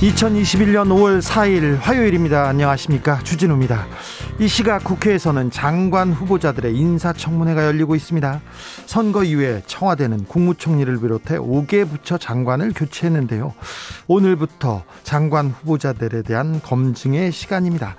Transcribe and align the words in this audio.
2021년 0.00 0.88
5월 0.88 1.22
4일 1.22 1.78
화요일입니다. 1.80 2.46
안녕하십니까. 2.48 3.20
주진우입니다. 3.22 3.86
이 4.38 4.46
시각 4.46 4.84
국회에서는 4.84 5.50
장관 5.50 6.12
후보자들의 6.12 6.76
인사청문회가 6.76 7.64
열리고 7.64 7.94
있습니다. 7.94 8.42
선거 8.84 9.24
이후에 9.24 9.62
청와대는 9.66 10.26
국무총리를 10.26 11.00
비롯해 11.00 11.38
5개 11.38 11.88
부처 11.88 12.18
장관을 12.18 12.74
교체했는데요. 12.74 13.54
오늘부터 14.06 14.84
장관 15.02 15.48
후보자들에 15.48 16.20
대한 16.22 16.60
검증의 16.60 17.32
시간입니다. 17.32 17.96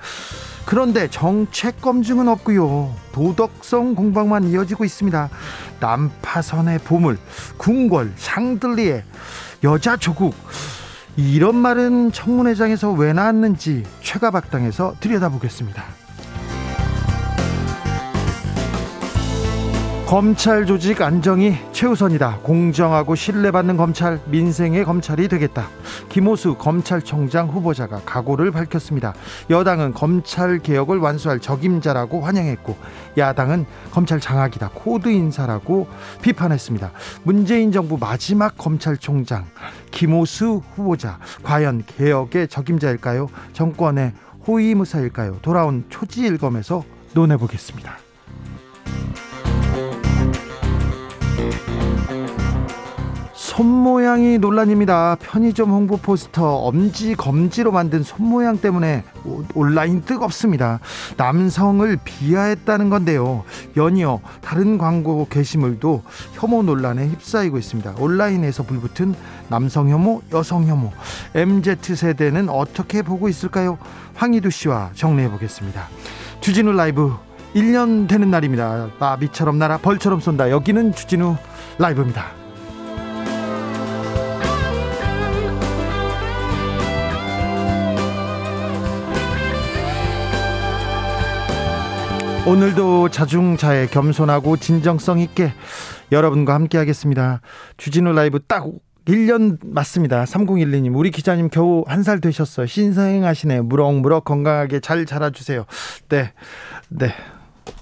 그런데 0.68 1.10
정책 1.10 1.82
검증은 1.82 2.28
없고요. 2.28 2.94
도덕성 3.12 3.96
공방만 3.96 4.44
이어지고 4.44 4.86
있습니다. 4.86 5.30
난파선의 5.80 6.80
보물, 6.80 7.18
궁궐, 7.58 8.14
샹들리에, 8.18 9.04
여자 9.64 9.98
조국. 9.98 10.36
이런 11.18 11.56
말은 11.56 12.12
청문회장에서 12.12 12.92
왜 12.92 13.12
나왔는지 13.12 13.84
최가박당에서 14.02 14.96
들여다보겠습니다. 15.00 16.07
검찰 20.08 20.66
조직 20.66 21.02
안정이 21.02 21.58
최우선이다. 21.74 22.40
공정하고 22.42 23.14
신뢰받는 23.14 23.76
검찰, 23.76 24.22
민생의 24.28 24.86
검찰이 24.86 25.28
되겠다. 25.28 25.68
김오수 26.08 26.56
검찰총장 26.56 27.50
후보자가 27.50 28.00
각오를 28.06 28.52
밝혔습니다. 28.52 29.14
여당은 29.50 29.94
검찰 29.94 30.60
개혁을 30.60 31.00
완수할 31.00 31.42
적임자라고 31.42 32.22
환영했고, 32.22 32.78
야당은 33.18 33.66
검찰 33.92 34.22
장악이다. 34.22 34.72
코드 34.76 35.10
인사라고 35.10 35.90
비판했습니다. 36.22 36.94
문재인 37.24 37.74
정부 37.74 37.98
마지막 37.98 38.58
검찰총장 38.58 39.44
김오수 39.92 40.62
후보자 40.74 41.20
과연 41.44 41.84
개혁의 41.86 42.48
적임자일까요? 42.48 43.28
정권의 43.52 44.14
호위무사일까요? 44.48 45.40
돌아온 45.42 45.84
초지일검에서 45.90 46.86
논해보겠습니다. 47.14 48.07
손모양이 53.58 54.38
논란입니다. 54.38 55.18
편의점 55.20 55.72
홍보 55.72 55.98
포스터 55.98 56.58
엄지 56.58 57.16
검지로 57.16 57.72
만든 57.72 58.04
손모양 58.04 58.60
때문에 58.60 59.04
온라인 59.56 60.04
뜨겁습니다. 60.04 60.80
남성을 61.18 61.98
비하했다는 62.04 62.92
건데요. 62.92 63.46
연이어 63.76 64.20
다른 64.42 64.78
광고 64.78 65.28
게시물도 65.28 66.04
혐오 66.34 66.62
논란에 66.62 67.08
휩싸이고 67.08 67.58
있습니다. 67.58 67.96
온라인에서 67.98 68.62
불붙은 68.62 69.16
남성 69.48 69.90
혐오, 69.90 70.22
여성 70.34 70.68
혐오. 70.68 70.92
MZ 71.34 71.96
세대는 71.96 72.50
어떻게 72.50 73.02
보고 73.02 73.28
있을까요? 73.28 73.80
황희두 74.14 74.52
씨와 74.52 74.92
정리해 74.94 75.32
보겠습니다. 75.32 75.88
주진우 76.42 76.74
라이브 76.74 77.12
1년 77.56 78.08
되는 78.08 78.30
날입니다. 78.30 78.90
나비처럼 79.00 79.58
날아 79.58 79.80
벌처럼 79.80 80.20
쏜다. 80.20 80.52
여기는 80.52 80.94
주진우 80.94 81.38
라이브입니다. 81.80 82.47
오늘도 92.48 93.10
자중자애 93.10 93.88
겸손하고 93.88 94.56
진정성 94.56 95.20
있게 95.20 95.52
여러분과 96.14 96.54
함께 96.54 96.78
하겠습니다. 96.78 97.42
주진우 97.76 98.14
라이브 98.14 98.40
딱 98.40 98.66
1년 99.06 99.58
맞습니다. 99.66 100.24
3012님, 100.24 100.96
우리 100.96 101.12
기자님 101.12 101.50
겨우 101.50 101.84
한 101.88 102.04
살 102.04 102.22
되셨어요. 102.22 102.66
신생하시네. 102.66 103.62
무럭무럭 103.62 104.24
건강하게 104.24 104.80
잘 104.80 105.06
자라주세요. 105.06 105.66
네. 106.08 106.32
네. 106.90 107.14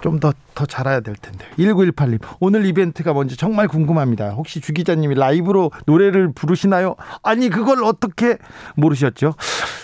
좀 0.02 0.20
더 0.20 0.34
더 0.56 0.66
잘해야 0.66 1.02
될 1.02 1.16
텐데. 1.16 1.46
1918님. 1.60 2.20
오늘 2.40 2.66
이벤트가 2.66 3.14
뭔지 3.14 3.38
정말 3.38 3.68
궁금합니다. 3.68 4.30
혹시 4.30 4.62
주 4.62 4.74
기자님이 4.74 5.16
라이브로 5.16 5.72
노래를 5.86 6.32
부르시나요? 6.34 6.96
아니, 7.22 7.50
그걸 7.50 7.84
어떻게 7.84 8.38
모르셨죠? 8.76 9.36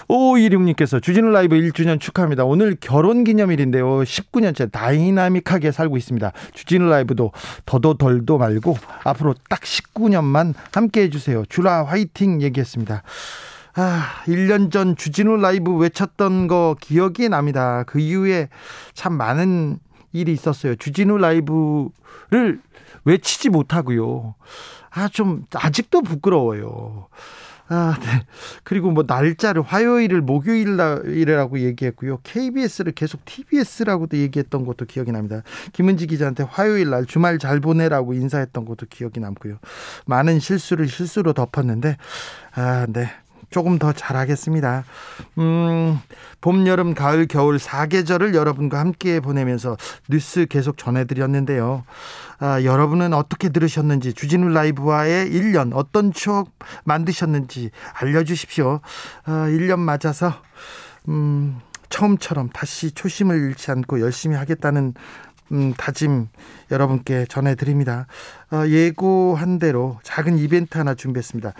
5526님께서 0.07 1.01
주진우 1.01 1.29
라이브 1.29 1.55
1주년 1.55 1.99
축하합니다. 1.99 2.45
오늘 2.45 2.75
결혼 2.79 3.23
기념일인데요. 3.23 3.85
19년째 4.01 4.71
dynamic하게 4.71 5.71
살고 5.71 5.97
있습니다. 5.97 6.31
주진우 6.53 6.89
라이브도 6.89 7.31
더도 7.65 7.95
덜도 7.95 8.37
말고 8.37 8.77
앞으로 9.03 9.35
딱 9.49 9.59
19년만 9.61 10.53
함께 10.73 11.03
해주세요. 11.03 11.43
주라 11.49 11.83
화이팅 11.83 12.41
얘기했습니다. 12.41 13.03
아, 13.75 14.03
1년 14.25 14.69
전 14.69 14.97
주진우 14.97 15.37
라이브 15.37 15.73
외쳤던 15.77 16.47
거 16.47 16.75
기억이 16.81 17.29
납니다. 17.29 17.83
그 17.87 17.99
이후에 17.99 18.49
참 18.93 19.13
많은 19.13 19.79
일이 20.13 20.33
있었어요. 20.33 20.75
주진우 20.75 21.17
라이브를 21.17 22.61
외치지 23.05 23.49
못하고요. 23.49 24.35
아, 24.89 25.07
좀, 25.07 25.45
아직도 25.53 26.01
부끄러워요. 26.01 27.07
아, 27.73 27.97
네. 28.01 28.25
그리고 28.63 28.91
뭐 28.91 29.05
날짜를 29.07 29.61
화요일을 29.61 30.19
목요일이라고 30.21 31.59
얘기했고요. 31.59 32.19
KBS를 32.23 32.91
계속 32.91 33.23
TBS라고도 33.23 34.17
얘기했던 34.17 34.65
것도 34.65 34.83
기억이 34.85 35.13
납니다. 35.13 35.41
김은지 35.71 36.07
기자한테 36.07 36.43
화요일 36.43 36.89
날 36.89 37.05
주말 37.05 37.39
잘 37.39 37.61
보내라고 37.61 38.13
인사했던 38.13 38.65
것도 38.65 38.87
기억이 38.89 39.21
남고요. 39.21 39.57
많은 40.05 40.39
실수를 40.39 40.89
실수로 40.89 41.31
덮었는데, 41.31 41.95
아, 42.55 42.87
네. 42.89 43.09
조금 43.51 43.77
더 43.77 43.93
잘하겠습니다. 43.93 44.85
음, 45.37 45.99
봄, 46.39 46.65
여름, 46.65 46.95
가을, 46.95 47.27
겨울 47.27 47.57
4계절을 47.57 48.33
여러분과 48.33 48.79
함께 48.79 49.19
보내면서 49.19 49.77
뉴스 50.09 50.47
계속 50.47 50.77
전해드렸는데요. 50.77 51.83
아, 52.39 52.63
여러분은 52.63 53.13
어떻게 53.13 53.49
들으셨는지 53.49 54.13
주진우 54.13 54.49
라이브와의 54.49 55.29
1년 55.29 55.71
어떤 55.75 56.11
추억 56.11 56.49
만드셨는지 56.85 57.69
알려주십시오. 57.93 58.79
아, 59.25 59.31
1년 59.47 59.79
맞아서 59.79 60.33
음, 61.09 61.59
처음처럼 61.89 62.49
다시 62.49 62.91
초심을 62.91 63.35
잃지 63.37 63.69
않고 63.69 63.99
열심히 63.99 64.37
하겠다는 64.37 64.93
음, 65.51 65.73
다짐 65.73 66.29
여러분께 66.71 67.25
전해드립니다. 67.27 68.07
어, 68.51 68.67
예고한 68.67 69.59
대로 69.59 69.97
작은 70.03 70.37
이벤트 70.37 70.77
하나 70.77 70.93
준비했습니다. 70.93 71.53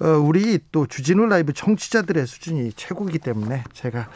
어, 0.00 0.06
우리 0.06 0.58
또 0.72 0.86
주진우 0.86 1.26
라이브 1.26 1.54
청취자들의 1.54 2.26
수준이 2.26 2.72
최고이기 2.74 3.18
때문에 3.18 3.64
제가 3.72 4.08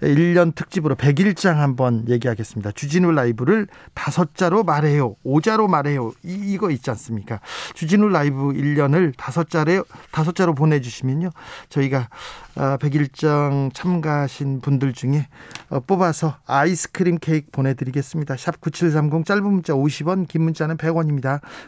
1년 0.00 0.54
특집으로 0.54 0.94
100일장 0.94 1.54
한번 1.54 2.04
얘기하겠습니다. 2.08 2.70
주진우 2.72 3.10
라이브를 3.10 3.66
다섯 3.94 4.36
자로 4.36 4.62
말해요. 4.62 5.16
오자로 5.24 5.66
말해요. 5.66 6.12
이, 6.22 6.32
이거 6.52 6.70
있지 6.70 6.88
않습니까? 6.90 7.40
주진우 7.74 8.08
라이브 8.08 8.52
1년을 8.52 9.14
다섯 9.16 9.50
자로, 9.50 9.84
다섯 10.12 10.36
자로 10.36 10.54
보내주시면요. 10.54 11.30
저희가 11.68 12.08
100일장 12.54 13.68
어, 13.68 13.68
참가하신 13.72 14.60
분들 14.60 14.92
중에 14.92 15.26
어, 15.70 15.80
뽑아서 15.80 16.36
아이스크림 16.46 17.18
케이크 17.18 17.48
보내드리겠습니다. 17.50 18.36
샵 18.36 18.60
9730 18.60 19.24
짧은 19.24 19.42
문자 19.42 19.72
50원, 19.72 20.28
긴 20.28 20.42
문자는 20.42 20.76
100원입니다. 20.76 21.40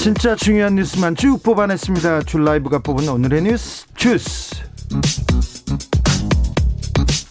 진짜 0.00 0.34
중요한 0.34 0.76
뉴스만 0.76 1.14
쭉 1.14 1.42
뽑아냈습니다. 1.42 2.22
줄 2.22 2.42
라이브가 2.42 2.78
뽑은 2.78 3.06
오늘의 3.06 3.42
뉴스 3.42 3.86
주스. 3.96 4.56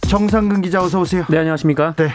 정상근 0.08 0.62
기자 0.62 0.84
어서 0.84 1.02
오세요. 1.02 1.26
네, 1.32 1.40
안녕하십니까? 1.40 1.96
네. 1.96 2.10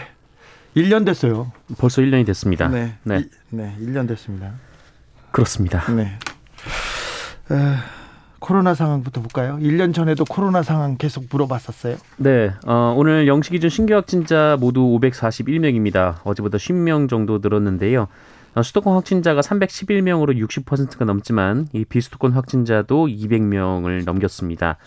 1년 0.77 1.05
됐어요. 1.05 1.51
벌써 1.77 2.01
1년이 2.01 2.25
됐습니다. 2.27 2.69
네. 2.69 2.93
네. 3.03 3.19
이, 3.19 3.29
네, 3.49 3.75
1년 3.81 4.07
됐습니다. 4.07 4.53
그렇습니다. 5.31 5.91
네. 5.91 6.03
에, 7.51 7.55
코로나 8.39 8.75
상황부터 8.75 9.19
볼까요? 9.19 9.57
1년 9.61 9.93
전에도 9.93 10.23
코로나 10.23 10.63
상황 10.63 10.95
계속 10.95 11.25
물어봤었어요. 11.29 11.97
네. 12.15 12.53
어, 12.65 12.93
오늘 12.95 13.27
영시 13.27 13.51
기준 13.51 13.69
신규 13.69 13.93
확진자 13.93 14.55
모두 14.57 14.79
541명입니다. 15.01 16.15
어제보다 16.23 16.57
50명 16.57 17.09
정도 17.09 17.39
늘었는데요. 17.41 18.07
어, 18.55 18.63
수도권 18.63 18.95
확진자가 18.95 19.41
311명으로 19.41 20.37
60%가 20.47 21.05
넘지만 21.05 21.67
이 21.73 21.83
비수도권 21.83 22.31
확진자도 22.31 23.07
200명을 23.07 24.05
넘겼습니다. 24.05 24.77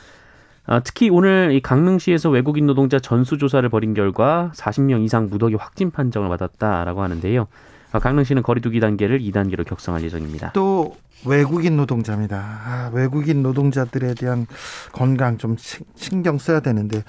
아, 0.65 0.81
특히 0.81 1.11
오늘 1.11 1.53
이 1.53 1.61
강릉시에서 1.61 2.31
외국인 2.31 2.67
노동자 2.67 2.99
전수조사를 2.99 3.67
벌인 3.69 3.95
결과 3.95 4.53
40명 4.55 5.05
이상 5.05 5.29
무더기 5.31 5.55
확진 5.55 5.91
판정을 5.91 6.29
받았다라고 6.29 7.03
하는데요. 7.03 7.47
아, 7.93 7.99
강릉시는 7.99 8.43
거리두기 8.43 8.81
단계를 8.81 9.19
2단계로 9.21 9.67
격상할 9.67 10.03
예정입니다. 10.03 10.53
또 10.53 10.97
외국인 11.27 11.77
노동자입니다. 11.77 12.37
아, 12.37 12.91
외국인 12.93 13.43
노동자들에 13.43 14.15
대한 14.15 14.47
건강 14.93 15.37
좀 15.39 15.57
신경 15.97 16.39
써야 16.39 16.61
되는데 16.61 17.03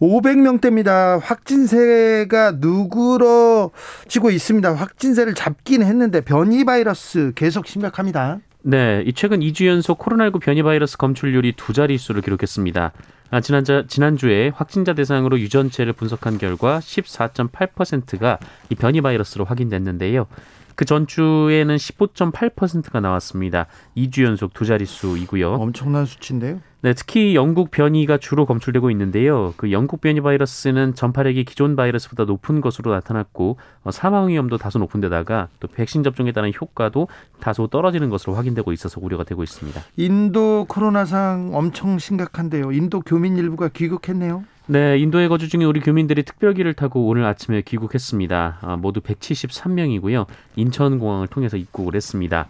500명대입니다. 0.00 1.20
확진세가 1.22 2.52
누그러지고 2.58 4.30
있습니다. 4.30 4.74
확진세를 4.74 5.34
잡긴 5.34 5.82
했는데 5.82 6.20
변이 6.20 6.64
바이러스 6.64 7.32
계속 7.34 7.66
심각합니다. 7.66 8.40
네, 8.62 9.02
이 9.06 9.12
최근 9.12 9.40
2주 9.40 9.66
연속 9.66 9.98
코로나19 9.98 10.40
변이 10.40 10.62
바이러스 10.62 10.96
검출률이 10.96 11.54
두 11.56 11.72
자릿수를 11.72 12.20
기록했습니다. 12.20 12.92
아, 13.30 13.40
지난자, 13.40 13.84
지난주에 13.86 14.50
확진자 14.54 14.92
대상으로 14.92 15.38
유전체를 15.38 15.92
분석한 15.92 16.38
결과 16.38 16.78
14.8%가 16.80 18.38
이 18.70 18.74
변이 18.74 19.00
바이러스로 19.00 19.44
확인됐는데요. 19.44 20.26
그 20.74 20.84
전주에는 20.84 21.76
15.8%가 21.76 23.00
나왔습니다. 23.00 23.66
2주 23.96 24.24
연속 24.24 24.52
두 24.52 24.64
자릿수이고요. 24.64 25.54
엄청난 25.54 26.04
수치인데요. 26.04 26.60
네, 26.86 26.94
특히 26.94 27.34
영국 27.34 27.72
변이가 27.72 28.18
주로 28.18 28.46
검출되고 28.46 28.92
있는데요. 28.92 29.54
그 29.56 29.72
영국 29.72 30.00
변이 30.00 30.20
바이러스는 30.20 30.94
전파력이 30.94 31.44
기존 31.44 31.74
바이러스보다 31.74 32.26
높은 32.26 32.60
것으로 32.60 32.92
나타났고 32.92 33.56
어, 33.82 33.90
사망 33.90 34.28
위험도 34.28 34.56
다소 34.56 34.78
높은 34.78 35.00
데다가 35.00 35.48
또 35.58 35.66
백신 35.66 36.04
접종에 36.04 36.30
따른 36.30 36.52
효과도 36.54 37.08
다소 37.40 37.66
떨어지는 37.66 38.08
것으로 38.08 38.34
확인되고 38.34 38.72
있어서 38.72 39.00
우려가 39.02 39.24
되고 39.24 39.42
있습니다. 39.42 39.80
인도 39.96 40.64
코로나 40.68 41.04
상 41.04 41.50
엄청 41.54 41.98
심각한데요. 41.98 42.70
인도 42.70 43.00
교민 43.00 43.36
일부가 43.36 43.66
귀국했네요. 43.66 44.44
네, 44.68 44.96
인도에 44.98 45.26
거주 45.26 45.48
중인 45.48 45.66
우리 45.66 45.80
교민들이 45.80 46.22
특별기를 46.22 46.74
타고 46.74 47.08
오늘 47.08 47.24
아침에 47.24 47.62
귀국했습니다. 47.62 48.58
아, 48.60 48.76
모두 48.76 49.00
173명이고요. 49.00 50.26
인천공항을 50.54 51.26
통해서 51.26 51.56
입국을 51.56 51.96
했습니다. 51.96 52.48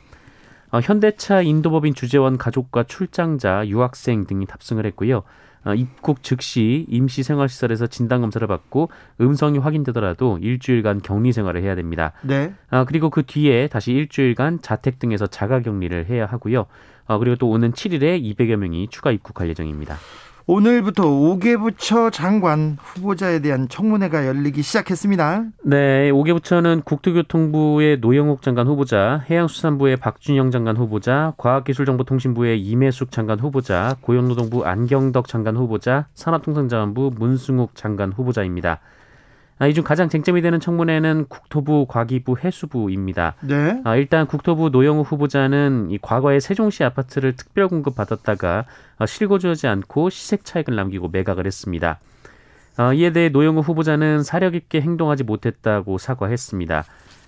어, 0.76 0.80
현대차 0.82 1.40
인도법인 1.40 1.94
주재원 1.94 2.36
가족과 2.36 2.82
출장자, 2.82 3.66
유학생 3.66 4.26
등이 4.26 4.44
탑승을 4.44 4.84
했고요. 4.86 5.22
어, 5.64 5.74
입국 5.74 6.22
즉시 6.22 6.84
임시 6.90 7.22
생활시설에서 7.22 7.86
진단 7.86 8.20
검사를 8.20 8.46
받고 8.46 8.90
음성이 9.22 9.58
확인되더라도 9.58 10.38
일주일간 10.38 11.00
격리 11.00 11.32
생활을 11.32 11.62
해야 11.62 11.74
됩니다. 11.74 12.12
네. 12.22 12.52
아, 12.68 12.84
그리고 12.84 13.08
그 13.08 13.22
뒤에 13.24 13.68
다시 13.68 13.92
일주일간 13.92 14.60
자택 14.60 14.98
등에서 14.98 15.26
자가 15.26 15.60
격리를 15.60 16.10
해야 16.10 16.26
하고요. 16.26 16.66
아, 17.06 17.16
그리고 17.16 17.36
또 17.36 17.48
오는 17.48 17.72
7일에 17.72 18.22
200여 18.36 18.56
명이 18.56 18.88
추가 18.90 19.10
입국할 19.10 19.48
예정입니다. 19.48 19.96
오늘부터 20.48 21.02
5개 21.02 21.58
부처 21.58 22.08
장관 22.10 22.76
후보자에 22.80 23.40
대한 23.40 23.68
청문회가 23.68 24.28
열리기 24.28 24.62
시작했습니다. 24.62 25.44
네, 25.64 26.12
5개 26.12 26.32
부처는 26.34 26.82
국토교통부의 26.82 27.98
노영욱 27.98 28.42
장관 28.42 28.68
후보자, 28.68 29.24
해양수산부의 29.28 29.96
박준영 29.96 30.52
장관 30.52 30.76
후보자, 30.76 31.32
과학기술정보통신부의 31.38 32.60
임혜숙 32.60 33.10
장관 33.10 33.40
후보자, 33.40 33.96
고용노동부 34.02 34.64
안경덕 34.64 35.26
장관 35.26 35.56
후보자, 35.56 36.06
산업통상자원부 36.14 37.10
문승욱 37.18 37.74
장관 37.74 38.12
후보자입니다. 38.12 38.78
아, 39.58 39.66
이중 39.66 39.84
가장 39.84 40.08
쟁점이 40.10 40.42
되는 40.42 40.60
청문회는 40.60 41.26
국토부, 41.28 41.86
과기부, 41.88 42.36
해수부입니다. 42.42 43.36
네. 43.40 43.80
아, 43.84 43.96
일단 43.96 44.26
국토부 44.26 44.68
노영우 44.68 45.02
후보자는 45.02 45.90
이 45.90 45.98
과거에 46.00 46.40
세종시 46.40 46.84
아파트를 46.84 47.36
특별 47.36 47.68
공급 47.68 47.96
받았다가 47.96 48.66
아, 48.98 49.06
실거주하지 49.06 49.66
않고 49.66 50.10
시색 50.10 50.44
차익을 50.44 50.76
남기고 50.76 51.08
매각을 51.08 51.46
했습니다. 51.46 51.98
아, 52.76 52.92
이에 52.92 53.12
대해 53.12 53.30
노영우 53.30 53.60
후보자는 53.60 54.22
사력 54.22 54.54
있게 54.54 54.82
행동하지 54.82 55.24
못했다고 55.24 55.96
사과했습니다. 55.96 56.84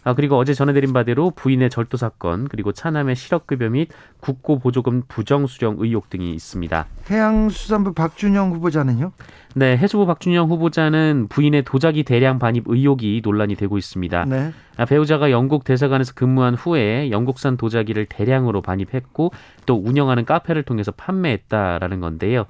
아, 0.08 0.14
그리고 0.14 0.38
어제 0.38 0.54
전해드린 0.54 0.94
바대로 0.94 1.30
부인의 1.30 1.68
절도 1.68 1.98
사건, 1.98 2.48
그리고 2.48 2.72
차남의 2.72 3.14
실업급여 3.14 3.68
및 3.68 3.90
국고 4.20 4.58
보조금 4.58 5.02
부정수령 5.06 5.76
의혹 5.80 6.08
등이 6.08 6.32
있습니다. 6.32 6.86
해양수산부 7.10 7.92
박준영 7.92 8.52
후보자는요? 8.52 9.12
네, 9.54 9.76
해수부 9.76 10.06
박준영 10.06 10.48
후보자는 10.48 11.26
부인의 11.28 11.64
도자기 11.64 12.04
대량 12.04 12.38
반입 12.38 12.64
의혹이 12.68 13.20
논란이 13.22 13.54
되고 13.56 13.76
있습니다. 13.76 14.24
네. 14.24 14.52
아, 14.78 14.86
배우자가 14.86 15.30
영국 15.30 15.64
대사관에서 15.64 16.14
근무한 16.14 16.54
후에 16.54 17.10
영국산 17.10 17.58
도자기를 17.58 18.06
대량으로 18.06 18.62
반입했고 18.62 19.32
또 19.66 19.76
운영하는 19.76 20.24
카페를 20.24 20.62
통해서 20.62 20.90
판매했다라는 20.90 22.00
건데요. 22.00 22.46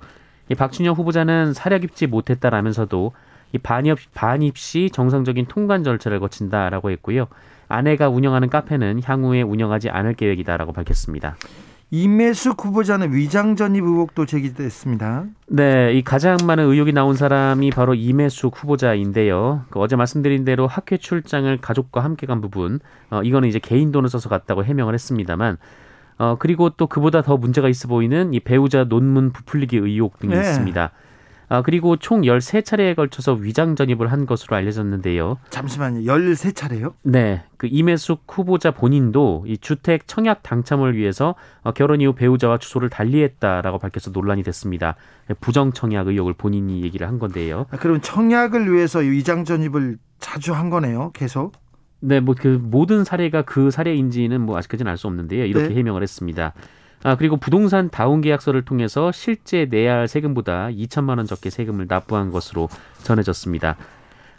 이 0.48 0.54
박준영 0.54 0.94
후보자는 0.94 1.54
사력 1.54 1.82
입지 1.82 2.06
못했다라면서도 2.06 3.12
이 3.52 3.58
반입 3.58 3.98
반입 4.14 4.56
시 4.56 4.90
정상적인 4.92 5.46
통관 5.46 5.84
절차를 5.84 6.20
거친다라고 6.20 6.90
했고요. 6.90 7.26
아내가 7.68 8.08
운영하는 8.08 8.48
카페는 8.48 9.02
향후에 9.04 9.42
운영하지 9.42 9.90
않을 9.90 10.14
계획이다라고 10.14 10.72
밝혔습니다. 10.72 11.36
임혜숙 11.90 12.66
후보자는 12.66 13.14
위장 13.14 13.56
전입 13.56 13.82
의혹도 13.82 14.26
제기됐습니다. 14.26 15.24
네, 15.46 15.94
이 15.94 16.02
가장 16.02 16.36
많은 16.44 16.64
의혹이 16.68 16.92
나온 16.92 17.16
사람이 17.16 17.70
바로 17.70 17.94
임혜숙 17.94 18.62
후보자인데요. 18.62 19.64
그 19.70 19.80
어제 19.80 19.96
말씀드린 19.96 20.44
대로 20.44 20.66
학회 20.66 20.98
출장을 20.98 21.56
가족과 21.56 22.04
함께 22.04 22.26
간 22.26 22.42
부분, 22.42 22.80
어, 23.08 23.22
이거는 23.22 23.48
이제 23.48 23.58
개인 23.58 23.90
돈을 23.90 24.10
써서 24.10 24.28
갔다고 24.28 24.64
해명을 24.64 24.92
했습니다만, 24.92 25.56
어, 26.18 26.36
그리고 26.38 26.68
또 26.68 26.88
그보다 26.88 27.22
더 27.22 27.38
문제가 27.38 27.70
있어 27.70 27.88
보이는 27.88 28.34
이 28.34 28.40
배우자 28.40 28.84
논문 28.84 29.30
부풀리기 29.30 29.78
의혹 29.78 30.18
등이 30.18 30.34
네. 30.34 30.40
있습니다. 30.40 30.90
아, 31.48 31.62
그리고 31.62 31.96
총 31.96 32.22
13차례에 32.22 32.94
걸쳐서 32.94 33.32
위장 33.34 33.74
전입을 33.74 34.12
한 34.12 34.26
것으로 34.26 34.56
알려졌는데요. 34.56 35.38
잠시만요. 35.50 36.00
13차례요? 36.02 36.92
네. 37.02 37.42
그 37.56 37.66
임혜숙 37.70 38.24
후보자 38.28 38.70
본인도 38.70 39.44
이 39.46 39.56
주택 39.58 40.06
청약 40.06 40.42
당첨을 40.42 40.96
위해서 40.96 41.34
어, 41.62 41.72
결혼 41.72 42.00
이후 42.00 42.12
배우자와 42.12 42.58
주소를 42.58 42.90
달리했다라고 42.90 43.78
밝혀서 43.78 44.10
논란이 44.10 44.42
됐습니다. 44.42 44.96
부정 45.40 45.72
청약 45.72 46.08
의혹을 46.08 46.34
본인이 46.34 46.82
얘기를 46.82 47.08
한 47.08 47.18
건데요. 47.18 47.66
아, 47.70 47.76
그럼 47.78 48.00
청약을 48.00 48.72
위해서 48.72 48.98
위장 49.00 49.44
전입을 49.44 49.98
자주 50.18 50.52
한 50.54 50.68
거네요. 50.70 51.12
계속. 51.14 51.52
네, 52.00 52.20
뭐 52.20 52.34
그 52.38 52.60
모든 52.62 53.02
사례가 53.04 53.42
그 53.42 53.70
사례인지는 53.72 54.40
뭐 54.40 54.56
아직까지는 54.58 54.88
알 54.90 54.96
수 54.96 55.06
없는데요. 55.08 55.44
이렇게 55.46 55.68
네. 55.68 55.74
해명을 55.76 56.02
했습니다. 56.02 56.52
아, 57.02 57.16
그리고 57.16 57.36
부동산 57.36 57.90
다운 57.90 58.20
계약서를 58.20 58.64
통해서 58.64 59.12
실제 59.12 59.66
내야 59.70 59.94
할 59.94 60.08
세금보다 60.08 60.68
2천만 60.68 61.18
원 61.18 61.26
적게 61.26 61.50
세금을 61.50 61.86
납부한 61.88 62.30
것으로 62.30 62.68
전해졌습니다. 63.02 63.76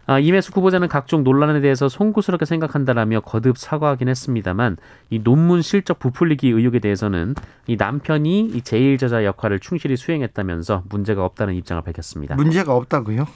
아, 0.09 0.17
임혜숙 0.17 0.57
후보자는 0.57 0.87
각종 0.87 1.23
논란에 1.23 1.61
대해서 1.61 1.87
송구스럽게 1.87 2.45
생각한다라며 2.45 3.21
거듭 3.21 3.59
사과하긴 3.59 4.09
했습니다만 4.09 4.77
이 5.11 5.19
논문 5.19 5.61
실적 5.61 5.99
부풀리기 5.99 6.49
의혹에 6.49 6.79
대해서는 6.79 7.35
이 7.67 7.75
남편이 7.75 8.39
이 8.39 8.61
제1저자 8.61 9.23
역할을 9.23 9.59
충실히 9.59 9.95
수행했다면서 9.95 10.83
문제가 10.89 11.23
없다는 11.23 11.53
입장을 11.53 11.83
밝혔습니다. 11.83 12.35
문제가 12.35 12.75
없다고요? 12.75 13.27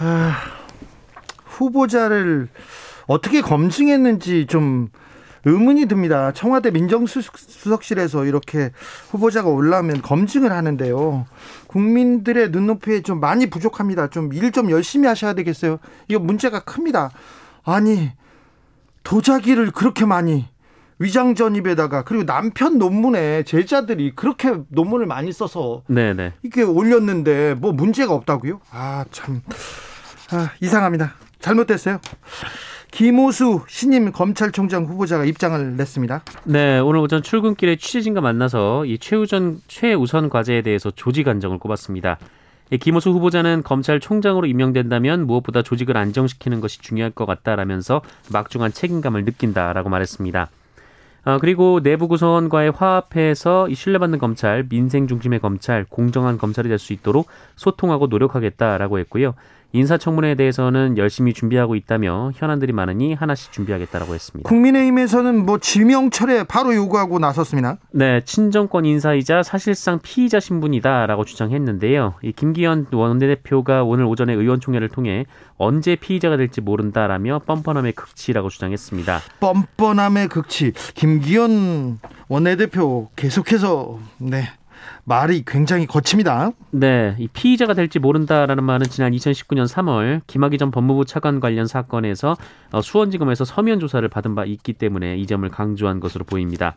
아, 0.00 0.36
후보자를 1.46 2.48
어떻게 3.06 3.40
검증했는지 3.40 4.46
좀 4.46 4.88
의문이 5.44 5.86
듭니다. 5.86 6.32
청와대 6.32 6.70
민정수석실에서 6.70 8.24
이렇게 8.24 8.70
후보자가 9.10 9.48
올라오면 9.48 10.02
검증을 10.02 10.52
하는데요. 10.52 11.26
국민들의 11.66 12.50
눈높이에 12.50 13.02
좀 13.02 13.20
많이 13.20 13.50
부족합니다. 13.50 14.08
좀 14.08 14.32
일좀 14.32 14.52
좀 14.52 14.70
열심히 14.70 15.08
하셔야 15.08 15.34
되겠어요. 15.34 15.78
이거 16.08 16.20
문제가 16.20 16.60
큽니다. 16.60 17.10
아니 17.64 18.12
도자기를 19.02 19.70
그렇게 19.72 20.04
많이 20.06 20.46
위장 20.98 21.34
전입에다가 21.34 22.04
그리고 22.04 22.24
남편 22.24 22.78
논문에 22.78 23.42
제자들이 23.42 24.14
그렇게 24.14 24.54
논문을 24.68 25.06
많이 25.06 25.32
써서 25.32 25.82
네네. 25.88 26.34
이게 26.42 26.62
올렸는데 26.62 27.54
뭐 27.54 27.72
문제가 27.72 28.14
없다고요? 28.14 28.60
아 28.70 29.04
참 29.10 29.42
아, 30.30 30.50
이상합니다. 30.60 31.14
잘못됐어요. 31.40 31.98
김호수 32.94 33.62
신임 33.66 34.12
검찰총장 34.12 34.84
후보자가 34.84 35.24
입장을 35.24 35.76
냈습니다. 35.76 36.22
네, 36.44 36.78
오늘 36.78 37.00
오전 37.00 37.24
출근길에 37.24 37.74
취재진과 37.74 38.20
만나서 38.20 38.84
이 38.84 38.98
최우선 38.98 39.60
최우선 39.66 40.28
과제에 40.28 40.62
대해서 40.62 40.92
조직 40.92 41.26
안정을 41.26 41.58
꼽았습니다. 41.58 42.18
김호수 42.80 43.10
후보자는 43.10 43.64
검찰총장으로 43.64 44.46
임명된다면 44.46 45.26
무엇보다 45.26 45.62
조직을 45.62 45.96
안정시키는 45.96 46.60
것이 46.60 46.80
중요할 46.82 47.10
것 47.10 47.26
같다라면서 47.26 48.00
막중한 48.32 48.72
책임감을 48.72 49.24
느낀다라고 49.24 49.88
말했습니다. 49.88 50.48
어, 51.24 51.38
그리고 51.40 51.80
내부 51.82 52.06
구성원과의 52.06 52.70
화합해서 52.70 53.66
신뢰받는 53.74 54.20
검찰, 54.20 54.68
민생 54.68 55.08
중심의 55.08 55.40
검찰, 55.40 55.84
공정한 55.88 56.38
검찰이 56.38 56.68
될 56.68 56.78
수 56.78 56.92
있도록 56.92 57.26
소통하고 57.56 58.06
노력하겠다라고 58.06 59.00
했고요. 59.00 59.34
인사청문회에 59.74 60.36
대해서는 60.36 60.96
열심히 60.96 61.32
준비하고 61.34 61.74
있다며 61.74 62.30
현안들이 62.36 62.72
많으니 62.72 63.12
하나씩 63.12 63.50
준비하겠다라고 63.50 64.14
했습니다. 64.14 64.48
국민의힘에서는 64.48 65.44
뭐 65.44 65.58
지명 65.58 66.10
철회 66.10 66.44
바로 66.44 66.74
요구하고 66.74 67.18
나섰습니다. 67.18 67.78
네, 67.90 68.22
친정권 68.24 68.84
인사이자 68.84 69.42
사실상 69.42 69.98
피의자 70.00 70.38
신분이다라고 70.38 71.24
주장했는데요. 71.24 72.14
이 72.22 72.32
김기현 72.32 72.86
원내대표가 72.92 73.82
오늘 73.82 74.04
오전에 74.04 74.32
의원총회를 74.32 74.88
통해 74.90 75.26
언제 75.56 75.96
피의자가 75.96 76.36
될지 76.36 76.60
모른다라며 76.60 77.40
뻔뻔함의 77.40 77.92
극치라고 77.92 78.50
주장했습니다. 78.50 79.20
뻔뻔함의 79.40 80.28
극치. 80.28 80.72
김기현 80.94 81.98
원내대표 82.28 83.08
계속해서 83.16 83.98
네 84.18 84.44
말이 85.04 85.42
굉장히 85.46 85.86
거칩니다. 85.86 86.52
네, 86.70 87.14
이 87.18 87.28
피의자가 87.28 87.74
될지 87.74 87.98
모른다라는 87.98 88.64
말은 88.64 88.86
지난 88.86 89.12
2019년 89.12 89.66
3월 89.66 90.22
김학의 90.26 90.58
전 90.58 90.70
법무부 90.70 91.04
차관 91.04 91.40
관련 91.40 91.66
사건에서 91.66 92.36
어, 92.72 92.80
수원지검에서 92.80 93.44
서면 93.44 93.80
조사를 93.80 94.06
받은 94.08 94.34
바 94.34 94.44
있기 94.44 94.72
때문에 94.72 95.16
이 95.16 95.26
점을 95.26 95.48
강조한 95.48 96.00
것으로 96.00 96.24
보입니다. 96.24 96.76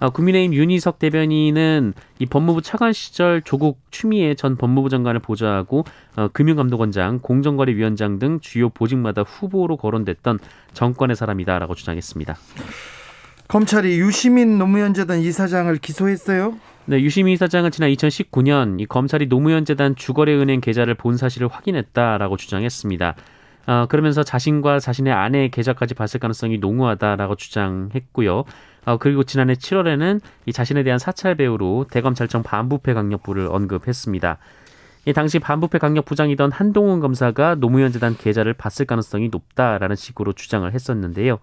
어, 0.00 0.08
국민의힘 0.08 0.54
윤희석 0.54 0.98
대변인은 0.98 1.92
이 2.18 2.26
법무부 2.26 2.62
차관 2.62 2.94
시절 2.94 3.42
조국 3.42 3.80
추미애 3.90 4.34
전 4.34 4.56
법무부 4.56 4.88
장관을 4.88 5.20
보좌하고 5.20 5.84
어, 6.16 6.28
금융감독원장, 6.28 7.18
공정거래위원장 7.20 8.18
등 8.18 8.40
주요 8.40 8.70
보직마다 8.70 9.22
후보로 9.22 9.76
거론됐던 9.76 10.38
정권의 10.72 11.16
사람이다라고 11.16 11.74
주장했습니다. 11.74 12.36
검찰이 13.48 13.98
유시민 13.98 14.58
노무현 14.58 14.94
재단 14.94 15.18
이사장을 15.18 15.76
기소했어요. 15.76 16.54
네, 16.86 17.00
유시민 17.00 17.34
이사장은 17.34 17.70
지난 17.70 17.90
2019년 17.90 18.80
이 18.80 18.86
검찰이 18.86 19.28
노무현 19.28 19.64
재단 19.64 19.94
주거래은행 19.94 20.60
계좌를 20.60 20.94
본 20.94 21.16
사실을 21.16 21.46
확인했다라고 21.48 22.36
주장했습니다. 22.36 23.14
어, 23.66 23.86
그러면서 23.88 24.22
자신과 24.22 24.80
자신의 24.80 25.12
아내의 25.12 25.50
계좌까지 25.50 25.94
봤을 25.94 26.18
가능성이 26.18 26.58
농후하다라고 26.58 27.36
주장했고요. 27.36 28.44
어, 28.86 28.96
그리고 28.96 29.22
지난해 29.24 29.52
7월에는 29.54 30.20
이 30.46 30.52
자신에 30.52 30.82
대한 30.82 30.98
사찰 30.98 31.34
배우로 31.34 31.86
대검찰청 31.90 32.42
반부패 32.42 32.94
강력부를 32.94 33.48
언급했습니다. 33.50 34.38
이 35.04 35.12
당시 35.12 35.38
반부패 35.38 35.78
강력 35.78 36.06
부장이던 36.06 36.50
한동훈 36.50 37.00
검사가 37.00 37.56
노무현 37.56 37.92
재단 37.92 38.16
계좌를 38.16 38.54
봤을 38.54 38.86
가능성이 38.86 39.28
높다라는 39.28 39.96
식으로 39.96 40.32
주장을 40.32 40.70
했었는데요. 40.72 41.38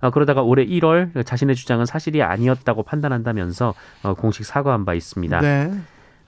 어, 0.00 0.10
그러다가 0.10 0.42
올해 0.42 0.64
1월 0.66 1.24
자신의 1.24 1.56
주장은 1.56 1.86
사실이 1.86 2.22
아니었다고 2.22 2.82
판단한다면서 2.82 3.74
어, 4.02 4.14
공식 4.14 4.44
사과한 4.44 4.84
바 4.84 4.94
있습니다. 4.94 5.40
네. 5.40 5.70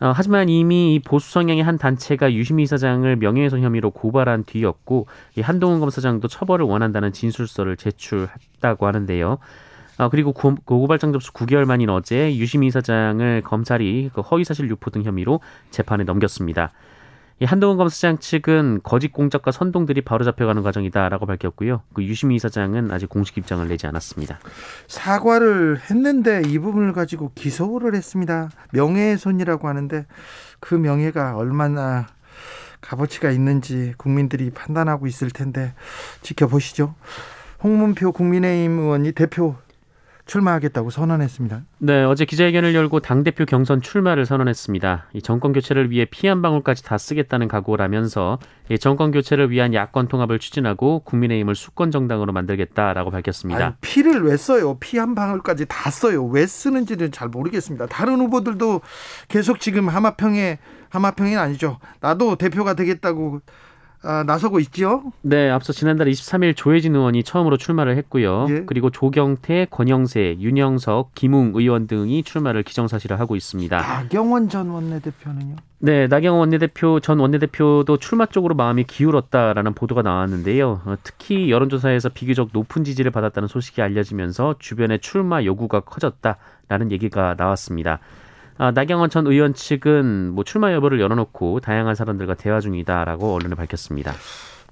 어, 0.00 0.12
하지만 0.14 0.48
이미 0.48 1.00
보수 1.04 1.32
성향의 1.32 1.64
한 1.64 1.76
단체가 1.76 2.32
유시민 2.32 2.64
이사장을 2.64 3.16
명예훼손 3.16 3.62
혐의로 3.62 3.90
고발한 3.90 4.44
뒤였고 4.44 5.08
이 5.36 5.40
한동훈 5.40 5.80
검사장도 5.80 6.28
처벌을 6.28 6.66
원한다는 6.66 7.12
진술서를 7.12 7.76
제출했다고 7.76 8.86
하는데요. 8.86 9.38
어, 9.98 10.08
그리고 10.08 10.32
고, 10.32 10.54
고발장 10.64 11.12
접수 11.12 11.32
9개월 11.32 11.64
만인 11.64 11.90
어제 11.90 12.36
유시민 12.36 12.68
이사장을 12.68 13.42
검찰이 13.42 14.10
그 14.14 14.20
허위사실 14.20 14.70
유포 14.70 14.90
등 14.90 15.02
혐의로 15.02 15.40
재판에 15.70 16.04
넘겼습니다. 16.04 16.70
이 17.40 17.44
한동훈 17.44 17.76
검사장 17.76 18.18
측은 18.18 18.80
거짓 18.82 19.12
공작과 19.12 19.52
선동들이 19.52 20.00
바로 20.00 20.24
잡혀가는 20.24 20.62
과정이다라고 20.62 21.26
밝혔고요. 21.26 21.82
그 21.94 22.02
유시민 22.02 22.36
이사장은 22.36 22.90
아직 22.90 23.08
공식 23.08 23.38
입장을 23.38 23.66
내지 23.68 23.86
않았습니다. 23.86 24.40
사과를 24.88 25.78
했는데 25.88 26.42
이 26.46 26.58
부분을 26.58 26.92
가지고 26.92 27.30
기소를 27.36 27.94
했습니다. 27.94 28.50
명예훼손이라고 28.72 29.68
하는데 29.68 30.06
그 30.58 30.74
명예가 30.74 31.36
얼마나 31.36 32.08
값어치가 32.80 33.30
있는지 33.30 33.94
국민들이 33.96 34.50
판단하고 34.50 35.06
있을 35.06 35.30
텐데 35.30 35.74
지켜보시죠. 36.22 36.94
홍문표 37.62 38.12
국민의힘 38.12 38.78
의원이 38.78 39.12
대표 39.12 39.56
출마하겠다고 40.28 40.90
선언했습니다. 40.90 41.62
네, 41.78 42.04
어제 42.04 42.24
기자회견을 42.24 42.74
열고 42.74 43.00
당대표 43.00 43.44
경선 43.46 43.80
출마를 43.80 44.26
선언했습니다. 44.26 45.06
이 45.14 45.22
정권 45.22 45.52
교체를 45.52 45.90
위해 45.90 46.04
피 46.04 46.28
한 46.28 46.42
방울까지 46.42 46.84
다 46.84 46.98
쓰겠다는 46.98 47.48
각오라면서 47.48 48.38
이 48.70 48.78
정권 48.78 49.10
교체를 49.10 49.50
위한 49.50 49.72
야권 49.72 50.08
통합을 50.08 50.38
추진하고 50.38 51.00
국민의힘을 51.00 51.54
수권 51.54 51.90
정당으로 51.90 52.32
만들겠다라고 52.34 53.10
밝혔습니다. 53.10 53.64
아니, 53.64 53.74
피를 53.80 54.22
왜 54.22 54.36
써요? 54.36 54.76
피 54.78 54.98
한 54.98 55.14
방울까지 55.14 55.64
다 55.66 55.90
써요. 55.90 56.26
왜 56.26 56.46
쓰는지는 56.46 57.10
잘 57.10 57.28
모르겠습니다. 57.28 57.86
다른 57.86 58.20
후보들도 58.20 58.82
계속 59.28 59.60
지금 59.60 59.88
하마평에 59.88 60.58
하마평이 60.90 61.36
아니죠. 61.36 61.78
나도 62.00 62.36
대표가 62.36 62.74
되겠다고 62.74 63.40
아, 64.02 64.22
나서고 64.24 64.60
있지요. 64.60 65.02
네, 65.22 65.50
앞서 65.50 65.72
지난달 65.72 66.06
23일 66.08 66.54
조혜진 66.54 66.94
의원이 66.94 67.24
처음으로 67.24 67.56
출마를 67.56 67.96
했고요. 67.96 68.46
예. 68.48 68.62
그리고 68.64 68.90
조경태, 68.90 69.66
권영세, 69.70 70.36
윤영석, 70.38 71.14
김웅 71.14 71.52
의원 71.54 71.88
등이 71.88 72.22
출마를 72.22 72.62
기정사실을 72.62 73.18
하고 73.18 73.34
있습니다. 73.34 73.76
나경원 73.76 74.48
전 74.48 74.68
원내대표는요? 74.68 75.56
네, 75.80 76.06
나경원 76.06 76.40
원내대표 76.40 77.00
전 77.00 77.18
원내대표도 77.18 77.96
출마 77.98 78.26
쪽으로 78.26 78.54
마음이 78.54 78.84
기울었다라는 78.84 79.74
보도가 79.74 80.02
나왔는데요. 80.02 80.82
어, 80.84 80.96
특히 81.02 81.50
여론조사에서 81.50 82.10
비교적 82.10 82.50
높은 82.52 82.84
지지를 82.84 83.10
받았다는 83.10 83.48
소식이 83.48 83.82
알려지면서 83.82 84.56
주변의 84.58 85.00
출마 85.00 85.42
요구가 85.44 85.80
커졌다라는 85.80 86.92
얘기가 86.92 87.34
나왔습니다. 87.36 87.98
아, 88.58 88.72
나경원 88.72 89.08
전 89.08 89.26
의원 89.28 89.54
측은 89.54 90.32
뭐 90.32 90.42
출마 90.42 90.72
여부를 90.72 91.00
열어놓고 91.00 91.60
다양한 91.60 91.94
사람들과 91.94 92.34
대화 92.34 92.60
중이다라고 92.60 93.34
언론에 93.34 93.54
밝혔습니다. 93.54 94.12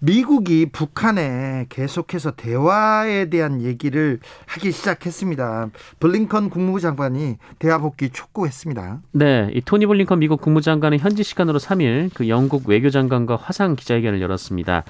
미국이 0.01 0.67
북한에 0.67 1.67
계속해서 1.69 2.33
대화에 2.33 3.31
대한 3.31 3.63
얘기를 3.63 4.19
하기 4.47 4.73
시작했습니다. 4.73 5.71
블링컨 6.01 6.51
국무부 6.51 6.81
장관이 6.81 7.37
대화 7.59 7.79
복귀 7.79 8.11
촉구했습니다. 8.11 9.01
네, 9.13 9.51
이 9.55 9.63
토니 9.63 9.87
블링컨 9.87 10.19
미국 10.19 10.41
국무장관은 10.43 10.99
현지 10.99 11.23
시간으로 11.23 11.59
3일 11.59 12.11
그 12.13 12.29
영국 12.29 12.69
외교장관과 12.69 13.37
화상 13.37 13.77
기자회견을 13.77 14.21
열었습니다. 14.21 14.85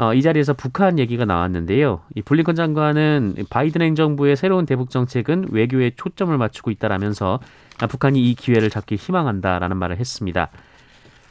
어, 0.00 0.14
이 0.14 0.22
자리에서 0.22 0.54
북한 0.54 0.98
얘기가 0.98 1.26
나왔는데요. 1.26 2.00
이 2.14 2.22
블링컨 2.22 2.54
장관은 2.54 3.34
바이든 3.50 3.82
행정부의 3.82 4.34
새로운 4.34 4.64
대북 4.64 4.88
정책은 4.88 5.48
외교에 5.50 5.90
초점을 5.94 6.34
맞추고 6.38 6.70
있다라면서 6.70 7.38
아, 7.80 7.86
북한이 7.86 8.18
이 8.18 8.34
기회를 8.34 8.70
잡길 8.70 8.96
희망한다라는 8.96 9.76
말을 9.76 9.98
했습니다. 9.98 10.48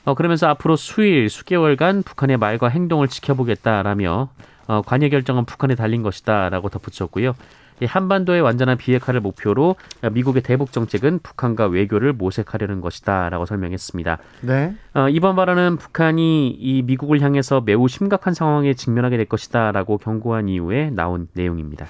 어, 0.06 0.14
그러면서 0.14 0.48
앞으로 0.50 0.76
수일, 0.76 1.32
수개월간 1.32 2.04
북한의 2.04 2.38
말과 2.38 2.68
행동을 2.68 3.08
지켜보겠다라며 3.08 4.30
어, 4.68 4.82
관여 4.84 5.10
결정은 5.10 5.46
북한에 5.46 5.74
달린 5.74 6.04
것이다라고 6.04 6.70
덧붙였고요. 6.70 7.34
이 7.82 7.86
한반도의 7.86 8.42
완전한 8.42 8.78
비핵화를 8.78 9.22
목표로 9.22 9.76
미국의 10.12 10.44
대북 10.44 10.72
정책은 10.72 11.20
북한과 11.24 11.68
외교를 11.68 12.14
모색하려는 12.14 12.82
것이다라고 12.82 13.46
설명했습니다. 13.46 14.18
네. 14.42 14.76
어, 14.94 15.10
이번 15.10 15.36
발언은 15.36 15.78
북한이 15.78 16.50
이 16.50 16.82
미국을 16.84 17.22
향해서 17.22 17.62
매우 17.62 17.88
심각한 17.88 18.34
상황에 18.34 18.74
직면하게 18.74 19.18
될 19.18 19.26
것이다라고 19.26 19.98
경고한 19.98 20.50
이후에 20.50 20.90
나온 20.90 21.28
내용입니다. 21.34 21.88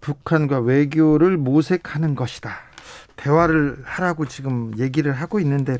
북한과 0.00 0.60
외교를 0.60 1.36
모색하는 1.36 2.14
것이다. 2.14 2.50
대화를 3.16 3.78
하라고 3.84 4.26
지금 4.26 4.72
얘기를 4.78 5.12
하고 5.12 5.40
있는데 5.40 5.76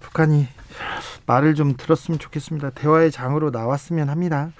북한이 0.00 0.48
말을 1.26 1.54
좀 1.54 1.74
들었으면 1.76 2.18
좋겠습니다. 2.18 2.70
대화의 2.70 3.10
장으로 3.10 3.50
나왔으면 3.50 4.08
합니다. 4.08 4.50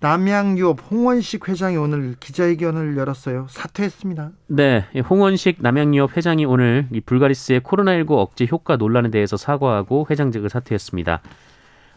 남양유업 0.00 0.90
홍원식 0.90 1.48
회장이 1.48 1.76
오늘 1.76 2.14
기자회견을 2.20 2.96
열었어요. 2.96 3.46
사퇴했습니다. 3.50 4.30
네, 4.46 4.84
홍원식 5.10 5.56
남양유업 5.60 6.16
회장이 6.16 6.44
오늘 6.44 6.86
이 6.92 7.00
불가리스의 7.00 7.60
코로나19 7.60 8.12
억제 8.12 8.46
효과 8.50 8.76
논란에 8.76 9.10
대해서 9.10 9.36
사과하고 9.36 10.06
회장직을 10.08 10.50
사퇴했습니다. 10.50 11.20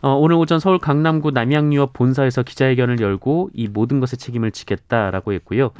어, 0.01 0.13
오늘 0.15 0.35
오전 0.35 0.59
서울 0.59 0.79
강남구 0.79 1.29
남양유업 1.29 1.93
본사에서 1.93 2.41
기자회견을 2.41 2.99
열고 2.99 3.51
이 3.53 3.67
모든 3.67 3.99
것의 3.99 4.17
책임을 4.17 4.51
지겠다라고 4.51 5.33
했고요. 5.33 5.71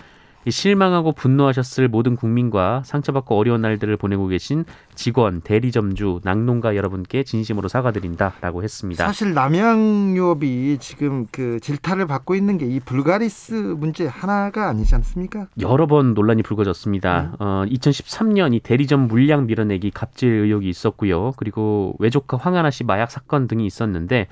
실망하고 0.50 1.12
분노하셨을 1.12 1.88
모든 1.88 2.16
국민과 2.16 2.82
상처받고 2.86 3.38
어려운 3.38 3.62
날들을 3.62 3.96
보내고 3.98 4.26
계신 4.28 4.66
직원, 4.96 5.42
대리점주, 5.42 6.22
낙농가 6.24 6.76
여러분께 6.76 7.24
진심으로 7.24 7.68
사과드린다라고 7.68 8.64
했습니다. 8.64 9.06
사실 9.06 9.34
남양유업이 9.36 10.78
지금 10.80 11.28
그 11.32 11.60
질타를 11.60 12.08
받고 12.08 12.34
있는 12.36 12.58
게 12.58 12.72
이 12.72 12.80
불가리스 12.80 13.54
문제 13.54 14.08
하나가 14.08 14.70
아니지 14.70 14.96
않습니까? 14.96 15.48
여러 15.60 15.88
번 15.88 16.14
논란이 16.14 16.42
불거졌습니다. 16.42 17.22
네. 17.22 17.30
어, 17.40 17.66
2013년 17.68 18.54
이 18.54 18.60
대리점 18.62 19.08
물량 19.10 19.46
밀어내기 19.46 19.92
갑질 19.92 20.30
의혹이 20.30 20.70
있었고요. 20.70 21.34
그리고 21.36 21.96
외조카 22.00 22.38
황하나 22.38 22.72
씨 22.72 22.86
마약 22.86 23.12
사건 23.12 23.48
등이 23.48 23.66
있었는데 23.66 24.28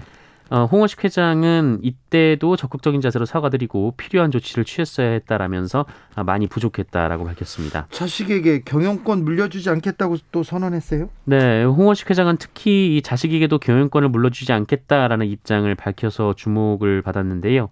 어, 0.50 0.66
홍원식 0.66 1.04
회장은 1.04 1.80
이때도 1.84 2.56
적극적인 2.56 3.02
자세로 3.02 3.26
사과드리고 3.26 3.94
필요한 3.98 4.32
조치를 4.32 4.66
취했어야 4.66 5.10
했다라면서 5.12 5.86
아, 6.16 6.24
많이 6.24 6.48
부족했다라고 6.48 7.24
밝혔습니다. 7.26 7.88
자식에게 7.92 8.62
경영권 8.64 9.24
물려주지 9.24 9.70
않겠다고 9.70 10.18
또 10.32 10.44
선언했어요? 10.44 11.10
네, 11.26 11.64
홍원식 11.64 12.10
회장은 12.10 12.38
특히 12.38 12.98
이 12.98 13.02
자식에게도 13.02 13.60
경영권을 13.60 14.10
물려주지 14.10 14.52
않겠다라는 14.52 15.28
입장을 15.28 15.74
밝혀서 15.76 16.34
주목을 16.34 17.02
받았는데요. 17.04 17.70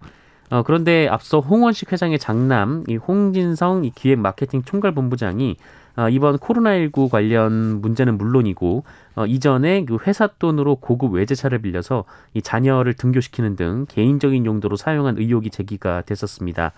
어, 0.50 0.62
그런데 0.62 1.08
앞서 1.08 1.40
홍원식 1.40 1.92
회장의 1.92 2.18
장남 2.18 2.84
이 2.88 2.96
홍진성 2.96 3.84
이 3.84 3.90
기획 3.90 4.18
마케팅 4.18 4.62
총괄 4.62 4.92
본부장이 4.92 5.56
어, 5.56 5.77
이번 6.10 6.38
코로나19 6.38 7.10
관련 7.10 7.80
문제는 7.80 8.18
물론이고 8.18 8.84
어, 9.16 9.26
이전에 9.26 9.84
그 9.84 9.98
회사 10.06 10.28
돈으로 10.28 10.76
고급 10.76 11.14
외제차를 11.14 11.58
빌려서 11.58 12.04
이 12.34 12.42
자녀를 12.42 12.94
등교시키는 12.94 13.56
등 13.56 13.86
개인적인 13.88 14.46
용도로 14.46 14.76
사용한 14.76 15.18
의혹이 15.18 15.50
제기가 15.50 16.02
됐었습니다. 16.02 16.72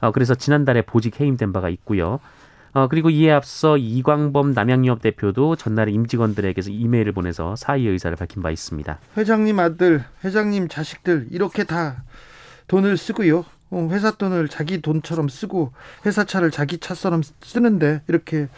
어, 0.00 0.10
그래서 0.10 0.34
지난달에 0.34 0.82
보직 0.82 1.20
해임된 1.20 1.52
바가 1.52 1.68
있고요. 1.68 2.18
어, 2.72 2.88
그리고 2.88 3.08
이에 3.08 3.30
앞서 3.30 3.76
이광범 3.78 4.52
남양유업 4.52 5.00
대표도 5.00 5.54
전날에 5.54 5.92
임직원들에게서 5.92 6.70
이메일을 6.70 7.12
보내서 7.12 7.54
사의 7.54 7.86
의사를 7.86 8.16
밝힌 8.16 8.42
바 8.42 8.50
있습니다. 8.50 8.98
회장님 9.16 9.60
아들, 9.60 10.04
회장님 10.24 10.66
자식들 10.66 11.28
이렇게 11.30 11.62
다 11.62 12.02
돈을 12.66 12.96
쓰고요. 12.96 13.44
어, 13.74 13.88
회사 13.90 14.12
돈을 14.12 14.48
자기 14.48 14.80
돈처럼 14.80 15.28
쓰고 15.28 15.72
회사 16.06 16.24
차를 16.24 16.50
자기 16.50 16.78
차처럼 16.78 17.22
쓰는데 17.42 18.02
이렇게 18.08 18.48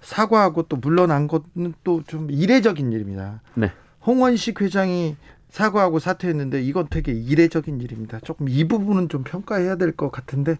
사과하고 0.00 0.62
또 0.64 0.76
물러난 0.76 1.28
것은 1.28 1.74
또 1.84 2.02
좀 2.06 2.30
이례적인 2.30 2.90
일입니다. 2.92 3.42
네. 3.54 3.70
홍원식 4.06 4.62
회장이 4.62 5.16
사과하고 5.50 5.98
사퇴했는데 5.98 6.62
이건 6.62 6.86
되게 6.88 7.12
이례적인 7.12 7.80
일입니다. 7.80 8.18
조금 8.20 8.48
이 8.48 8.66
부분은 8.66 9.08
좀 9.10 9.24
평가해야 9.24 9.76
될 9.76 9.92
것 9.92 10.10
같은데 10.10 10.56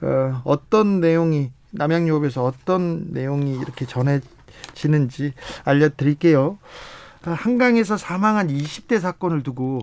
어, 0.00 0.40
어떤 0.44 1.00
내용이 1.00 1.50
남양유업에서 1.72 2.42
어떤 2.44 3.12
내용이 3.12 3.54
이렇게 3.56 3.84
전해지는지 3.86 5.34
알려드릴게요. 5.64 6.58
한강에서 7.22 7.98
사망한 7.98 8.48
20대 8.48 8.98
사건을 8.98 9.42
두고 9.42 9.80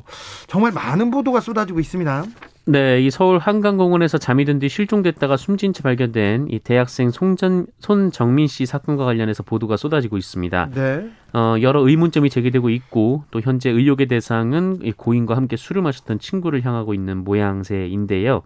정말 0.48 0.72
많은 0.72 1.12
보도가 1.12 1.40
쏟아지고 1.40 1.80
있습니다. 1.80 2.26
네, 2.70 3.00
이 3.02 3.10
서울 3.10 3.40
한강공원에서 3.40 4.18
잠이 4.18 4.44
든 4.44 4.60
뒤 4.60 4.68
실종됐다가 4.68 5.38
숨진 5.38 5.72
채 5.72 5.84
발견된 5.84 6.48
이 6.50 6.60
대학생 6.60 7.12
송전 7.12 7.68
손정민 7.80 8.48
씨 8.48 8.66
사건과 8.66 9.06
관련해서 9.06 9.44
보도가 9.44 9.78
쏟아지고 9.78 10.18
있습니다. 10.18 10.72
네. 10.74 11.10
어, 11.34 11.56
여러 11.62 11.88
의문점이 11.88 12.30
제기되고 12.30 12.70
있고 12.70 13.24
또 13.32 13.40
현재 13.40 13.70
의혹의 13.70 14.08
대상은 14.08 14.80
이 14.84 14.92
고인과 14.92 15.38
함께 15.38 15.56
술을 15.56 15.82
마셨던 15.82 16.20
친구를 16.20 16.66
향하고 16.66 16.94
있는 16.94 17.24
모양새인데요. 17.24 18.42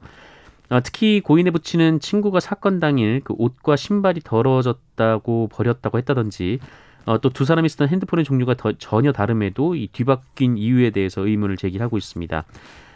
어, 0.69 0.79
특히 0.83 1.21
고인에 1.21 1.49
붙이는 1.49 1.99
친구가 1.99 2.39
사건 2.41 2.79
당일 2.79 3.21
그 3.23 3.33
옷과 3.37 3.75
신발이 3.75 4.21
더러워졌다고 4.23 5.49
버렸다고 5.51 5.97
했다든지 5.97 6.59
어, 7.05 7.17
또 7.19 7.29
두 7.29 7.43
사람이 7.45 7.67
쓰던 7.69 7.87
핸드폰의 7.87 8.23
종류가 8.25 8.53
더, 8.53 8.71
전혀 8.73 9.11
다름에도 9.11 9.73
이 9.75 9.87
뒤바뀐 9.91 10.57
이유에 10.57 10.91
대해서 10.91 11.25
의문을 11.25 11.57
제기하고 11.57 11.97
있습니다. 11.97 12.43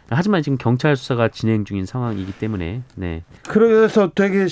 하지만 0.09 0.43
지금 0.43 0.57
경찰 0.57 0.95
수사가 0.95 1.29
진행 1.29 1.65
중인 1.65 1.85
상황이기 1.85 2.33
때문에 2.33 2.83
네. 2.95 3.23
그래서 3.47 4.11
되게 4.13 4.47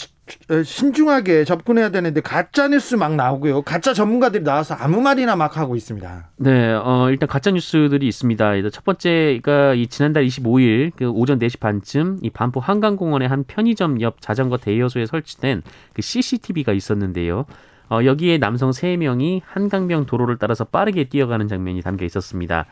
신중하게 0.63 1.43
접근해야 1.43 1.89
되는데 1.89 2.21
가짜 2.21 2.67
뉴스 2.67 2.95
막 2.95 3.15
나오고요. 3.15 3.61
가짜 3.61 3.93
전문가들이 3.93 4.43
나와서 4.43 4.73
아무 4.73 5.01
말이나 5.01 5.35
막 5.35 5.57
하고 5.57 5.75
있습니다. 5.75 6.29
네, 6.37 6.73
어, 6.73 7.07
일단 7.09 7.27
가짜 7.27 7.51
뉴스들이 7.51 8.07
있습니다. 8.07 8.69
첫 8.71 8.83
번째가 8.85 9.73
이 9.75 9.87
지난달 9.87 10.25
25일 10.25 10.91
그 10.95 11.09
오전 11.09 11.39
4시 11.39 11.59
반쯤 11.59 12.19
이 12.21 12.29
반포 12.29 12.59
한강공원의 12.59 13.27
한 13.27 13.43
편의점 13.43 14.01
옆 14.01 14.21
자전거 14.21 14.57
대여소에 14.57 15.05
설치된 15.05 15.61
그 15.93 16.01
CCTV가 16.01 16.71
있었는데요. 16.71 17.45
어, 17.89 17.99
여기에 18.03 18.37
남성 18.37 18.71
3명이 18.71 19.41
한강변 19.45 20.05
도로를 20.05 20.37
따라서 20.37 20.63
빠르게 20.63 21.03
뛰어가는 21.03 21.47
장면이 21.47 21.81
담겨 21.81 22.05
있었습니다. 22.05 22.65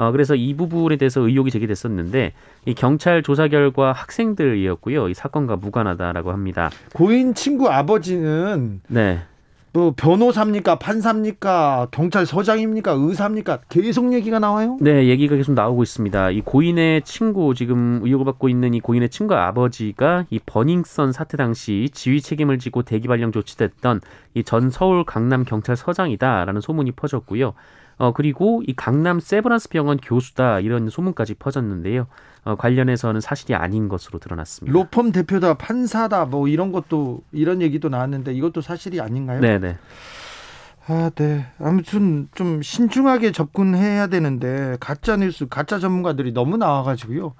어, 0.00 0.12
그래서 0.12 0.34
이 0.34 0.54
부분에 0.54 0.96
대해서 0.96 1.20
의혹이 1.20 1.50
제기됐었는데 1.50 2.32
이 2.64 2.74
경찰 2.74 3.22
조사 3.22 3.48
결과 3.48 3.92
학생들이었고요. 3.92 5.10
이 5.10 5.14
사건과 5.14 5.56
무관하다라고 5.56 6.32
합니다. 6.32 6.70
고인 6.94 7.34
친구 7.34 7.68
아버지는 7.68 8.80
네. 8.88 9.18
뭐 9.74 9.92
변호사입니까 9.94 10.76
판사입니까 10.78 11.88
경찰서장입니까 11.90 12.92
의사입니까 12.92 13.58
계속 13.68 14.14
얘기가 14.14 14.38
나와요? 14.38 14.78
네 14.80 15.06
얘기가 15.06 15.36
계속 15.36 15.52
나오고 15.52 15.82
있습니다. 15.82 16.30
이 16.30 16.40
고인의 16.40 17.02
친구 17.02 17.54
지금 17.54 18.00
의혹을 18.02 18.24
받고 18.24 18.48
있는 18.48 18.72
이 18.72 18.80
고인의 18.80 19.10
친구 19.10 19.34
아버지가 19.34 20.24
이 20.30 20.40
버닝썬 20.46 21.12
사태 21.12 21.36
당시 21.36 21.90
지휘 21.92 22.22
책임을 22.22 22.58
지고 22.58 22.82
대기 22.82 23.06
발령 23.06 23.32
조치됐던 23.32 24.00
이 24.34 24.42
전 24.44 24.70
서울 24.70 25.04
강남 25.04 25.44
경찰서장이다라는 25.44 26.62
소문이 26.62 26.92
퍼졌고요. 26.92 27.52
어, 28.00 28.14
그리고 28.14 28.62
이 28.66 28.72
강남 28.72 29.20
세브란스 29.20 29.68
병원 29.68 29.98
교수다 29.98 30.60
이런 30.60 30.88
소문까지 30.88 31.34
퍼졌는데요. 31.34 32.06
어, 32.44 32.56
관련해서는 32.56 33.20
사실이 33.20 33.54
아닌 33.54 33.90
것으로 33.90 34.18
드러났습니다. 34.18 34.72
로펌 34.72 35.12
대표다, 35.12 35.58
판사다, 35.58 36.24
뭐 36.24 36.48
이런 36.48 36.72
것도 36.72 37.20
이런 37.30 37.60
얘기도 37.60 37.90
나왔는데 37.90 38.32
이것도 38.32 38.62
사실이 38.62 39.02
아닌가요? 39.02 39.42
네네. 39.42 39.76
아, 40.86 41.10
네. 41.14 41.46
아무튼 41.58 42.28
좀 42.34 42.62
신중하게 42.62 43.32
접근해야 43.32 44.06
되는데 44.06 44.78
가짜 44.80 45.16
뉴스, 45.16 45.46
가짜 45.46 45.78
전문가들이 45.78 46.32
너무 46.32 46.56
나와가지고요. 46.56 47.34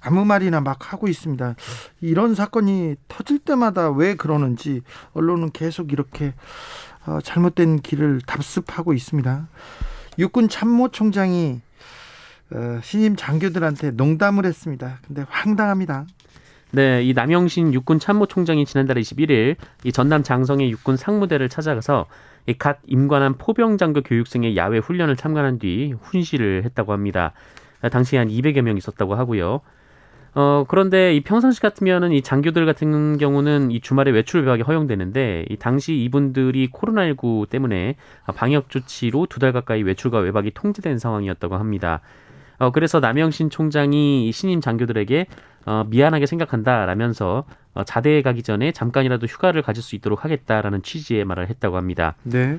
아무 0.00 0.24
말이나 0.24 0.62
막 0.62 0.90
하고 0.90 1.08
있습니다. 1.08 1.54
이런 2.00 2.34
사건이 2.34 2.96
터질 3.08 3.40
때마다 3.40 3.90
왜 3.90 4.14
그러는지 4.14 4.80
언론은 5.12 5.50
계속 5.50 5.92
이렇게 5.92 6.32
어, 7.04 7.18
잘못된 7.22 7.80
길을 7.80 8.22
답습하고 8.22 8.94
있습니다. 8.94 9.48
육군 10.18 10.48
참모총장이 10.48 11.60
어, 12.50 12.80
신임 12.82 13.14
장교들한테 13.16 13.92
농담을 13.92 14.46
했습니다. 14.46 14.98
근데 15.06 15.24
황당합니다. 15.28 16.06
네, 16.70 17.02
이 17.02 17.14
남영신 17.14 17.72
육군 17.72 17.98
참모총장이 17.98 18.66
지난달 18.66 18.96
21일 18.96 19.56
이 19.84 19.92
전남 19.92 20.22
장성의 20.22 20.70
육군 20.70 20.96
상무대를 20.96 21.48
찾아가서 21.48 22.06
이갓 22.46 22.78
임관한 22.86 23.38
포병 23.38 23.78
장교 23.78 24.02
교육생의 24.02 24.56
야외 24.56 24.78
훈련을 24.78 25.16
참관한 25.16 25.58
뒤 25.58 25.94
훈시를 26.00 26.64
했다고 26.64 26.92
합니다. 26.92 27.32
당시에 27.90 28.18
한 28.18 28.28
200여 28.28 28.62
명 28.62 28.76
있었다고 28.76 29.14
하고요. 29.14 29.60
어, 30.34 30.64
그런데 30.68 31.14
이 31.16 31.20
평상시 31.20 31.60
같으면은 31.60 32.12
이 32.12 32.22
장교들 32.22 32.64
같은 32.66 33.18
경우는 33.18 33.70
이 33.70 33.80
주말에 33.80 34.10
외출 34.10 34.40
외박이 34.40 34.62
허용되는데 34.62 35.46
이 35.48 35.56
당시 35.56 35.96
이분들이 35.96 36.68
코로나19 36.70 37.48
때문에 37.48 37.96
방역 38.36 38.68
조치로 38.70 39.26
두 39.26 39.38
달 39.38 39.52
가까이 39.52 39.82
외출과 39.82 40.18
외박이 40.18 40.50
통제된 40.52 40.98
상황이었다고 40.98 41.56
합니다. 41.56 42.00
어, 42.58 42.70
그래서 42.72 42.98
남영신 43.00 43.50
총장이 43.50 44.30
신임 44.32 44.60
장교들에게 44.60 45.26
어, 45.66 45.84
미안하게 45.88 46.26
생각한다라면서 46.26 47.44
어, 47.74 47.84
자대에 47.84 48.22
가기 48.22 48.42
전에 48.42 48.72
잠깐이라도 48.72 49.26
휴가를 49.26 49.62
가질 49.62 49.82
수 49.82 49.94
있도록 49.96 50.24
하겠다라는 50.24 50.82
취지의 50.82 51.24
말을 51.24 51.48
했다고 51.48 51.76
합니다. 51.76 52.16
네. 52.24 52.58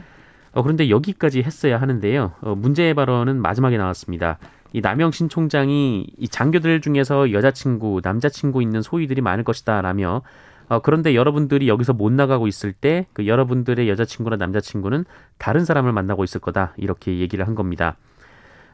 어, 0.53 0.63
그런데 0.63 0.89
여기까지 0.89 1.43
했어야 1.43 1.79
하는데요. 1.81 2.31
어, 2.41 2.55
문제의 2.55 2.93
발언은 2.93 3.41
마지막에 3.41 3.77
나왔습니다. 3.77 4.37
이 4.73 4.81
남영신 4.81 5.29
총장이 5.29 6.07
이 6.17 6.27
장교들 6.27 6.81
중에서 6.81 7.31
여자친구, 7.31 8.01
남자친구 8.03 8.61
있는 8.61 8.81
소위들이 8.81 9.21
많을 9.21 9.43
것이다 9.43 9.81
라며 9.81 10.21
어, 10.67 10.79
그런데 10.79 11.15
여러분들이 11.15 11.67
여기서 11.67 11.93
못 11.93 12.11
나가고 12.11 12.47
있을 12.47 12.73
때 12.73 13.07
그 13.13 13.27
여러분들의 13.27 13.89
여자친구나 13.89 14.35
남자친구는 14.37 15.05
다른 15.37 15.65
사람을 15.65 15.91
만나고 15.93 16.23
있을 16.23 16.39
거다 16.41 16.73
이렇게 16.77 17.17
얘기를 17.19 17.47
한 17.47 17.55
겁니다. 17.55 17.97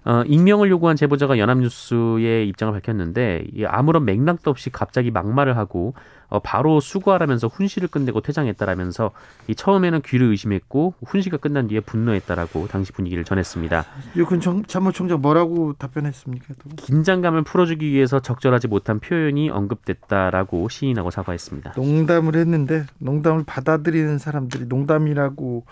어, 0.05 0.21
익명을 0.27 0.69
요구한 0.69 0.95
제보자가 0.95 1.39
연합뉴스의 1.39 2.47
입장을 2.47 2.71
밝혔는데 2.73 3.45
이 3.53 3.65
아무런 3.65 4.05
맥락도 4.05 4.51
없이 4.51 4.69
갑자기 4.69 5.09
막말을 5.09 5.57
하고 5.57 5.95
어, 6.27 6.39
바로 6.39 6.79
수고하라면서 6.79 7.47
훈시를 7.47 7.87
끝내고 7.87 8.21
퇴장했다라면서 8.21 9.11
이 9.47 9.55
처음에는 9.55 10.01
귀를 10.03 10.27
의심했고 10.27 10.93
훈시가 11.05 11.37
끝난 11.37 11.67
뒤에 11.67 11.79
분노했다라고 11.79 12.67
당시 12.67 12.91
분위기를 12.91 13.23
전했습니다. 13.23 13.85
육군 14.15 14.41
참모총장 14.67 15.21
뭐라고 15.21 15.73
답변했습니까? 15.73 16.53
또? 16.59 16.75
긴장감을 16.77 17.43
풀어주기 17.43 17.91
위해서 17.91 18.19
적절하지 18.19 18.67
못한 18.67 18.99
표현이 18.99 19.49
언급됐다라고 19.49 20.69
시인하고 20.69 21.09
사과했습니다. 21.09 21.73
농담을 21.75 22.35
했는데 22.35 22.85
농담을 22.99 23.43
받아들이는 23.45 24.19
사람들이 24.19 24.65
농담이라고 24.65 25.65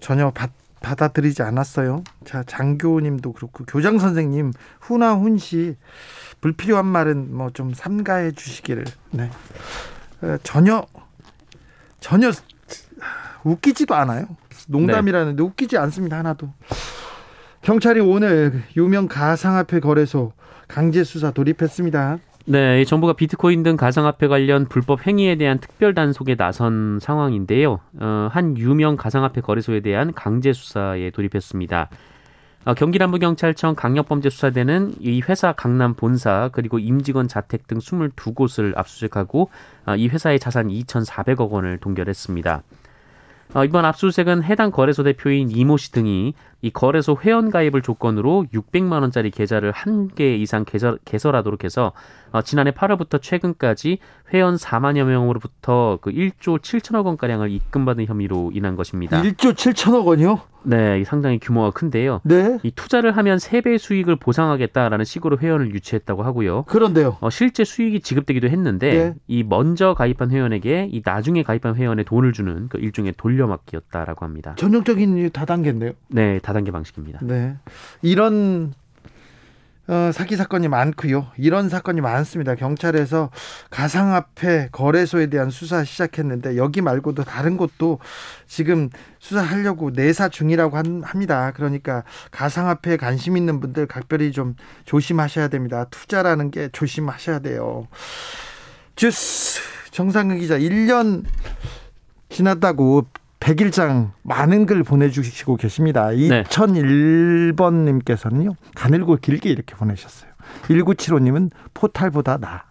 전혀 0.00 0.30
받, 0.30 0.50
받아들이지 0.82 1.42
않았어요. 1.42 2.02
자 2.24 2.42
장교님도 2.44 3.32
그렇고 3.32 3.64
교장 3.64 3.98
선생님 3.98 4.52
훈화 4.80 5.14
훈시 5.14 5.76
불필요한 6.40 6.84
말은 6.86 7.34
뭐 7.34 7.50
좀 7.52 7.72
삼가해 7.74 8.32
주시기를. 8.32 8.84
네. 9.12 9.30
어, 10.22 10.36
전혀 10.42 10.84
전혀 12.00 12.30
웃기지도 13.44 13.94
않아요. 13.94 14.26
농담이라는데 14.68 15.42
웃기지 15.42 15.76
않습니다 15.78 16.18
하나도. 16.18 16.52
경찰이 17.62 18.00
오늘 18.00 18.62
유명 18.76 19.06
가상화폐 19.08 19.80
거래소 19.80 20.32
강제 20.68 21.04
수사 21.04 21.30
돌입했습니다. 21.30 22.18
네, 22.44 22.84
정부가 22.84 23.12
비트코인 23.12 23.62
등 23.62 23.76
가상화폐 23.76 24.26
관련 24.26 24.66
불법 24.66 25.06
행위에 25.06 25.36
대한 25.36 25.58
특별 25.58 25.94
단속에 25.94 26.34
나선 26.34 26.98
상황인데요. 27.00 27.78
어, 28.00 28.28
한 28.32 28.58
유명 28.58 28.96
가상화폐 28.96 29.40
거래소에 29.40 29.80
대한 29.80 30.12
강제 30.12 30.52
수사에 30.52 31.10
돌입했습니다. 31.10 31.88
어, 32.64 32.74
경기남부경찰청 32.74 33.76
강력범죄수사대는 33.76 34.94
이 35.00 35.22
회사 35.28 35.52
강남 35.52 35.94
본사 35.94 36.50
그리고 36.52 36.80
임직원 36.80 37.28
자택 37.28 37.68
등 37.68 37.78
22곳을 37.78 38.76
압수수색하고 38.76 39.50
어, 39.86 39.94
이 39.94 40.08
회사의 40.08 40.40
자산 40.40 40.68
2,400억 40.68 41.50
원을 41.50 41.78
동결했습니다. 41.78 42.62
어, 43.54 43.64
이번 43.64 43.84
압수수색은 43.84 44.42
해당 44.44 44.70
거래소 44.70 45.02
대표인 45.04 45.50
이모 45.50 45.76
씨 45.76 45.92
등이 45.92 46.34
이 46.62 46.70
거래소 46.70 47.16
회원 47.22 47.50
가입을 47.50 47.82
조건으로 47.82 48.46
600만 48.54 49.02
원짜리 49.02 49.30
계좌를 49.30 49.72
한 49.72 50.02
개 50.14 50.36
이상 50.36 50.64
개설, 50.64 50.98
개설하도록 51.04 51.64
해서 51.64 51.92
어, 52.32 52.42
지난해 52.42 52.70
8월부터 52.70 53.20
최근까지 53.20 53.98
회원 54.32 54.56
4만여 54.56 55.04
명으로부터 55.04 55.98
그 56.00 56.10
1조 56.10 56.58
7천억 56.60 57.04
원 57.06 57.16
가량을 57.16 57.50
입금받은 57.50 58.06
혐의로 58.06 58.50
인한 58.54 58.76
것입니다. 58.76 59.20
1조 59.22 59.52
7천억 59.54 60.06
원이요? 60.06 60.40
네, 60.64 61.02
상당히 61.04 61.38
규모가 61.40 61.72
큰데요. 61.72 62.20
네. 62.22 62.58
이 62.62 62.70
투자를 62.70 63.16
하면 63.16 63.36
3배 63.38 63.78
수익을 63.78 64.16
보상하겠다라는 64.16 65.04
식으로 65.04 65.38
회원을 65.38 65.74
유치했다고 65.74 66.22
하고요. 66.22 66.62
그런데요. 66.64 67.18
어, 67.20 67.30
실제 67.30 67.64
수익이 67.64 68.00
지급되기도 68.00 68.48
했는데 68.48 68.92
네. 68.92 69.14
이 69.26 69.42
먼저 69.42 69.92
가입한 69.94 70.30
회원에게 70.30 70.88
이 70.90 71.02
나중에 71.04 71.42
가입한 71.42 71.74
회원에 71.74 72.04
돈을 72.04 72.32
주는 72.32 72.68
그 72.68 72.78
일종의 72.78 73.14
돌려막기였다라고 73.16 74.24
합니다. 74.24 74.54
전형적인 74.56 75.30
다단계인데요. 75.30 75.92
네, 76.08 76.38
다 76.38 76.51
단계 76.52 76.70
방식입니다. 76.70 77.20
네. 77.22 77.56
이런 78.02 78.74
어, 79.88 80.10
사기 80.14 80.36
사건이 80.36 80.68
많고요. 80.68 81.26
이런 81.36 81.68
사건이 81.68 82.00
많습니다. 82.00 82.54
경찰에서 82.54 83.30
가상화폐 83.70 84.68
거래소에 84.70 85.26
대한 85.26 85.50
수사 85.50 85.82
시작했는데 85.82 86.56
여기 86.56 86.80
말고도 86.80 87.24
다른 87.24 87.56
곳도 87.56 87.98
지금 88.46 88.90
수사하려고 89.18 89.90
내사 89.90 90.28
중이라고 90.28 90.76
한- 90.76 91.02
합니다. 91.02 91.52
그러니까 91.56 92.04
가상화폐에 92.30 92.96
관심 92.96 93.36
있는 93.36 93.58
분들 93.58 93.86
각별히 93.86 94.30
좀 94.30 94.54
조심하셔야 94.84 95.48
됩니다. 95.48 95.86
투자라는 95.90 96.52
게 96.52 96.68
조심하셔야 96.70 97.40
돼요. 97.40 97.88
주스 98.94 99.60
정상근 99.90 100.38
기자 100.38 100.58
1년 100.58 101.24
지났다고 102.28 103.06
백일장 103.42 104.12
많은 104.22 104.64
글 104.66 104.84
보내주시고 104.84 105.56
계십니다. 105.56 106.10
네. 106.10 106.44
2001번님께서는요, 106.44 108.54
가늘고 108.76 109.16
길게 109.16 109.50
이렇게 109.50 109.74
보내셨어요. 109.74 110.30
1975님은 110.68 111.50
포탈보다 111.74 112.36
나. 112.36 112.66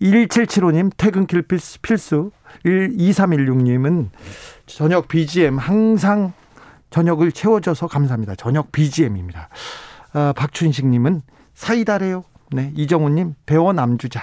1775님 0.00 0.92
퇴근길 0.96 1.42
필수, 1.42 1.80
필수. 1.80 2.30
2316님은 2.64 4.10
저녁 4.66 5.08
BGM 5.08 5.58
항상 5.58 6.32
저녁을 6.90 7.32
채워줘서 7.32 7.88
감사합니다. 7.88 8.36
저녁 8.36 8.70
BGM입니다. 8.70 9.48
아, 10.12 10.32
박춘식님은 10.36 11.22
사이다래요. 11.54 12.22
네, 12.52 12.70
이정우님 12.76 13.34
배워 13.46 13.72
남주자. 13.72 14.22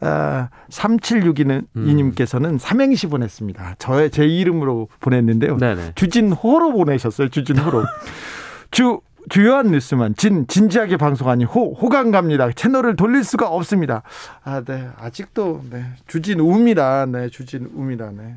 아, 0.00 0.48
3762는 0.70 1.66
음. 1.76 1.88
이님께서는 1.88 2.58
삼행시 2.58 3.08
보냈습니다. 3.08 3.76
저의 3.78 4.10
제 4.10 4.26
이름으로 4.26 4.88
보냈는데요. 5.00 5.56
네네. 5.56 5.92
주진호로 5.94 6.72
보내셨어요. 6.72 7.28
주진호로. 7.28 7.84
주 8.70 9.00
주요한 9.28 9.70
뉴스만 9.70 10.14
진 10.16 10.46
진지하게 10.46 10.96
방송하니 10.96 11.44
호 11.44 11.74
호강 11.74 12.10
갑니다. 12.10 12.50
채널을 12.50 12.96
돌릴 12.96 13.24
수가 13.24 13.48
없습니다. 13.48 14.02
아, 14.44 14.62
네. 14.62 14.88
아직도 14.96 15.62
네. 15.70 15.84
주진우입니다. 16.06 17.06
네, 17.06 17.28
주진우입니다. 17.28 18.10
네. 18.12 18.36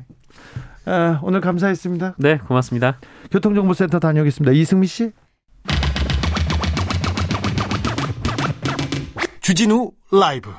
아, 0.84 1.20
오늘 1.22 1.40
감사했습니다. 1.40 2.16
네, 2.18 2.38
고맙습니다. 2.38 2.98
교통정보센터 3.30 4.00
다녀오겠습니다. 4.00 4.52
이승미 4.52 4.86
씨. 4.86 5.12
주진우 9.40 9.90
라이브. 10.12 10.50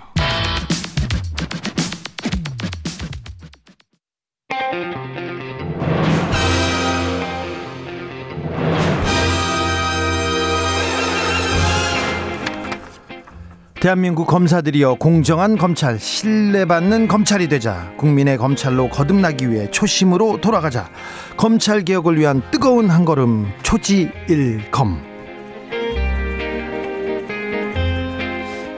대한민국 13.83 14.27
검사들이여 14.27 14.93
공정한 14.93 15.57
검찰, 15.57 15.99
신뢰받는 15.99 17.09
검찰이 17.09 17.49
되자. 17.49 17.91
국민의 17.97 18.37
검찰로 18.37 18.87
거듭나기 18.87 19.51
위해 19.51 19.69
초심으로 19.71 20.39
돌아가자. 20.39 20.89
검찰 21.35 21.83
개혁을 21.83 22.17
위한 22.17 22.41
뜨거운 22.49 22.89
한 22.89 23.03
걸음 23.03 23.45
초지일검. 23.61 25.01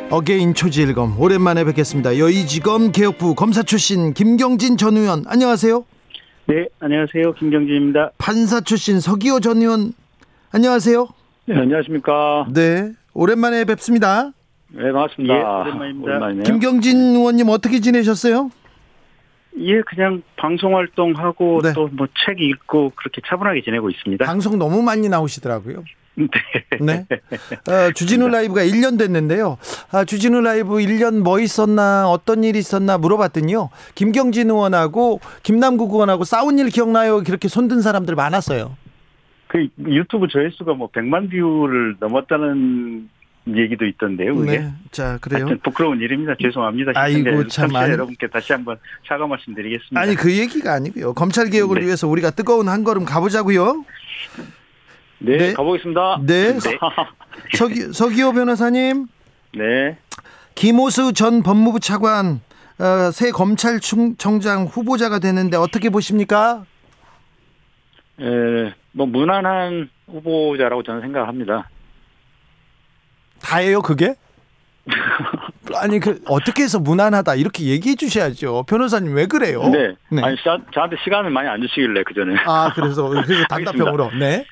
again 0.09 0.55
초지일검 0.55 1.21
오랜만에 1.21 1.65
뵙겠습니다. 1.65 2.17
여의지검 2.17 2.91
개혁부 2.91 3.35
검사 3.35 3.61
출신 3.61 4.11
김경진 4.11 4.75
전 4.75 4.97
의원 4.97 5.23
안녕하세요. 5.27 5.85
네, 6.47 6.67
안녕하세요. 6.79 7.33
김경진입니다. 7.33 8.13
판사 8.17 8.59
출신 8.59 8.99
서기호 8.99 9.39
전 9.39 9.57
의원 9.57 9.93
안녕하세요. 10.49 11.07
네, 11.45 11.59
안녕하십니까. 11.59 12.47
네 12.55 12.93
오랜만에 13.13 13.65
뵙습니다. 13.65 14.31
네, 14.75 14.91
반갑습니다. 14.91 15.33
예, 15.33 15.39
오랜만입니다. 15.39 16.11
오랜만이네요. 16.11 16.43
김경진 16.43 16.97
의원님 17.15 17.49
어떻게 17.49 17.79
지내셨어요? 17.79 18.51
예, 19.57 19.81
그냥 19.81 20.21
방송 20.35 20.75
활동하고 20.75 21.61
네. 21.63 21.71
또뭐 21.73 22.07
책 22.25 22.41
읽고 22.41 22.91
그렇게 22.95 23.21
차분하게 23.25 23.61
지내고 23.61 23.89
있습니다. 23.89 24.25
방송 24.25 24.59
너무 24.59 24.81
많이 24.81 25.07
나오시더라고요. 25.07 25.83
네. 26.81 27.05
네. 27.07 27.17
어, 27.71 27.91
주진우 27.93 28.27
라이브가 28.29 28.61
1년 28.61 28.97
됐는데요. 28.97 29.57
아, 29.91 30.03
주진우 30.03 30.41
라이브 30.41 30.75
1년 30.75 31.21
뭐 31.21 31.39
있었나, 31.39 32.09
어떤 32.09 32.43
일이 32.43 32.59
있었나 32.59 32.97
물어봤더니요. 32.97 33.69
김경진 33.95 34.49
의원하고 34.49 35.19
김남국 35.43 35.93
의원하고 35.93 36.23
싸운 36.25 36.59
일 36.59 36.69
기억나요? 36.69 37.23
그렇게 37.23 37.47
손든 37.47 37.81
사람들 37.81 38.15
많았어요. 38.15 38.75
그 39.47 39.67
유튜브 39.87 40.27
조회수가 40.27 40.73
뭐 40.73 40.89
100만 40.89 41.29
뷰를 41.29 41.95
넘었다는 41.99 43.09
얘기도 43.47 43.85
있던데요. 43.85 44.35
그게. 44.35 44.59
네. 44.59 44.71
자, 44.91 45.17
그래요. 45.21 45.47
부끄러운 45.63 45.99
일입니다. 46.01 46.33
죄송합니다. 46.41 46.93
아이고, 46.95 47.47
참 47.47 47.69
많이- 47.71 47.91
여러분께 47.91 48.27
다시 48.27 48.53
한번 48.53 48.77
사과 49.07 49.27
말씀드리겠습니다. 49.27 49.99
아니, 49.99 50.15
그 50.15 50.35
얘기가 50.35 50.73
아니고요. 50.73 51.13
검찰 51.13 51.49
개혁을 51.49 51.79
네. 51.79 51.85
위해서 51.85 52.07
우리가 52.07 52.31
뜨거운 52.31 52.67
한 52.69 52.83
걸음 52.83 53.05
가보자고요. 53.05 53.85
네, 55.19 55.37
네. 55.37 55.53
가보겠습니다. 55.53 56.21
네. 56.25 56.57
서기, 57.55 57.93
서기호 57.93 58.33
변호사님, 58.33 59.07
네. 59.55 59.97
김호수 60.55 61.13
전 61.13 61.43
법무부 61.43 61.79
차관, 61.79 62.41
어, 62.79 63.11
새 63.11 63.29
검찰청장 63.31 64.63
후보자가 64.65 65.19
되는데 65.19 65.55
어떻게 65.57 65.89
보십니까? 65.89 66.65
에, 68.19 68.73
뭐 68.91 69.05
무난한 69.05 69.89
후보자라고 70.07 70.83
저는 70.83 71.01
생각합니다. 71.01 71.69
다예요, 73.45 73.81
그게? 73.81 74.15
아니 75.75 75.99
그 75.99 76.21
어떻게 76.27 76.63
해서 76.63 76.79
무난하다 76.79 77.35
이렇게 77.35 77.65
얘기해 77.65 77.95
주셔야죠. 77.95 78.65
변호사님 78.67 79.15
왜 79.15 79.25
그래요? 79.25 79.63
네. 79.69 79.95
네. 80.11 80.21
아니 80.23 80.37
저, 80.43 80.59
저한테 80.73 80.95
시간을 81.03 81.31
많이 81.31 81.47
안 81.47 81.61
주시길래 81.61 82.03
그 82.03 82.13
전에. 82.13 82.35
아 82.45 82.71
그래서 82.75 83.09
그래서 83.09 83.45
단답형으로 83.49 84.11
네. 84.19 84.45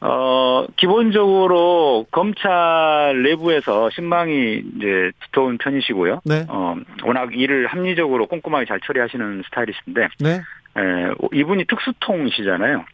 어 0.00 0.36
어, 0.56 0.66
기본적으로 0.76 2.06
검찰 2.10 3.22
내부에서 3.22 3.90
신망이 3.90 4.62
이제 4.76 5.10
두터운 5.20 5.58
편이시고요. 5.58 6.20
네. 6.24 6.46
어, 6.48 6.76
워낙 7.04 7.30
일을 7.34 7.66
합리적으로 7.66 8.26
꼼꼼하게 8.26 8.64
잘 8.66 8.80
처리하시는 8.80 9.42
스타일이신데, 9.46 10.08
네. 10.20 10.30
에, 10.30 11.12
이분이 11.32 11.66
특수통이시잖아요. 11.66 12.84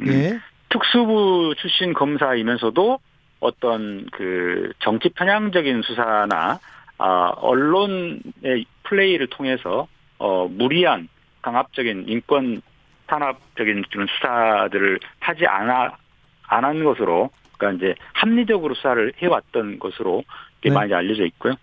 음, 0.00 0.06
예. 0.08 0.38
특수부 0.68 1.54
출신 1.58 1.92
검사이면서도 1.94 3.00
어떤 3.40 4.06
그 4.12 4.72
정치 4.80 5.08
편향적인 5.10 5.82
수사나 5.82 6.58
아, 6.98 7.32
언론의 7.36 8.64
플레이를 8.84 9.28
통해서 9.28 9.86
어, 10.18 10.48
무리한 10.48 11.08
강압적인 11.42 12.06
인권 12.08 12.60
탄압적인 13.06 13.84
그런 13.90 14.06
수사들을 14.08 14.98
하지 15.20 15.46
않아 15.46 15.96
안 16.48 16.64
한 16.64 16.82
것으로 16.82 17.30
그러니까 17.56 17.86
이제 17.86 17.94
합리적으로 18.14 18.74
수사를 18.74 19.12
해왔던 19.18 19.78
것으로 19.78 20.24
네. 20.62 20.70
많이 20.70 20.94
알려져 20.94 21.24
있고요. 21.26 21.54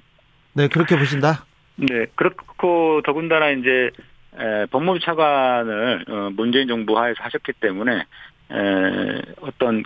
네, 0.53 0.67
그렇게 0.67 0.97
보신다. 0.97 1.45
네, 1.75 2.05
그렇고 2.15 3.01
더군다나 3.03 3.49
이제 3.49 3.89
에, 4.37 4.65
법무부 4.67 4.99
차관을 4.99 6.05
어, 6.07 6.29
문재인 6.35 6.67
정부 6.67 6.97
하에서 6.99 7.21
하셨기 7.23 7.53
때문에 7.53 7.97
에, 7.97 9.21
어떤 9.41 9.77
음, 9.77 9.83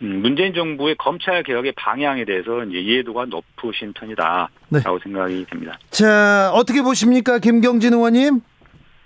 문재인 0.00 0.54
정부의 0.54 0.96
검찰 0.96 1.42
개혁의 1.42 1.72
방향에 1.76 2.24
대해서 2.24 2.64
이제 2.64 2.78
이해도가 2.78 3.26
높으신 3.26 3.92
편이다라고 3.92 4.48
네. 4.70 4.80
생각이 5.02 5.44
됩니다. 5.44 5.78
자, 5.90 6.50
어떻게 6.54 6.80
보십니까? 6.80 7.38
김경진 7.38 7.92
의원님? 7.92 8.40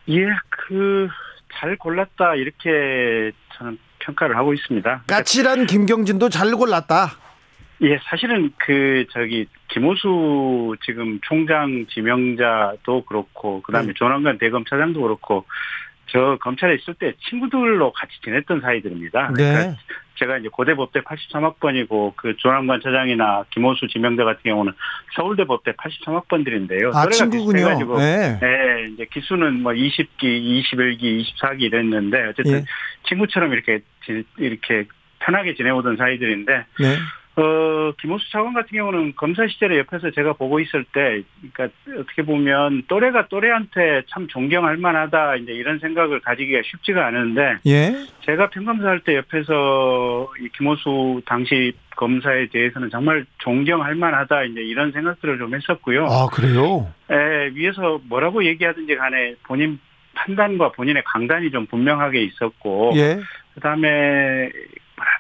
예, 0.09 0.27
그, 0.49 1.09
잘 1.53 1.77
골랐다, 1.77 2.37
이렇게 2.37 3.33
저는 3.55 3.79
평가를 3.99 4.37
하고 4.37 4.55
있습니다. 4.55 5.03
까칠한 5.09 5.67
김경진도 5.67 6.29
잘 6.29 6.53
골랐다. 6.53 7.11
예, 7.83 7.99
사실은 8.05 8.53
그, 8.59 9.05
저기, 9.11 9.47
김호수 9.69 10.77
지금 10.85 11.19
총장 11.23 11.87
지명자도 11.91 13.05
그렇고, 13.07 13.63
그 13.63 13.73
다음에 13.73 13.89
네. 13.89 13.93
조남관 13.95 14.39
대검차장도 14.39 15.01
그렇고, 15.01 15.45
저 16.15 16.39
검찰에 16.41 16.77
있을 16.77 16.95
때 16.95 17.13
친구들로 17.29 17.93
같이 17.93 18.13
지냈던 18.23 18.61
사이들입니다. 18.61 19.33
그러니까 19.35 19.67
네. 19.73 19.77
제가 20.15 20.39
이제 20.39 20.49
고대 20.49 20.77
법대 20.77 21.01
83학번이고 21.01 22.13
그 22.15 22.37
조남관 22.37 22.81
차장이나 22.83 23.45
김호수 23.51 23.89
지명자 23.89 24.23
같은 24.23 24.43
경우는 24.45 24.73
서울대 25.17 25.45
법대 25.45 25.73
83학번들인데요. 25.73 26.95
아, 26.95 27.01
친구군요. 27.11 27.65
네. 27.99 28.39
네, 28.41 28.89
이제 28.93 29.07
기수는 29.11 29.61
뭐 29.65 29.73
20기, 29.73 30.23
21기, 30.23 31.25
24기 31.25 31.63
이랬는데 31.63 32.27
어쨌든 32.29 32.53
예. 32.59 32.65
친구처럼 33.09 33.53
이렇게 33.53 33.81
지- 34.07 34.23
이렇게 34.39 34.85
편하게 35.19 35.55
지내오던 35.57 35.97
사이들인데 35.97 36.53
네. 36.79 36.97
어 37.37 37.93
김호수 38.01 38.31
차관 38.31 38.55
같은 38.55 38.77
경우는 38.77 39.15
검사 39.17 39.47
시절에 39.47 39.79
옆에서 39.79 40.11
제가 40.13 40.35
보고 40.35 40.61
있을 40.61 40.85
때 40.85 41.23
그러니까 41.41 41.77
어떻게 41.99 42.23
보면 42.23 42.85
또래가 42.87 43.27
또래한테 43.29 44.03
참 44.09 44.29
존경할 44.29 44.77
만하다 44.77 45.37
이제 45.37 45.53
이런 45.53 45.79
생각을 45.81 46.21
가지기가 46.21 46.61
쉽지가 46.65 47.07
않은데 47.07 47.57
예. 47.67 47.93
제가 48.25 48.51
평검사할 48.51 49.01
때 49.01 49.17
옆에서 49.17 50.33
이 50.41 50.49
김호수 50.57 51.23
당시 51.27 51.73
검사에 51.97 52.49
대해서는 52.49 52.91
정말 52.91 53.25
존경할 53.39 53.95
만하다 53.95 54.45
이제 54.45 54.61
이런 54.61 54.93
생각들을 54.93 55.39
좀 55.39 55.55
했었고요. 55.55 56.07
아, 56.07 56.27
그래요? 56.27 56.93
에, 57.11 57.51
위에서 57.55 58.01
뭐라고 58.05 58.45
얘기하든지 58.45 58.97
간에 58.97 59.35
본인 59.45 59.79
판단과 60.15 60.73
본인의 60.73 61.03
강단이 61.05 61.51
좀 61.51 61.67
분명하게 61.67 62.23
있었고, 62.23 62.93
예. 62.97 63.21
그 63.55 63.61
다음에, 63.61 64.51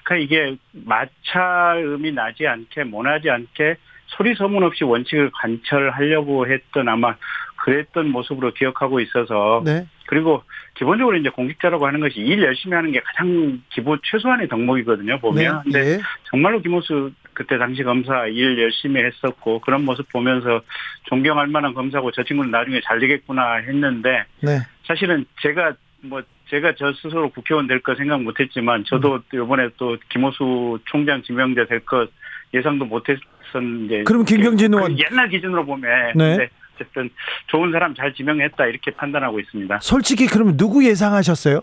뭐랄까, 0.04 0.16
이게 0.16 0.56
마찰음이 0.72 2.12
나지 2.12 2.46
않게, 2.46 2.84
모나지 2.84 3.30
않게, 3.30 3.76
소리 4.06 4.34
소문 4.34 4.62
없이 4.62 4.84
원칙을 4.84 5.30
관철하려고 5.32 6.46
했던 6.46 6.88
아마 6.88 7.16
그랬던 7.56 8.10
모습으로 8.10 8.52
기억하고 8.52 9.00
있어서, 9.00 9.62
네. 9.64 9.86
그리고 10.06 10.42
기본적으로 10.74 11.16
이제 11.16 11.30
공직자라고 11.30 11.86
하는 11.86 12.00
것이 12.00 12.20
일 12.20 12.42
열심히 12.42 12.74
하는 12.76 12.92
게 12.92 13.00
가장 13.00 13.62
기본 13.70 13.98
최소한의 14.04 14.48
덕목이거든요, 14.48 15.18
보면. 15.18 15.62
네. 15.66 15.72
근데 15.72 15.92
예. 15.94 15.98
정말로 16.30 16.60
김호수 16.60 17.12
그때 17.32 17.56
당시 17.56 17.82
검사 17.82 18.26
일 18.26 18.58
열심히 18.60 19.02
했었고 19.02 19.60
그런 19.60 19.84
모습 19.84 20.08
보면서 20.12 20.60
존경할 21.04 21.46
만한 21.46 21.72
검사고 21.72 22.10
저 22.12 22.22
친구는 22.22 22.50
나중에 22.50 22.80
잘 22.84 23.00
되겠구나 23.00 23.56
했는데 23.56 24.24
네. 24.40 24.58
사실은 24.86 25.24
제가 25.40 25.72
뭐 26.02 26.22
제가 26.48 26.74
저 26.76 26.92
스스로 26.92 27.30
국회의원 27.30 27.66
될 27.66 27.80
거 27.80 27.94
생각 27.94 28.22
못했지만 28.22 28.84
저도 28.84 29.20
이번에 29.32 29.68
또 29.76 29.96
김호수 30.10 30.78
총장 30.86 31.22
지명자 31.22 31.66
될 31.66 31.80
것 31.80 32.10
예상도 32.52 32.84
못했었는데 32.84 34.04
그럼 34.04 34.24
김경진 34.24 34.72
의원. 34.74 34.94
그 34.94 35.02
옛날 35.10 35.28
기준으로 35.28 35.64
보면 35.66 36.12
네. 36.14 36.36
근데 36.36 36.50
어쨌든 36.74 37.10
좋은 37.48 37.72
사람 37.72 37.94
잘 37.94 38.12
지명했다 38.14 38.66
이렇게 38.66 38.90
판단하고 38.92 39.40
있습니다. 39.40 39.78
솔직히 39.80 40.26
그러면 40.26 40.56
누구 40.56 40.84
예상하셨어요? 40.84 41.60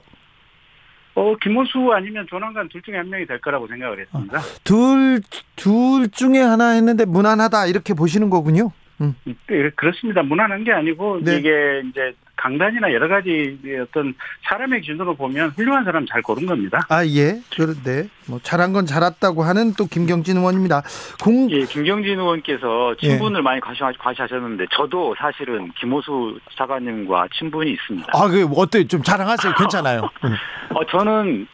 어 1.13 1.35
김호수 1.41 1.91
아니면 1.93 2.25
조남관 2.29 2.69
둘 2.69 2.81
중에 2.81 2.95
한 2.97 3.09
명이 3.09 3.25
될 3.25 3.39
거라고 3.39 3.67
생각을 3.67 3.99
했습니다. 3.99 4.39
둘, 4.63 5.21
둘 5.57 6.09
중에 6.09 6.39
하나 6.39 6.71
했는데 6.71 7.03
무난하다. 7.05 7.67
이렇게 7.67 7.93
보시는 7.93 8.29
거군요. 8.29 8.71
음. 9.01 9.13
네, 9.25 9.69
그렇습니다. 9.75 10.23
무난한 10.23 10.63
게 10.63 10.71
아니고 10.71 11.19
네. 11.23 11.37
이게 11.37 11.81
이제 11.89 12.13
강단이나 12.41 12.91
여러 12.91 13.07
가지 13.07 13.59
어떤 13.83 14.15
사람의 14.49 14.81
기준으로 14.81 15.13
보면 15.15 15.49
훌륭한 15.49 15.83
사람 15.83 16.07
잘 16.07 16.23
고른 16.23 16.47
겁니다. 16.47 16.79
아, 16.89 17.05
예. 17.05 17.39
그런데 17.55 18.07
뭐 18.27 18.39
잘한 18.41 18.73
건 18.73 18.87
잘했다고 18.87 19.43
하는 19.43 19.73
또 19.77 19.85
김경진 19.85 20.37
의원입니다. 20.37 20.81
공, 21.21 21.51
예, 21.51 21.65
김경진 21.65 22.19
의원께서 22.19 22.95
예. 23.03 23.07
친분을 23.09 23.43
많이 23.43 23.61
과시, 23.61 23.81
과시하셨는데 23.99 24.65
저도 24.71 25.13
사실은 25.19 25.71
김호수 25.79 26.39
차관님과 26.57 27.27
친분이 27.37 27.71
있습니다. 27.71 28.07
아, 28.11 28.27
그 28.27 28.47
어때? 28.55 28.87
좀 28.87 29.03
자랑하세요. 29.03 29.53
괜찮아요. 29.53 30.01
음. 30.25 30.35
어, 30.73 30.85
저는 30.87 31.47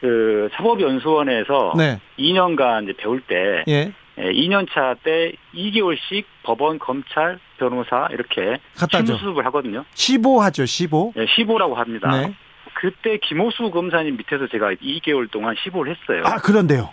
그 0.00 0.48
사법연수원에서 0.54 1.74
네. 1.76 2.00
2년간 2.18 2.84
이제 2.84 2.92
배울 2.96 3.20
때 3.20 3.64
예. 3.66 3.92
예, 4.18 4.30
2년차 4.30 4.96
때 5.02 5.32
2개월씩 5.54 6.24
법원, 6.42 6.78
검찰, 6.78 7.38
변호사 7.58 8.08
이렇게. 8.10 8.58
심수습을 8.76 9.44
하거든요. 9.46 9.84
15하죠. 9.94 10.66
15. 10.66 11.14
예, 11.16 11.24
15라고 11.26 11.74
합니다. 11.74 12.10
네. 12.10 12.34
그때 12.74 13.18
김호수 13.18 13.70
검사님 13.70 14.16
밑에서 14.16 14.48
제가 14.48 14.72
2개월 14.74 15.30
동안 15.30 15.54
15를 15.54 15.94
했어요. 15.96 16.22
아, 16.24 16.36
그런데요. 16.36 16.90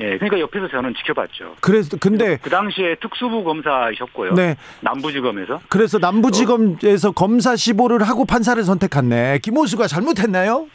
예, 0.00 0.16
그러니까 0.18 0.38
옆에서 0.38 0.68
저는 0.68 0.94
지켜봤죠. 0.94 1.56
그래서 1.60 1.96
근데 1.98 2.36
그 2.42 2.50
당시에 2.50 2.96
특수부 2.96 3.42
검사이셨고요. 3.44 4.34
네. 4.34 4.56
남부지검에서. 4.80 5.60
그래서 5.68 5.98
남부지검에서 5.98 7.12
검사 7.12 7.54
15를 7.54 8.04
하고 8.04 8.24
판사를 8.24 8.62
선택했네. 8.62 9.38
김호수가 9.42 9.86
잘못했나요? 9.86 10.68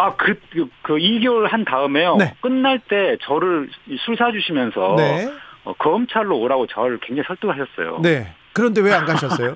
아, 0.00 0.14
그, 0.16 0.34
그, 0.50 0.66
그 0.82 0.94
2개월 0.94 1.48
한 1.48 1.64
다음에요. 1.64 2.16
네. 2.16 2.34
끝날 2.40 2.78
때 2.78 3.16
저를 3.22 3.68
술 4.04 4.16
사주시면서 4.16 4.94
네. 4.96 5.30
어, 5.64 5.74
검찰로 5.74 6.38
오라고 6.38 6.66
저를 6.66 6.98
굉장히 7.00 7.26
설득하셨어요. 7.26 8.00
네. 8.02 8.32
그런데 8.52 8.80
왜 8.80 8.92
안 8.92 9.04
가셨어요? 9.04 9.54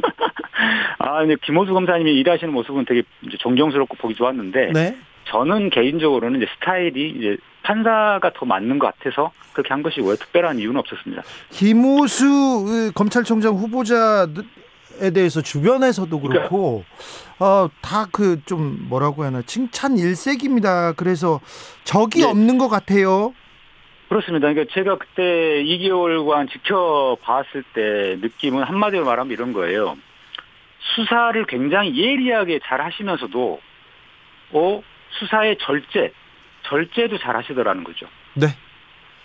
아, 0.98 1.18
근데 1.20 1.36
김호수 1.42 1.72
검사님이 1.72 2.12
일하시는 2.20 2.52
모습은 2.52 2.84
되게 2.84 3.02
이제 3.26 3.36
존경스럽고 3.38 3.96
보기 3.96 4.14
좋았는데 4.14 4.70
네. 4.72 4.96
저는 5.24 5.70
개인적으로는 5.70 6.42
이제 6.42 6.50
스타일이 6.54 7.10
이제 7.16 7.36
판사가 7.62 8.30
더 8.34 8.44
맞는 8.44 8.78
것 8.78 8.94
같아서 8.98 9.32
그렇게 9.54 9.70
한 9.70 9.82
것이고요. 9.82 10.16
특별한 10.16 10.58
이유는 10.58 10.76
없었습니다. 10.80 11.22
김호수 11.50 12.64
그 12.66 12.92
검찰총장 12.94 13.54
후보자 13.54 14.26
에 15.00 15.10
대해서 15.10 15.40
주변에서도 15.42 16.20
그렇고 16.20 16.84
어, 17.38 17.68
다 17.80 18.06
그 18.12 18.40
좀 18.46 18.86
뭐라고 18.88 19.24
하나 19.24 19.42
칭찬 19.42 19.96
일색입니다. 19.98 20.92
그래서 20.92 21.40
적이 21.84 22.20
네. 22.20 22.26
없는 22.26 22.58
것 22.58 22.68
같아요. 22.68 23.34
그렇습니다. 24.08 24.48
그러니까 24.52 24.72
제가 24.74 24.98
그때 24.98 25.22
2개월간 25.64 26.50
지켜봤을 26.52 27.64
때 27.74 28.16
느낌은 28.20 28.62
한마디로 28.62 29.04
말하면 29.04 29.32
이런 29.32 29.52
거예요. 29.52 29.96
수사를 30.94 31.44
굉장히 31.46 31.96
예리하게 31.98 32.60
잘 32.64 32.80
하시면서도, 32.82 33.60
어, 34.52 34.82
수사의 35.18 35.56
절제, 35.60 36.12
절제도 36.68 37.18
잘 37.18 37.36
하시더라는 37.36 37.82
거죠. 37.82 38.06
네. 38.34 38.48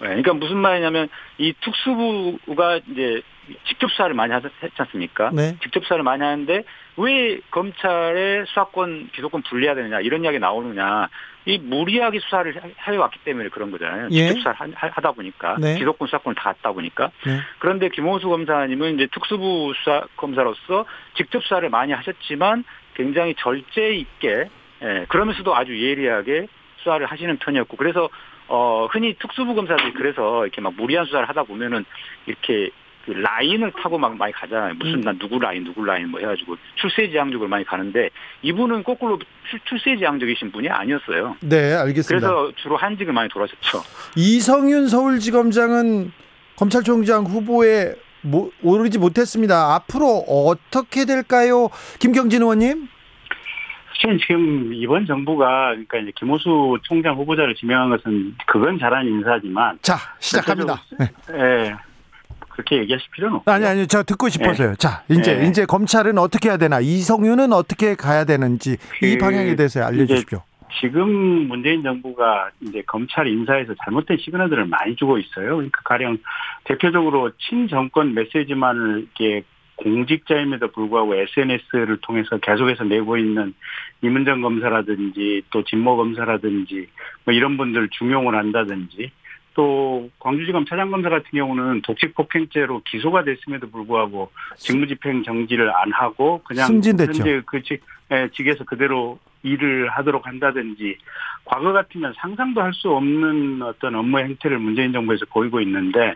네, 0.01 0.07
그러니까 0.07 0.33
무슨 0.33 0.57
말이냐면 0.57 1.09
이 1.37 1.53
특수부가 1.61 2.79
이제 2.91 3.21
직접 3.67 3.89
수사를 3.89 4.13
많이 4.13 4.31
하지 4.31 4.47
않습니까? 4.77 5.31
네. 5.33 5.55
직접 5.61 5.83
수사를 5.83 6.03
많이 6.03 6.21
하는데 6.23 6.63
왜 6.97 7.39
검찰의 7.51 8.45
수사권, 8.47 9.09
기소권 9.13 9.41
분리해야 9.43 9.73
되느냐 9.75 9.99
이런 10.01 10.23
이야기 10.23 10.37
나오느냐 10.39 11.07
이 11.45 11.57
무리하게 11.57 12.19
수사를 12.19 12.53
해- 12.55 12.73
해왔기 12.93 13.19
때문에 13.25 13.49
그런 13.49 13.71
거잖아요. 13.71 14.09
예. 14.11 14.27
직접 14.27 14.37
수사를 14.51 14.73
하- 14.75 14.87
하다 14.89 15.11
보니까 15.13 15.55
네. 15.59 15.77
기소권, 15.79 16.07
수사권을 16.07 16.35
다 16.35 16.43
갖다 16.53 16.71
보니까 16.73 17.11
네. 17.25 17.39
그런데 17.57 17.89
김호수 17.89 18.29
검사님은 18.29 18.95
이제 18.95 19.07
특수부 19.11 19.73
수사 19.77 20.03
검사로서 20.15 20.85
직접 21.15 21.41
수사를 21.43 21.67
많이 21.69 21.91
하셨지만 21.93 22.63
굉장히 22.93 23.33
절제 23.39 23.93
있게 23.95 24.45
예, 24.81 25.05
그러면서도 25.09 25.55
아주 25.55 25.77
예리하게 25.77 26.47
수사를 26.77 27.05
하시는 27.05 27.35
편이었고 27.37 27.75
그래서 27.77 28.09
어 28.49 28.87
흔히 28.91 29.15
특수부 29.19 29.53
검사들이 29.55 29.93
그래서 29.93 30.43
이렇게 30.45 30.59
막 30.61 30.73
무리한 30.75 31.05
수사를 31.05 31.27
하다 31.29 31.43
보면은 31.43 31.85
이렇게 32.25 32.69
그 33.05 33.11
라인을 33.11 33.71
타고 33.81 33.97
막 33.97 34.15
많이 34.17 34.33
가잖아요. 34.33 34.73
무슨 34.75 34.95
음. 34.95 35.01
난 35.01 35.17
누구 35.17 35.39
라인 35.39 35.63
누구 35.63 35.83
라인 35.85 36.09
뭐 36.09 36.19
해가지고 36.19 36.57
출세지향적으로 36.75 37.47
많이 37.47 37.63
가는데 37.63 38.09
이분은 38.41 38.83
거꾸로 38.83 39.17
출- 39.49 39.59
출세지향적이신 39.65 40.51
분이 40.51 40.67
아니었어요. 40.69 41.37
네, 41.41 41.73
알겠습니다. 41.73 42.27
그래서 42.27 42.51
주로 42.57 42.75
한직을 42.75 43.13
많이 43.13 43.29
돌아셨죠. 43.29 43.81
이성윤 44.15 44.87
서울지검장은 44.89 46.11
검찰총장 46.57 47.23
후보에 47.23 47.93
모- 48.21 48.51
오르지 48.61 48.99
못했습니다. 48.99 49.75
앞으로 49.75 50.05
어떻게 50.27 51.05
될까요? 51.05 51.69
김경진 51.99 52.41
의원님? 52.41 52.89
사실 54.01 54.19
지금 54.25 54.73
이번 54.73 55.05
정부가 55.05 55.71
그러니까 55.71 55.97
이제 55.97 56.11
김호수 56.15 56.77
총장 56.83 57.15
후보자를 57.17 57.55
지명한 57.55 57.89
것은 57.89 58.35
그건 58.47 58.79
잘한 58.79 59.05
인사지만 59.05 59.79
자, 59.81 59.97
시작합니다. 60.19 60.81
네. 60.97 61.11
예, 61.33 61.75
그렇게 62.49 62.77
얘기하실 62.77 63.11
필요는 63.11 63.37
없고 63.37 63.51
아니 63.51 63.65
아니 63.65 63.87
저 63.87 64.03
듣고 64.03 64.29
싶어서요. 64.29 64.75
자 64.75 65.03
이제 65.09 65.35
네. 65.35 65.47
이제 65.47 65.65
검찰은 65.65 66.17
어떻게 66.17 66.49
해야 66.49 66.57
되나 66.57 66.79
이성윤은 66.79 67.51
어떻게 67.51 67.95
가야 67.95 68.23
되는지 68.23 68.77
이그 69.01 69.17
방향에 69.17 69.55
대해서 69.55 69.83
알려주십시오. 69.83 70.41
지금 70.79 71.09
문재인 71.47 71.83
정부가 71.83 72.51
이제 72.61 72.83
검찰 72.85 73.27
인사에서 73.27 73.73
잘못된 73.83 74.17
시그널들을 74.19 74.67
많이 74.67 74.95
주고 74.95 75.17
있어요. 75.17 75.55
그러니까 75.55 75.81
가령 75.83 76.19
대표적으로 76.63 77.31
친정권 77.37 78.13
메시지만을 78.13 78.99
이렇게 78.99 79.43
공직자임에도 79.83 80.71
불구하고 80.71 81.15
SNS를 81.15 81.97
통해서 82.01 82.37
계속해서 82.37 82.83
내고 82.83 83.17
있는 83.17 83.53
이문정 84.01 84.41
검사라든지 84.41 85.41
또 85.49 85.63
진모 85.63 85.97
검사라든지 85.97 86.87
뭐 87.25 87.33
이런 87.33 87.57
분들 87.57 87.89
중용을 87.91 88.35
한다든지 88.35 89.11
또 89.53 90.09
광주지검 90.19 90.65
차장검사 90.65 91.09
같은 91.09 91.29
경우는 91.33 91.81
독식폭행죄로 91.81 92.81
기소가 92.85 93.23
됐음에도 93.23 93.69
불구하고 93.69 94.31
직무집행 94.57 95.23
정지를 95.23 95.69
안 95.75 95.91
하고 95.91 96.41
그냥 96.43 96.67
승진됐죠. 96.67 97.11
현재 97.11 97.41
그 97.45 97.61
직, 97.63 97.81
예, 98.11 98.29
직에서 98.33 98.63
그대로 98.63 99.19
일을 99.43 99.89
하도록 99.89 100.25
한다든지 100.25 100.97
과거 101.45 101.71
같으면 101.71 102.13
상상도 102.17 102.61
할 102.61 102.73
수 102.73 102.89
없는 102.91 103.61
어떤 103.61 103.95
업무 103.95 104.19
행태를 104.19 104.59
문재인 104.59 104.91
정부에서 104.93 105.25
보이고 105.25 105.59
있는데 105.61 106.15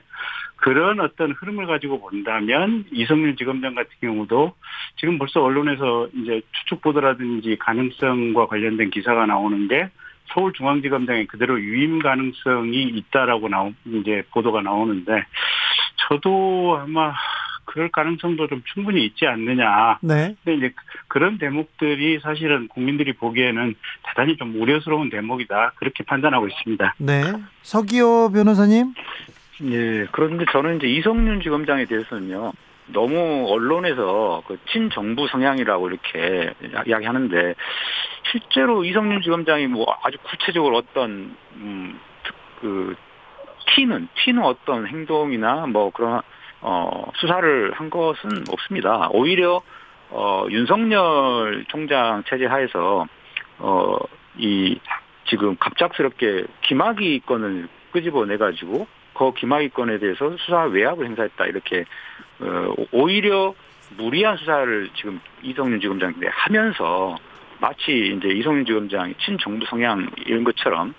그런 0.64 1.02
어떤 1.02 1.34
흐름을 1.34 1.68
가지고 1.68 2.00
본다면 2.00 2.86
이성윤 2.94 3.36
지검장 3.36 3.76
같은 3.76 3.92
경우도 4.00 4.54
지금 4.96 5.18
벌써 5.18 5.44
언론에서 5.44 6.08
이제 6.16 6.42
추측 6.54 6.82
보도라든지 6.82 7.58
가능성과 7.60 8.48
관련된 8.48 8.90
기사가 8.90 9.26
나오는 9.26 9.68
게 9.68 9.90
서울중앙지검장에 10.34 11.26
그대로 11.26 11.60
유임 11.60 12.00
가능성이 12.00 12.84
있다라고 12.84 13.50
나오 13.50 13.74
이제 13.88 14.24
보도가 14.32 14.62
나오는데 14.62 15.26
저도 16.08 16.80
아마 16.82 17.14
그럴 17.66 17.90
가능성도 17.92 18.48
좀 18.48 18.64
충분히 18.74 19.06
있지 19.06 19.28
않느냐. 19.28 20.00
네. 20.02 20.34
근데 20.46 20.58
이제 20.58 20.74
그런 21.10 21.40
대목들이 21.40 22.20
사실은 22.20 22.70
국민들이 22.70 23.12
보기에는 23.12 23.76
대단히 24.04 24.38
좀 24.38 24.56
우려스러운 24.62 25.10
대목이다. 25.10 25.74
그렇게 25.76 26.06
판단하고 26.06 26.48
있습니다. 26.48 26.96
네. 27.00 27.22
서기호 27.64 28.32
변호사님. 28.32 28.94
예, 29.62 30.08
그런데 30.12 30.46
저는 30.52 30.78
이제 30.78 30.88
이성윤 30.88 31.42
지검장에 31.42 31.86
대해서는요, 31.86 32.54
너무 32.88 33.48
언론에서 33.50 34.44
그 34.48 34.58
친정부 34.72 35.28
성향이라고 35.28 35.90
이렇게 35.90 36.54
이야기하는데, 36.88 37.56
실제로 38.32 38.84
이성윤 38.84 39.22
지검장이 39.22 39.68
뭐 39.68 39.86
아주 40.04 40.18
구체적으로 40.24 40.78
어떤, 40.78 41.36
음, 41.56 42.00
특- 42.24 42.36
그, 42.62 42.96
튀는, 43.76 44.08
튀는 44.16 44.44
어떤 44.44 44.88
행동이나 44.88 45.68
뭐 45.68 45.92
그런, 45.92 46.22
어, 46.62 47.12
수사를 47.16 47.72
한 47.74 47.90
것은 47.90 48.46
없습니다. 48.50 49.10
오히려, 49.12 49.62
어, 50.10 50.46
윤석열 50.50 51.64
총장 51.70 52.24
체제 52.28 52.46
하에서, 52.46 53.06
어, 53.60 53.98
이, 54.38 54.80
지금 55.26 55.56
갑작스럽게 55.58 56.46
김학의 56.62 57.22
건을 57.26 57.68
끄집어내가지고, 57.92 58.88
그 59.14 59.34
김학의 59.34 59.70
건에 59.70 60.00
대해서 60.00 60.36
수사 60.38 60.64
외압을 60.64 61.06
행사했다 61.06 61.46
이렇게 61.46 61.86
어, 62.40 62.74
오히려 62.92 63.54
무리한 63.98 64.38
수사를 64.38 64.90
지금 64.96 65.20
이성윤 65.42 65.80
지검장이 65.80 66.16
하면서 66.30 67.18
마치 67.60 68.16
이제 68.18 68.28
이성윤 68.30 68.66
지검장이 68.66 69.16
친정부 69.20 69.66
성향 69.68 70.10
이런 70.26 70.44
것처럼 70.44 70.94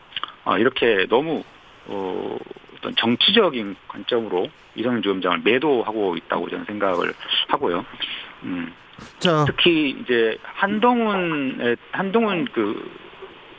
어, 0.44 0.58
이렇게 0.58 1.06
너무 1.08 1.42
어, 1.86 2.38
어떤 2.76 2.94
정치적인 2.96 3.76
관점으로 3.88 4.48
이성윤 4.76 5.02
지검장을 5.02 5.40
매도하고 5.44 6.16
있다고 6.16 6.48
저는 6.48 6.64
생각을 6.66 7.12
하고요. 7.48 7.84
음. 8.44 8.72
자, 9.18 9.44
특히 9.46 9.90
이제 9.90 10.38
한동훈의 10.42 11.76
한동훈 11.90 12.46
그 12.52 12.90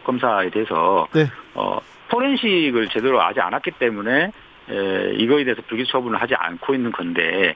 검사에 0.05 0.49
대해서 0.49 1.07
네. 1.13 1.25
어 1.55 1.79
포렌식을 2.09 2.87
제대로 2.89 3.19
하지 3.19 3.39
않았기 3.41 3.71
때문에 3.71 4.31
에, 4.69 5.13
이거에 5.15 5.43
대해서 5.43 5.61
불기소 5.67 5.91
처분을 5.91 6.21
하지 6.21 6.35
않고 6.35 6.73
있는 6.73 6.91
건데 6.91 7.55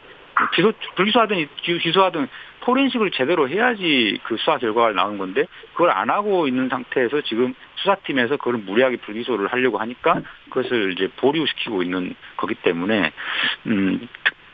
기소 0.56 0.72
불기소하든 0.95 1.48
기- 1.58 1.80
기소하든 1.80 2.28
포렌식을 2.62 3.12
제대로 3.12 3.50
해야지 3.50 4.19
그 4.24 4.38
수사 4.38 4.58
결과가 4.58 4.91
나오는 4.91 5.17
건데 5.17 5.45
그걸 5.74 5.89
안 5.91 6.10
하고 6.10 6.48
있는 6.48 6.69
상태에서 6.69 7.22
지금 7.22 7.54
수사팀에서 7.76 8.38
그걸 8.38 8.58
무리하게 8.58 8.98
불기소를 8.98 9.48
하려고 9.48 9.78
하니까 9.80 10.22
그것을 10.50 10.93
이제 10.93 11.10
보류시키고 11.17 11.84
있는 11.84 12.15
거기 12.38 12.56
때문에 12.56 13.12
음. 13.67 14.08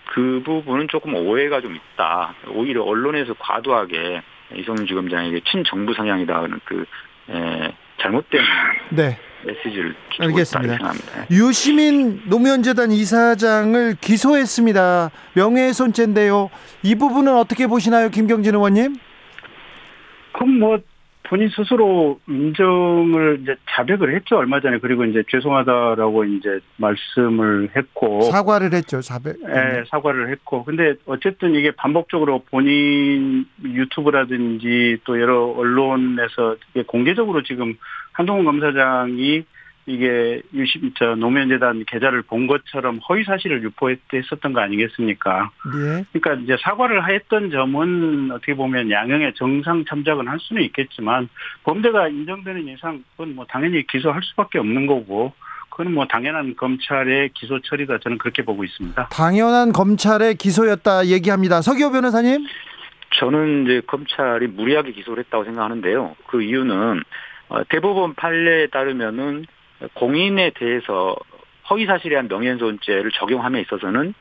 그 0.07 0.41
부분은 0.45 0.87
조금 0.87 1.13
오해가 1.15 1.59
좀 1.61 1.75
있다. 1.75 2.35
오히려 2.49 2.83
언론에서 2.83 3.33
과도하게 3.33 4.21
이성윤 4.55 4.87
지검장에게 4.87 5.41
친정부 5.41 5.93
성향이다는 5.93 6.61
그 6.63 6.85
에, 7.29 7.73
잘못된 7.97 8.41
네. 8.91 9.17
메시지를 9.45 9.95
주고 10.11 10.23
알겠습니다. 10.23 10.73
생각합니다. 10.73 11.25
유시민 11.31 12.21
노무현재단 12.25 12.91
이사장을 12.91 13.95
기소했습니다. 14.01 15.11
명예훼손죄인데요. 15.33 16.49
이 16.83 16.95
부분은 16.95 17.35
어떻게 17.35 17.67
보시나요, 17.67 18.09
김경진 18.09 18.55
의원님? 18.55 18.97
그럼 20.33 20.59
뭐 20.59 20.77
본인 21.27 21.49
스스로 21.49 22.19
인정을 22.27 23.39
이제 23.41 23.55
자백을 23.69 24.15
했죠 24.15 24.37
얼마 24.37 24.59
전에. 24.59 24.79
그리고 24.79 25.05
이제 25.05 25.23
죄송하다라고 25.29 26.23
이제 26.25 26.59
말씀을 26.77 27.69
했고. 27.75 28.21
사과를 28.21 28.73
했죠, 28.73 29.01
자백. 29.01 29.37
예, 29.47 29.83
사과를 29.89 30.29
했고. 30.31 30.63
근데 30.63 30.95
어쨌든 31.05 31.55
이게 31.55 31.71
반복적으로 31.71 32.43
본인 32.49 33.45
유튜브라든지 33.63 34.97
또 35.03 35.19
여러 35.19 35.45
언론에서 35.47 36.55
공개적으로 36.87 37.43
지금 37.43 37.75
한동훈 38.13 38.45
검사장이 38.45 39.43
이게 39.87 40.41
유심 40.53 40.91
저 40.97 41.15
노무현재단 41.15 41.83
계좌를 41.85 42.23
본 42.23 42.47
것처럼 42.47 42.99
허위 43.07 43.23
사실을 43.23 43.61
유포했었던 43.63 44.53
거 44.53 44.59
아니겠습니까? 44.61 45.51
예. 45.75 46.05
그러니까 46.11 46.43
이제 46.43 46.57
사과를 46.61 47.07
했던 47.07 47.51
점은 47.51 48.31
어떻게 48.31 48.55
보면 48.55 48.89
양형의 48.89 49.33
정상 49.35 49.85
참작은 49.85 50.27
할 50.27 50.39
수는 50.39 50.63
있겠지만 50.63 51.29
범죄가 51.63 52.07
인정되는 52.07 52.67
이상 52.67 53.03
그건 53.11 53.35
뭐 53.35 53.45
당연히 53.47 53.85
기소할 53.85 54.21
수밖에 54.23 54.57
없는 54.57 54.87
거고 54.87 55.33
그건 55.69 55.93
뭐 55.93 56.05
당연한 56.07 56.55
검찰의 56.55 57.29
기소 57.33 57.59
처리다 57.59 57.99
저는 57.99 58.17
그렇게 58.17 58.43
보고 58.43 58.63
있습니다. 58.63 59.09
당연한 59.11 59.71
검찰의 59.71 60.35
기소였다 60.35 61.07
얘기합니다. 61.07 61.61
서기호 61.61 61.91
변호사님? 61.91 62.45
저는 63.19 63.65
이제 63.65 63.81
검찰이 63.85 64.47
무리하게 64.47 64.93
기소를 64.93 65.23
했다고 65.25 65.43
생각하는데요. 65.43 66.15
그 66.27 66.41
이유는 66.41 67.03
어, 67.49 67.63
대법원 67.69 68.15
판례에 68.15 68.67
따르면은 68.67 69.45
공인에 69.93 70.51
대해서 70.51 71.15
허위 71.69 71.85
사실에 71.85 72.11
대한 72.11 72.27
명예훼손죄를 72.27 73.11
적용함에 73.11 73.61
있어서는 73.61 74.13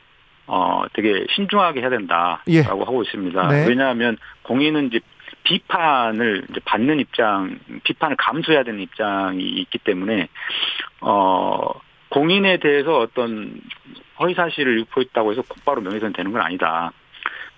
어 0.47 0.83
되게 0.93 1.25
신중하게 1.31 1.81
해야 1.81 1.89
된다라고 1.89 2.43
예. 2.49 2.61
하고 2.61 3.03
있습니다. 3.03 3.47
네. 3.47 3.67
왜냐하면 3.67 4.17
공인은 4.43 4.87
이제 4.87 4.99
비판을 5.43 6.45
이제 6.49 6.59
받는 6.65 6.99
입장, 6.99 7.59
비판을 7.83 8.15
감수해야 8.17 8.63
되는 8.63 8.79
입장이 8.79 9.43
있기 9.43 9.79
때문에 9.79 10.27
어 11.01 11.71
공인에 12.09 12.57
대해서 12.57 12.99
어떤 12.99 13.59
허위 14.19 14.33
사실을 14.33 14.79
유포했다고 14.79 15.31
해서 15.31 15.41
곧바로 15.47 15.81
명예훼손 15.81 16.13
되는 16.13 16.31
건 16.31 16.41
아니다. 16.41 16.91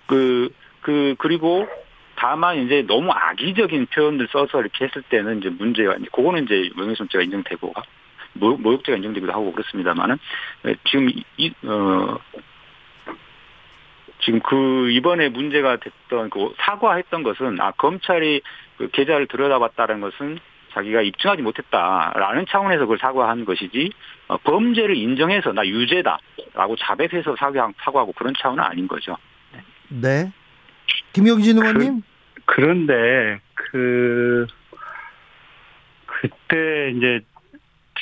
그, 0.06 0.48
그, 0.80 1.14
그리고 1.18 1.68
다만 2.18 2.58
이제 2.58 2.84
너무 2.86 3.12
악의적인 3.12 3.86
표현들 3.86 4.26
써서 4.32 4.60
이렇게 4.60 4.86
했을 4.86 5.02
때는 5.02 5.38
이제 5.38 5.50
문제가, 5.50 5.94
이제 5.94 6.06
그거는 6.12 6.44
이제 6.44 6.68
명예훼손죄가 6.74 7.22
인정되고, 7.22 7.72
모, 8.32 8.56
모욕 8.56 8.82
죄가 8.82 8.96
인정되기도 8.96 9.32
하고 9.32 9.52
그렇습니다만은, 9.52 10.18
지금 10.90 11.10
이, 11.36 11.52
어, 11.64 12.18
지금 14.20 14.40
그 14.40 14.90
이번에 14.90 15.28
문제가 15.28 15.76
됐던 15.76 16.30
그 16.30 16.52
사과했던 16.58 17.22
것은 17.22 17.60
아 17.60 17.70
검찰이 17.70 18.42
그 18.76 18.90
계좌를 18.90 19.28
들여다봤다는 19.28 20.00
것은 20.00 20.40
자기가 20.72 21.02
입증하지 21.02 21.40
못했다라는 21.42 22.46
차원에서 22.48 22.80
그걸 22.80 22.98
사과한 22.98 23.44
것이지 23.44 23.90
어, 24.26 24.36
범죄를 24.38 24.96
인정해서 24.96 25.52
나 25.52 25.64
유죄다라고 25.64 26.76
자백해서 26.80 27.36
사과, 27.36 27.70
사과하고 27.78 28.12
그런 28.12 28.34
차원은 28.36 28.62
아닌 28.62 28.88
거죠. 28.88 29.16
네. 29.88 30.32
김영진 31.12 31.58
의원님. 31.58 32.02
그 32.44 32.60
런데 32.60 33.40
그 33.54 34.46
그때 36.06 36.92
이제 36.96 37.20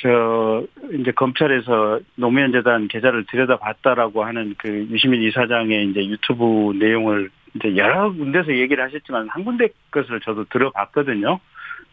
저 0.01 0.63
이제 0.93 1.11
검찰에서 1.11 1.99
노무현 2.15 2.51
재단 2.51 2.87
계좌를 2.87 3.25
들여다봤다라고 3.25 4.23
하는 4.23 4.55
그 4.57 4.87
유시민 4.89 5.21
이사장의 5.23 5.89
이제 5.89 6.05
유튜브 6.05 6.73
내용을 6.77 7.29
이제 7.55 7.75
여러 7.75 8.11
군데서 8.11 8.55
얘기를 8.55 8.83
하셨지만 8.83 9.27
한 9.29 9.43
군데 9.43 9.69
것을 9.91 10.19
저도 10.21 10.45
들어봤거든요. 10.45 11.39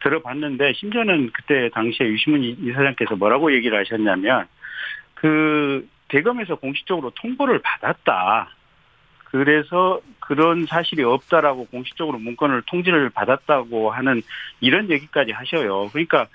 들어봤는데 0.02 0.74
심지어는 0.74 1.30
그때 1.32 1.70
당시에 1.70 2.06
유시민 2.06 2.42
이사장께서 2.42 3.16
뭐라고 3.16 3.54
얘기를 3.54 3.78
하셨냐면 3.78 4.46
그 5.14 5.88
대검에서 6.08 6.56
공식적으로 6.56 7.10
통보를 7.10 7.60
받았다. 7.60 8.50
그래서 9.34 10.00
그런 10.20 10.64
사실이 10.64 11.02
없다라고 11.02 11.64
공식적으로 11.66 12.20
문건을 12.20 12.62
통지를 12.66 13.10
받았다고 13.10 13.90
하는 13.90 14.22
이런 14.60 14.88
얘기까지 14.92 15.32
하셔요. 15.32 15.88
그러니까 15.90 16.28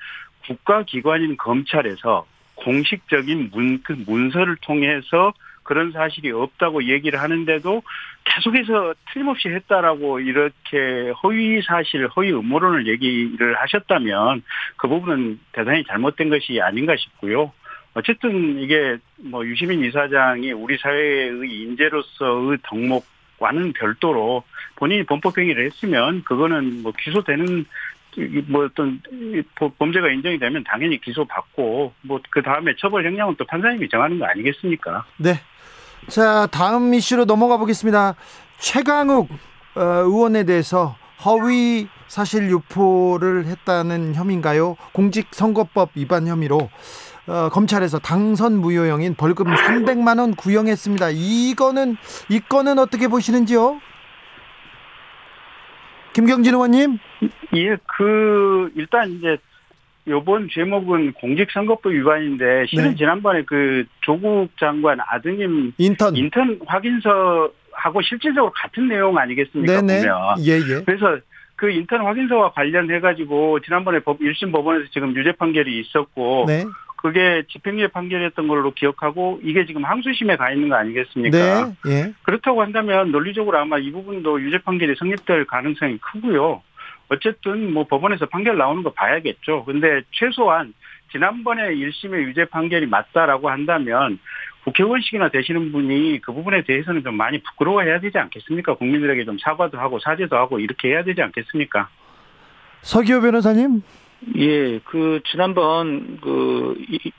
국가기관인 0.46 1.38
검찰에서 1.38 2.26
공식적인 2.56 3.52
문, 3.54 3.82
그 3.84 3.94
문서를 4.06 4.58
통해서 4.58 5.32
그런 5.64 5.94
사실이 5.94 6.32
없다고 6.32 6.90
얘기를 6.90 7.22
하는데도 7.22 7.84
계속해서 8.26 8.94
틀림없이 9.14 9.48
했다라고 9.48 10.20
이렇게 10.20 11.14
허위 11.24 11.62
사실, 11.62 12.06
허위 12.08 12.34
음모론을 12.34 12.88
얘기를 12.88 13.56
하셨다면 13.62 14.44
그 14.76 14.90
부분은 14.90 15.40
대단히 15.54 15.86
잘못된 15.86 16.30
것이 16.30 16.60
아닌가 16.60 16.98
싶고요. 16.98 17.54
어쨌든 17.94 18.60
이게 18.60 18.98
뭐 19.18 19.46
유시민 19.46 19.84
이사장이 19.84 20.52
우리 20.52 20.78
사회의 20.78 21.32
인재로서의 21.64 22.60
덕목과는 22.64 23.74
별도로 23.74 24.44
본인이 24.76 25.04
범법행위를 25.06 25.66
했으면 25.66 26.24
그거는 26.24 26.84
뭐 26.84 26.94
기소되는 26.98 27.66
뭐 28.48 28.66
어떤 28.66 29.02
범죄가 29.78 30.10
인정이 30.10 30.40
되면 30.40 30.64
당연히 30.64 31.00
기소받고 31.00 31.94
뭐 32.02 32.20
그 32.32 32.42
다음에 32.42 32.74
처벌 32.80 33.06
형량은 33.06 33.36
또 33.38 33.46
판사님이 33.46 33.90
정하는 33.90 34.20
거 34.20 34.26
아니겠습니까? 34.26 35.06
네. 35.18 35.40
자 36.08 36.48
다음 36.48 36.94
이슈로 36.94 37.26
넘어가 37.26 37.58
보겠습니다. 37.58 38.16
최강욱 38.60 39.30
어, 39.76 39.82
의원에 39.82 40.44
대해서 40.44 40.96
허위 41.26 41.88
사실 42.08 42.50
유포를 42.50 43.46
했다는 43.46 44.16
혐의인가요? 44.16 44.76
공직선거법 44.94 45.92
위반 45.96 46.28
혐의로 46.28 46.70
어, 47.28 47.50
검찰에서 47.50 48.00
당선 48.00 48.58
무효형인 48.60 49.16
벌금 49.16 49.46
300만 49.46 50.20
원 50.20 50.36
구형했습니다. 50.36 51.10
이거는 51.12 51.96
이 52.30 52.40
건은 52.40 52.80
어떻게 52.80 53.08
보시는지요? 53.08 53.80
김경진 56.14 56.54
의원님? 56.54 56.98
예, 57.56 57.78
그 57.86 58.72
일단 58.76 59.12
이제 59.12 59.38
요번 60.08 60.50
제목은 60.52 61.14
공직선거법 61.14 61.94
위반인데 61.94 62.66
실은 62.68 62.92
네. 62.92 62.96
지난번에 62.96 63.44
그 63.46 63.86
조국 64.02 64.50
장관 64.60 64.98
아드님 65.00 65.74
인턴 65.78 66.16
인턴 66.16 66.60
확인서하고 66.66 68.02
실질적으로 68.04 68.52
같은 68.56 68.88
내용 68.88 69.18
아니겠습니까? 69.18 69.82
네네. 69.82 70.02
보면. 70.02 70.18
예, 70.46 70.54
예. 70.54 70.84
그래서 70.84 71.20
그 71.56 71.70
인턴 71.70 72.02
확인서와 72.02 72.54
관련해 72.54 73.02
가지고 73.02 73.60
지난번에 73.60 74.00
법 74.00 74.20
1심 74.20 74.52
법원에서 74.52 74.90
지금 74.92 75.16
유죄 75.16 75.32
판결이 75.34 75.80
있었고 75.82 76.46
네. 76.48 76.66
그게 77.02 77.44
집행유예 77.50 77.88
판결이었던 77.88 78.48
걸로 78.48 78.72
기억하고 78.72 79.40
이게 79.42 79.66
지금 79.66 79.86
항소심에 79.86 80.36
가 80.36 80.52
있는 80.52 80.68
거 80.68 80.76
아니겠습니까? 80.76 81.38
네. 81.86 81.92
예. 81.92 82.14
그렇다고 82.24 82.62
한다면 82.62 83.12
논리적으로 83.12 83.58
아마 83.58 83.78
이 83.78 83.90
부분도 83.92 84.42
유죄 84.42 84.58
판결이 84.58 84.96
성립될 84.98 85.46
가능성이 85.46 85.98
크고요. 86.00 86.62
어쨌든 87.08 87.74
뭐 87.74 87.88
법원에서 87.88 88.26
판결 88.26 88.58
나오는 88.58 88.84
거 88.84 88.92
봐야겠죠. 88.92 89.64
근데 89.64 90.02
최소한 90.12 90.74
지난번에 91.12 91.74
1심의 91.74 92.24
유죄 92.28 92.46
판결이 92.46 92.86
맞다라고 92.88 93.50
한다면 93.50 94.20
국회의원식이나 94.66 95.30
되시는 95.30 95.72
분이 95.72 96.20
그 96.22 96.34
부분에 96.34 96.64
대해서는 96.64 97.04
좀 97.04 97.16
많이 97.16 97.42
부끄러워해야 97.42 98.02
되지 98.02 98.18
않겠습니까? 98.18 98.76
국민들에게 98.76 99.24
좀 99.24 99.38
사과도 99.40 99.80
하고 99.80 100.00
사죄도 100.00 100.36
하고 100.36 100.60
이렇게 100.60 100.90
해야 100.90 101.04
되지 101.04 101.22
않겠습니까? 101.22 101.88
서기호 102.82 103.22
변호사님. 103.22 103.82
예, 104.38 104.80
그 104.80 105.22
지난번 105.32 106.20
그 106.22 106.76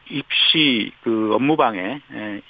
입시 0.09 0.93
그 1.03 1.35
업무방해 1.35 2.01
예, 2.13 2.41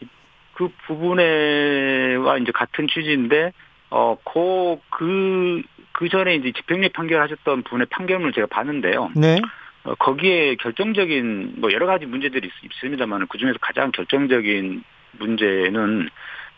그 0.55 0.69
부분에와 0.87 2.39
이제 2.39 2.53
같은 2.53 2.89
취지인데 2.89 3.53
어그그 3.91 5.63
그 5.93 6.09
전에 6.09 6.35
이제 6.37 6.53
집행유예 6.53 6.89
판결하셨던 6.89 7.63
분의 7.65 7.87
판결문을 7.91 8.33
제가 8.33 8.47
봤는데요. 8.49 9.11
네. 9.17 9.41
어, 9.85 9.95
거기에 9.95 10.57
결정적인 10.57 11.55
뭐 11.57 11.73
여러 11.73 11.87
가지 11.87 12.07
문제들이 12.07 12.47
있, 12.47 12.53
있습니다만 12.65 13.27
그 13.29 13.39
중에서 13.39 13.59
가장 13.61 13.91
결정적인 13.93 14.85
문제는 15.19 16.09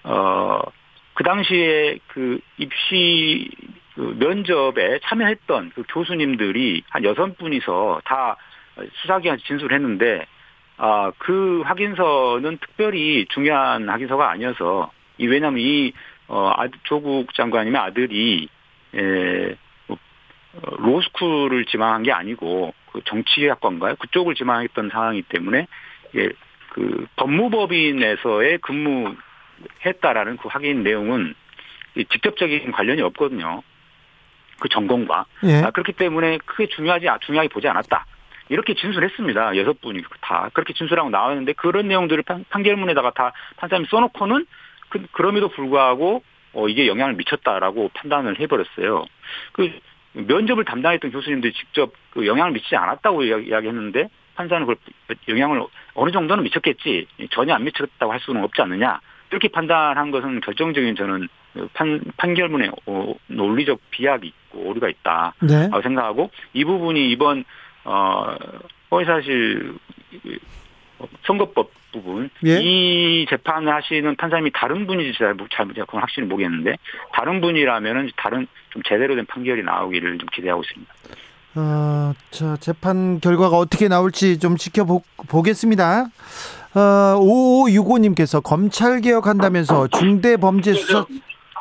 어 0.05 0.63
그 1.15 1.25
당시에 1.25 1.99
그 2.09 2.41
입시 2.59 3.51
그 3.95 4.17
면접에 4.19 5.01
참여했던 5.03 5.73
그 5.75 5.83
교수님들이 5.89 6.83
한 6.89 7.05
여섯 7.05 7.37
분이서 7.37 8.03
다 8.05 8.37
수사기관 9.03 9.39
진술을 9.39 9.75
했는데 9.75 10.27
아, 10.79 11.13
그 11.19 11.63
확인서는 11.65 12.59
특별히 12.59 13.27
중요한 13.27 13.89
확인서가 13.89 14.31
아니어서 14.31 14.91
이 15.19 15.27
왜냐하면 15.27 15.61
이 15.61 15.93
어, 16.29 16.51
아, 16.57 16.67
조국 16.85 17.35
장관님의 17.35 17.81
아들이 17.81 18.49
에, 18.95 19.55
뭐, 19.87 19.99
어, 20.55 20.77
로스쿨을 20.77 21.67
지망한 21.67 22.03
게 22.03 22.13
아니고 22.13 22.75
그 22.93 23.03
정치학과인가요? 23.05 23.97
그쪽을 23.97 24.35
지망했던 24.35 24.91
상황이기 24.91 25.29
때문에 25.29 25.67
예, 26.17 26.29
그 26.71 27.07
법무법인에서의 27.17 28.59
근무했다라는 28.59 30.39
그 30.39 30.49
확인 30.49 30.83
내용은 30.83 31.35
직접적인 31.95 32.73
관련이 32.73 33.03
없거든요. 33.03 33.63
그 34.63 34.69
전공과 34.69 35.27
예. 35.43 35.63
아, 35.65 35.71
그렇기 35.73 35.93
때문에 35.95 36.39
크게 36.47 36.69
중요하지 36.69 37.07
중요하게 37.27 37.49
보지 37.49 37.67
않았다. 37.67 38.07
이렇게 38.49 38.75
진술했습니다. 38.75 39.57
여섯 39.57 39.81
분이 39.81 40.03
다 40.21 40.51
그렇게 40.53 40.73
진술하고 40.73 41.11
나왔는데 41.11 41.55
그런 41.55 41.89
내용들을 41.89 42.23
판, 42.23 42.45
결문에다가 42.63 43.11
다 43.11 43.33
판사님이 43.57 43.89
써놓고는 43.91 44.47
그, 44.89 45.05
그럼에도 45.11 45.49
불구하고 45.49 46.23
어, 46.53 46.69
이게 46.69 46.87
영향을 46.87 47.15
미쳤다라고 47.15 47.91
판단을 47.95 48.39
해버렸어요. 48.39 49.05
그 49.51 49.73
면접을 50.13 50.65
담당했던 50.65 51.11
교수님들이 51.11 51.53
직접 51.55 51.93
그 52.11 52.25
영향을 52.25 52.53
미치지 52.53 52.77
않았다고 52.77 53.25
이야기 53.25 53.67
했는데 53.67 54.11
판사는 54.37 54.65
그걸 54.65 54.77
영향을 55.27 55.65
어느 55.95 56.13
정도는 56.13 56.45
미쳤겠지 56.45 57.09
전혀 57.31 57.55
안 57.55 57.65
미쳤다고 57.65 58.13
할 58.13 58.21
수는 58.21 58.45
없지 58.45 58.63
않느냐 58.63 59.01
이렇게 59.31 59.49
판단한 59.49 60.13
것은 60.13 60.41
결정적인 60.41 60.95
저는 60.95 61.29
판, 61.73 62.01
판결문에 62.17 62.71
어, 62.87 63.15
논리적 63.27 63.81
비약이 63.91 64.33
있고 64.53 64.61
오류가 64.61 64.89
있다 64.89 65.35
네. 65.41 65.71
생각하고 65.83 66.31
이 66.53 66.65
부분이 66.65 67.11
이번 67.11 67.45
어 67.85 68.37
허위사실 68.91 69.75
선거법 71.27 71.71
부분 71.93 72.31
예? 72.47 72.59
이 72.61 73.27
재판을 73.29 73.75
하시는 73.75 74.17
판사님이 74.17 74.51
다른 74.55 74.87
분인지 74.87 75.19
잘, 75.19 75.37
잘 75.55 75.67
그건 75.67 76.01
확실히 76.01 76.27
모르겠는데 76.27 76.77
다른 77.13 77.41
분이라면은 77.41 78.11
다른 78.17 78.47
좀 78.71 78.83
제대로 78.89 79.15
된 79.15 79.27
판결이 79.27 79.63
나오기를 79.63 80.19
좀 80.19 80.29
기대하고 80.33 80.63
있습니다. 80.63 80.93
어, 81.55 82.15
자 82.31 82.57
재판 82.61 83.21
결과가 83.21 83.59
어떻게 83.59 83.89
나올지 83.89 84.39
좀 84.39 84.57
지켜보겠습니다. 84.57 86.07
어, 86.75 86.79
5565님께서 87.21 88.43
검찰 88.43 89.03
개혁한다면서 89.03 89.89
중대범죄수사 89.89 91.05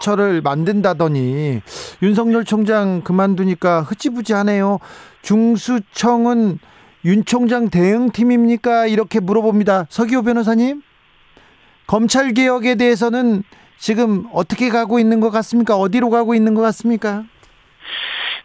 처를 0.01 0.41
만든다더니 0.41 1.61
윤석열 2.01 2.43
총장 2.43 3.01
그만두니까 3.01 3.81
흐지부지하네요. 3.83 4.79
중수청은 5.21 6.59
윤 7.05 7.25
총장 7.25 7.69
대응팀입니까? 7.69 8.87
이렇게 8.87 9.19
물어봅니다. 9.19 9.85
서기호 9.89 10.23
변호사님. 10.23 10.81
검찰 11.87 12.33
개혁에 12.33 12.75
대해서는 12.75 13.43
지금 13.77 14.25
어떻게 14.33 14.69
가고 14.69 14.99
있는 14.99 15.19
것 15.19 15.31
같습니까? 15.31 15.75
어디로 15.75 16.09
가고 16.09 16.35
있는 16.35 16.53
것 16.53 16.61
같습니까? 16.61 17.23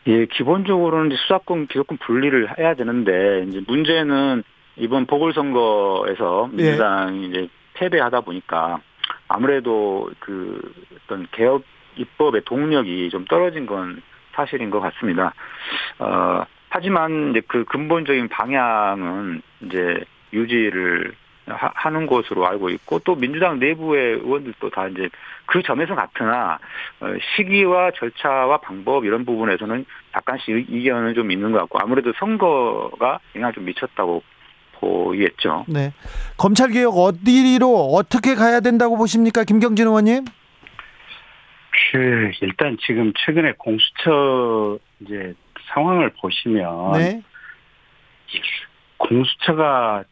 예, 0.06 0.26
기본적으로는 0.26 1.16
수사권, 1.16 1.66
기소권 1.66 1.98
분리를 1.98 2.58
해야 2.58 2.74
되는데 2.74 3.44
이제 3.48 3.60
문제는 3.66 4.44
이번 4.76 5.06
보궐선거에서 5.06 6.50
예. 6.52 6.56
민주당이 6.56 7.22
예. 7.22 7.26
이제 7.28 7.48
패배하다 7.74 8.22
보니까 8.22 8.80
아무래도 9.28 10.10
그 10.20 10.60
어떤 11.04 11.26
개혁 11.32 11.64
입법의 11.96 12.42
동력이 12.44 13.10
좀 13.10 13.24
떨어진 13.24 13.66
건 13.66 14.02
사실인 14.32 14.70
것 14.70 14.80
같습니다. 14.80 15.32
어, 15.98 16.44
하지만 16.68 17.30
이제 17.30 17.40
그 17.46 17.64
근본적인 17.64 18.28
방향은 18.28 19.42
이제 19.62 20.04
유지를 20.32 21.14
하, 21.48 21.90
는 21.90 22.06
것으로 22.06 22.46
알고 22.46 22.70
있고 22.70 22.98
또 23.00 23.14
민주당 23.14 23.60
내부의 23.60 24.14
의원들도 24.14 24.70
다 24.70 24.88
이제 24.88 25.08
그 25.46 25.62
점에서 25.62 25.94
같으나 25.94 26.58
어, 27.00 27.06
시기와 27.36 27.92
절차와 27.92 28.58
방법 28.58 29.04
이런 29.04 29.24
부분에서는 29.24 29.86
약간씩 30.16 30.66
이견은 30.68 31.14
좀 31.14 31.30
있는 31.30 31.52
것 31.52 31.58
같고 31.60 31.78
아무래도 31.80 32.12
선거가 32.18 33.20
영향을 33.36 33.54
좀 33.54 33.64
미쳤다고 33.64 34.22
보이겠죠. 34.86 35.64
네. 35.68 35.92
검찰 36.36 36.70
개혁 36.70 36.96
어디로 36.96 37.92
어떻게 37.94 38.34
가야 38.34 38.60
된다고 38.60 38.96
보십니까, 38.96 39.44
김경진 39.44 39.86
의원님? 39.86 40.24
그 41.92 42.32
일단 42.40 42.76
지금 42.86 43.12
최근에 43.16 43.52
공수처 43.58 44.78
이제 45.00 45.34
상황을 45.72 46.12
보시면 46.20 46.92
네. 46.94 47.22
공수처가 48.98 50.04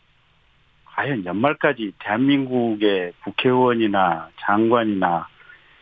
과연 0.84 1.24
연말까지 1.24 1.92
대한민국의 1.98 3.12
국회의원이나 3.24 4.28
장관이나 4.40 5.26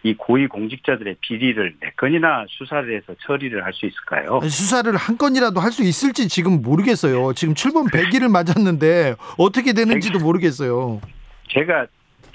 이 0.04 0.14
고위 0.14 0.46
공직자들의 0.48 1.16
비리를 1.20 1.74
몇 1.80 1.96
건이나 1.96 2.44
수사를 2.48 2.94
해서 2.94 3.14
처리를 3.20 3.64
할 3.64 3.72
수 3.72 3.86
있을까요? 3.86 4.40
수사를 4.42 4.94
한 4.96 5.16
건이라도 5.16 5.60
할 5.60 5.70
수 5.72 5.82
있을지 5.84 6.28
지금 6.28 6.60
모르겠어요. 6.62 7.32
지금 7.34 7.54
출범 7.54 7.86
100일을 7.86 8.30
맞았는데 8.30 9.14
어떻게 9.38 9.72
되는지도 9.72 10.18
모르겠어요. 10.18 11.00
제가 11.48 11.86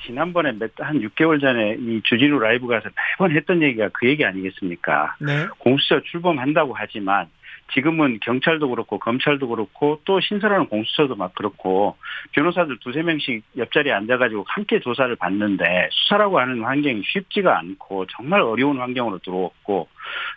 지난번에 0.05 0.53
몇 0.53 0.72
한 0.80 0.99
6개월 1.01 1.41
전에 1.41 1.76
이 1.80 2.01
주진우 2.03 2.39
라이브 2.39 2.68
가서 2.68 2.88
매번 3.20 3.36
했던 3.36 3.61
얘기가 3.61 3.89
그 3.93 4.07
얘기 4.07 4.24
아니겠습니까? 4.24 5.15
네. 5.20 5.47
공수처 5.59 5.99
출범한다고 6.01 6.74
하지만 6.76 7.28
지금은 7.74 8.20
경찰도 8.22 8.70
그렇고 8.70 8.97
검찰도 8.99 9.49
그렇고 9.49 9.99
또 10.05 10.20
신설하는 10.20 10.68
공수처도 10.68 11.15
막 11.15 11.36
그렇고 11.36 11.97
변호사들 12.32 12.78
두세 12.80 13.01
명씩 13.03 13.43
옆자리에 13.57 13.91
앉아가지고 13.91 14.45
함께 14.47 14.80
조사를 14.80 15.13
받는데 15.18 15.89
수사라고 15.91 16.39
하는 16.39 16.63
환경이 16.63 17.03
쉽지가 17.05 17.57
않고 17.59 18.05
정말 18.07 18.41
어려운 18.41 18.80
환경으로 18.80 19.20
들어왔고 19.20 19.89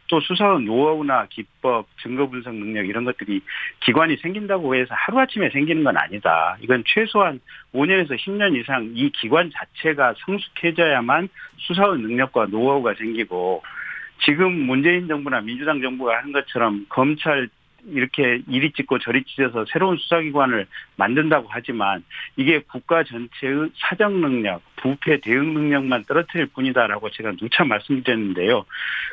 또 0.09 0.21
수사원 0.21 0.65
노하우나 0.65 1.27
기법, 1.31 1.87
증거 2.03 2.29
분석 2.29 2.55
능력 2.55 2.89
이런 2.89 3.05
것들이 3.05 3.41
기관이 3.81 4.17
생긴다고 4.17 4.75
해서 4.75 4.93
하루아침에 4.93 5.51
생기는 5.51 5.85
건 5.85 5.97
아니다. 5.97 6.57
이건 6.61 6.83
최소한 6.87 7.41
5년에서 7.73 8.19
10년 8.19 8.57
이상 8.57 8.91
이 8.95 9.11
기관 9.11 9.51
자체가 9.53 10.15
성숙해져야만 10.27 11.29
수사원 11.59 12.03
능력과 12.03 12.47
노하우가 12.47 12.95
생기고 12.95 13.63
지금 14.25 14.53
문재인 14.53 15.09
정부나 15.09 15.41
민주당 15.41 15.81
정부가 15.81 16.19
한 16.19 16.33
것처럼 16.33 16.87
검찰 16.89 17.49
이렇게 17.87 18.43
이리 18.49 18.73
찍고 18.73 18.99
저리 18.99 19.25
찢어서 19.25 19.65
새로운 19.73 19.97
수사기관을 19.97 20.67
만든다고 20.97 21.49
하지만 21.51 22.05
이게 22.37 22.61
국가 22.61 23.03
전체의 23.05 23.71
사정 23.77 24.21
능력, 24.21 24.63
부패 24.77 25.21
대응 25.21 25.55
능력만 25.55 26.05
떨어뜨릴 26.05 26.47
뿐이다라고 26.47 27.11
제가 27.11 27.33
누차 27.33 27.65
말씀드렸는데요. 27.65 28.65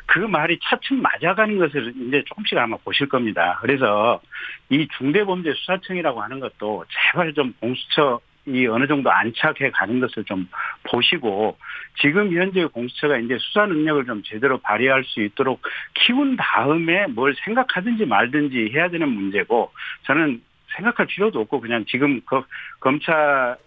그 0.05 0.19
말이 0.19 0.59
차츰 0.63 1.01
맞아가는 1.01 1.57
것을 1.57 1.93
이제 2.07 2.23
조금씩 2.25 2.57
아마 2.57 2.77
보실 2.77 3.07
겁니다. 3.07 3.57
그래서 3.61 4.21
이 4.69 4.87
중대범죄수사청이라고 4.97 6.21
하는 6.21 6.39
것도 6.39 6.85
제발 6.89 7.33
좀 7.33 7.53
공수처 7.59 8.19
이 8.47 8.65
어느 8.67 8.87
정도 8.87 9.11
안착해 9.11 9.71
가는 9.71 9.99
것을 9.99 10.23
좀 10.23 10.47
보시고 10.83 11.57
지금 11.99 12.31
현재 12.31 12.63
공수처가 12.65 13.17
이제 13.17 13.37
수사 13.39 13.65
능력을 13.65 14.05
좀 14.05 14.23
제대로 14.23 14.57
발휘할 14.59 15.03
수 15.03 15.21
있도록 15.21 15.61
키운 15.93 16.37
다음에 16.37 17.07
뭘 17.07 17.35
생각하든지 17.43 18.05
말든지 18.05 18.71
해야 18.73 18.89
되는 18.89 19.09
문제고 19.09 19.71
저는 20.03 20.41
생각할 20.75 21.07
필요도 21.07 21.41
없고 21.41 21.59
그냥 21.59 21.83
지금 21.87 22.21
그 22.25 22.41
검찰 22.79 23.57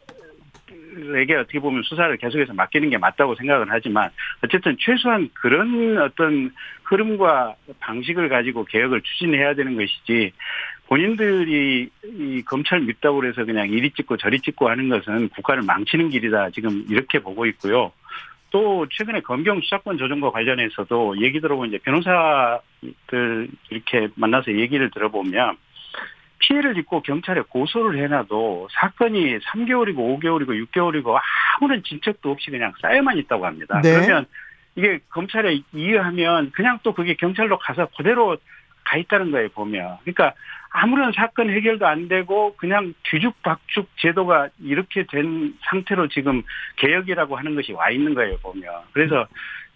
에게 1.16 1.35
어떻게 1.35 1.59
보면 1.59 1.83
수사를 1.83 2.16
계속해서 2.16 2.55
맡기는 2.55 2.91
게 2.91 2.99
맞다고 2.99 3.35
생각은 3.35 3.66
하지만 3.70 4.11
어쨌든 4.45 4.76
최소한 4.78 5.28
그런 5.35 5.99
어떤 5.99 6.53
흐름과 6.85 7.57
방식을 7.81 8.28
가지고 8.28 8.64
개혁을 8.64 9.01
추진해야 9.03 9.55
되는 9.55 9.76
것이지 9.76 10.33
본인들이 10.91 11.88
이 12.03 12.43
검찰 12.43 12.80
믿다고 12.80 13.20
그래서 13.20 13.45
그냥 13.45 13.70
이리 13.70 13.93
찍고 13.93 14.16
저리 14.16 14.41
찍고 14.41 14.68
하는 14.68 14.88
것은 14.88 15.28
국가를 15.28 15.62
망치는 15.62 16.09
길이다. 16.09 16.51
지금 16.51 16.84
이렇게 16.88 17.20
보고 17.20 17.47
있고요. 17.47 17.93
또 18.51 18.84
최근에 18.91 19.20
검경 19.20 19.61
수사권 19.61 19.99
조정과 19.99 20.32
관련해서도 20.32 21.22
얘기 21.22 21.41
들어보면 21.41 21.68
이제 21.68 21.78
변호사들 21.78 23.49
이렇게 23.70 24.09
만나서 24.16 24.53
얘기를 24.59 24.91
들어보면 24.91 25.57
피해를 26.41 26.76
입고 26.78 27.03
경찰에 27.03 27.43
고소를 27.43 28.03
해놔도 28.03 28.70
사건이 28.72 29.38
3개월이고 29.38 29.95
5개월이고 29.95 30.66
6개월이고 30.66 31.16
아무런 31.61 31.84
진척도 31.84 32.32
없이 32.32 32.51
그냥 32.51 32.72
쌓여만 32.82 33.16
있다고 33.18 33.47
합니다. 33.47 33.80
네. 33.80 33.95
그러면 33.95 34.26
이게 34.74 34.99
검찰에 35.09 35.61
이의하면 35.72 36.51
그냥 36.51 36.80
또 36.82 36.93
그게 36.95 37.14
경찰로 37.14 37.59
가서 37.59 37.86
그대로 37.97 38.36
가 38.82 38.97
있다는 38.97 39.30
거예요, 39.30 39.51
보면. 39.51 39.99
그러니까 40.03 40.34
아무런 40.70 41.12
사건 41.12 41.50
해결도 41.50 41.86
안 41.86 42.08
되고 42.08 42.54
그냥 42.56 42.94
뒤죽박죽 43.04 43.88
제도가 43.96 44.48
이렇게 44.62 45.04
된 45.10 45.54
상태로 45.68 46.08
지금 46.08 46.42
개혁이라고 46.76 47.36
하는 47.36 47.54
것이 47.54 47.72
와 47.72 47.90
있는 47.90 48.14
거예요, 48.14 48.36
보면. 48.38 48.72
그래서 48.92 49.26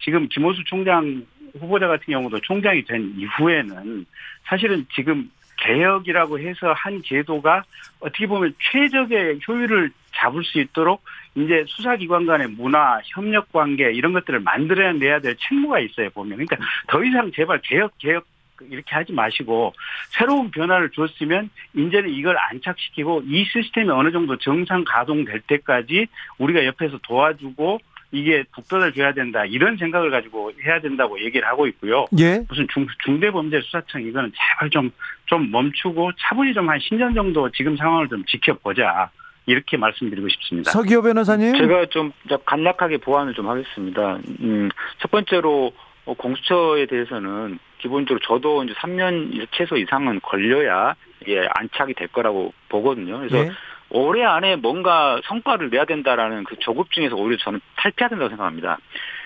지금 0.01 0.29
김호수 0.29 0.63
총장 0.65 1.25
후보자 1.59 1.89
같은 1.89 2.07
경우도 2.07 2.41
총장이 2.41 2.85
된 2.85 3.15
이후에는 3.17 4.07
사실은 4.45 4.87
지금 4.95 5.31
개혁이라고 5.57 6.39
해서 6.39 6.73
한 6.73 7.03
제도가 7.05 7.65
어떻게 8.01 8.27
보면 8.27 8.55
최적의 8.73 9.41
효율을 9.47 9.91
잡을 10.15 10.45
수 10.45 10.61
있도록 10.61 11.03
이제 11.35 11.65
수사기관 11.67 12.27
간의 12.27 12.49
문화, 12.49 13.01
협력 13.05 13.51
관계 13.53 13.91
이런 13.93 14.13
것들을 14.13 14.41
만들어내야 14.41 15.21
될 15.21 15.37
책무가 15.37 15.81
있어요, 15.81 16.11
보면. 16.11 16.39
그러니까 16.39 16.57
더 16.87 17.03
이상 17.03 17.33
제발 17.33 17.61
개혁, 17.63 17.99
개혁 17.99 18.27
이렇게 18.71 18.95
하지 18.95 19.13
마시고 19.13 19.73
새로운 20.11 20.51
변화를 20.51 20.91
줬으면 20.91 21.51
이제는 21.75 22.11
이걸 22.11 22.37
안착시키고 22.39 23.23
이 23.27 23.45
시스템이 23.45 23.91
어느 23.91 24.13
정도 24.13 24.37
정상 24.39 24.85
가동될 24.87 25.41
때까지 25.43 26.07
우리가 26.39 26.65
옆에서 26.67 26.99
도와주고 27.03 27.81
이게 28.13 28.45
북돋아 28.55 28.93
줘야 28.93 29.13
된다 29.13 29.45
이런 29.45 29.77
생각을 29.77 30.11
가지고 30.11 30.53
해야 30.65 30.81
된다고 30.81 31.21
얘기를 31.21 31.47
하고 31.49 31.67
있고요. 31.67 32.07
예. 32.19 32.45
무슨 32.49 32.69
중, 32.73 32.87
중대범죄수사청 33.05 34.03
이거는 34.03 34.31
제발 34.33 34.71
좀좀 34.71 35.51
멈추고 35.51 36.13
차분히 36.21 36.55
좀 36.55 36.69
한 36.69 36.79
10년 36.79 37.15
정도 37.15 37.51
지금 37.51 37.77
상황을 37.77 38.09
좀 38.09 38.25
지켜보자. 38.25 39.11
이렇게 39.47 39.77
말씀드리고 39.77 40.27
싶습니다. 40.31 40.71
서기호 40.71 41.03
변호사님. 41.03 41.55
제가 41.59 41.85
좀 41.91 42.13
간략하게 42.47 42.97
보완을 42.97 43.35
좀 43.35 43.47
하겠습니다. 43.49 44.19
음, 44.41 44.71
첫 45.01 45.11
번째로 45.11 45.73
공수처에 46.05 46.87
대해서는 46.87 47.59
기본적으로 47.79 48.21
저도 48.25 48.65
이제 48.65 48.75
3년 48.75 49.47
최소 49.53 49.77
이상은 49.77 50.21
걸려야 50.21 50.95
이게 51.21 51.47
안착이 51.55 51.95
될 51.95 52.09
거라고 52.09 52.53
보거든요. 52.69 53.19
그래서 53.19 53.43
네. 53.43 53.51
올해 53.91 54.25
안에 54.25 54.57
뭔가 54.57 55.21
성과를 55.25 55.71
내야 55.71 55.85
된다라는 55.85 56.45
그 56.45 56.57
조급증에서 56.59 57.17
오히려 57.17 57.39
저는 57.39 57.61
탈피해야 57.77 58.09
된다고 58.09 58.29
생각합니다. 58.29 58.79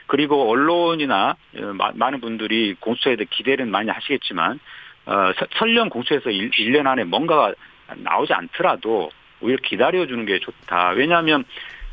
그리고 0.07 0.51
언론이나 0.51 1.37
어, 1.57 1.93
많은 1.95 2.21
분들이 2.21 2.75
공수처에 2.79 3.17
대해 3.17 3.27
기대는 3.31 3.71
많이 3.71 3.91
하시겠지만 3.91 4.61
어, 5.07 5.33
설령 5.59 5.89
공수처에서 5.89 6.31
1, 6.31 6.51
1년 6.51 6.87
안에 6.87 7.05
뭔가가 7.05 7.55
나오지 7.97 8.33
않더라도 8.33 9.11
오히려 9.41 9.59
기다려주는 9.63 10.27
게 10.27 10.39
좋다. 10.39 10.91
왜냐하면 10.91 11.45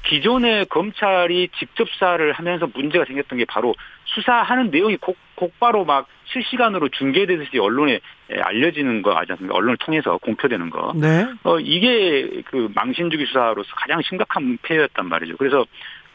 기존의 0.06 0.66
검찰이 0.68 1.50
직접 1.58 1.90
수사를 1.90 2.32
하면서 2.32 2.68
문제가 2.74 3.06
생겼던 3.06 3.40
게 3.40 3.46
바로 3.46 3.76
수사하는 4.16 4.72
내용이 4.72 4.98
곧, 4.98 5.16
곧바로 5.36 5.84
막 5.84 6.08
실시간으로 6.26 6.90
중계되듯이 6.90 7.60
언론에 7.60 8.00
알려지는 8.42 9.02
거 9.02 9.16
아지 9.16 9.34
않습니까? 9.34 9.56
언론을 9.56 9.78
통해서 9.78 10.18
공표되는 10.18 10.70
거. 10.70 10.94
네. 10.96 11.28
어, 11.44 11.60
이게 11.60 12.42
그 12.46 12.70
망신주기 12.74 13.26
수사로서 13.26 13.70
가장 13.76 14.02
심각한 14.02 14.58
폐해였단 14.64 15.08
말이죠. 15.08 15.38
그래서 15.38 15.66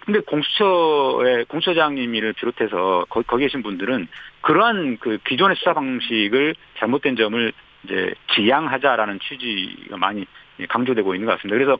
근데 0.05 0.21
공수처의 0.21 1.45
공수처장님을 1.45 2.33
비롯해서 2.33 3.05
거, 3.09 3.23
거기 3.23 3.45
계신 3.45 3.63
분들은 3.63 4.09
그러한 4.41 4.97
그 4.99 5.19
기존의 5.27 5.57
수사 5.57 5.75
방식을 5.75 6.55
잘못된 6.79 7.17
점을 7.17 7.53
이제 7.85 8.15
지양하자라는 8.35 9.21
취지가 9.21 9.99
많이 9.99 10.27
강조되고 10.69 11.15
있는 11.15 11.27
것 11.27 11.37
같습니다. 11.37 11.57
그래서 11.57 11.79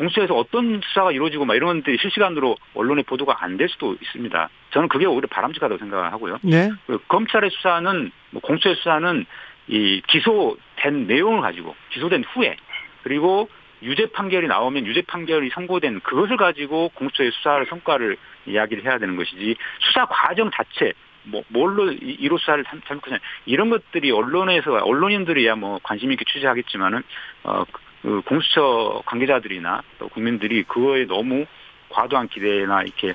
공수처에서 0.00 0.34
어떤 0.34 0.80
수사가 0.82 1.12
이루어지고 1.12 1.44
막 1.44 1.54
이런 1.54 1.78
것들이 1.80 1.98
실시간으로 2.00 2.56
언론에 2.74 3.02
보도가 3.02 3.36
안 3.44 3.56
될 3.58 3.68
수도 3.68 3.94
있습니다. 4.00 4.48
저는 4.70 4.88
그게 4.88 5.04
오히려 5.04 5.28
바람직하다고 5.28 5.78
생각을 5.78 6.12
하고요. 6.12 6.38
네. 6.42 6.70
그 6.86 6.98
검찰의 7.08 7.50
수사는 7.50 8.10
뭐 8.30 8.40
공수처의 8.40 8.76
수사는 8.76 9.26
이 9.68 10.00
기소된 10.06 11.06
내용을 11.06 11.42
가지고 11.42 11.76
기소된 11.90 12.24
후에 12.32 12.56
그리고 13.02 13.50
유죄 13.82 14.06
판결이 14.06 14.46
나오면 14.46 14.86
유죄 14.86 15.02
판결이 15.02 15.50
선고된 15.50 16.00
그것을 16.00 16.36
가지고 16.38 16.88
공수처의 16.94 17.30
수사를 17.32 17.66
성과를 17.66 18.16
이야기를 18.46 18.84
해야 18.84 18.98
되는 18.98 19.16
것이지 19.16 19.56
수사 19.80 20.06
과정 20.06 20.50
자체 20.50 20.92
뭐 21.24 21.42
뭘로 21.48 21.92
이- 21.92 22.16
이로 22.20 22.38
수사를 22.38 22.64
삼- 22.66 22.80
삼고 22.86 23.10
이런 23.44 23.68
것들이 23.68 24.10
언론에서 24.10 24.72
언론인들이야 24.82 25.56
뭐 25.56 25.78
관심 25.82 26.10
있게 26.12 26.24
취재하겠지만은 26.24 27.02
어, 27.44 27.64
그 28.02 28.22
공수처 28.24 29.02
관계자들이나 29.06 29.82
또 29.98 30.08
국민들이 30.08 30.62
그거에 30.64 31.06
너무 31.06 31.44
과도한 31.90 32.28
기대나 32.28 32.82
이렇게 32.82 33.12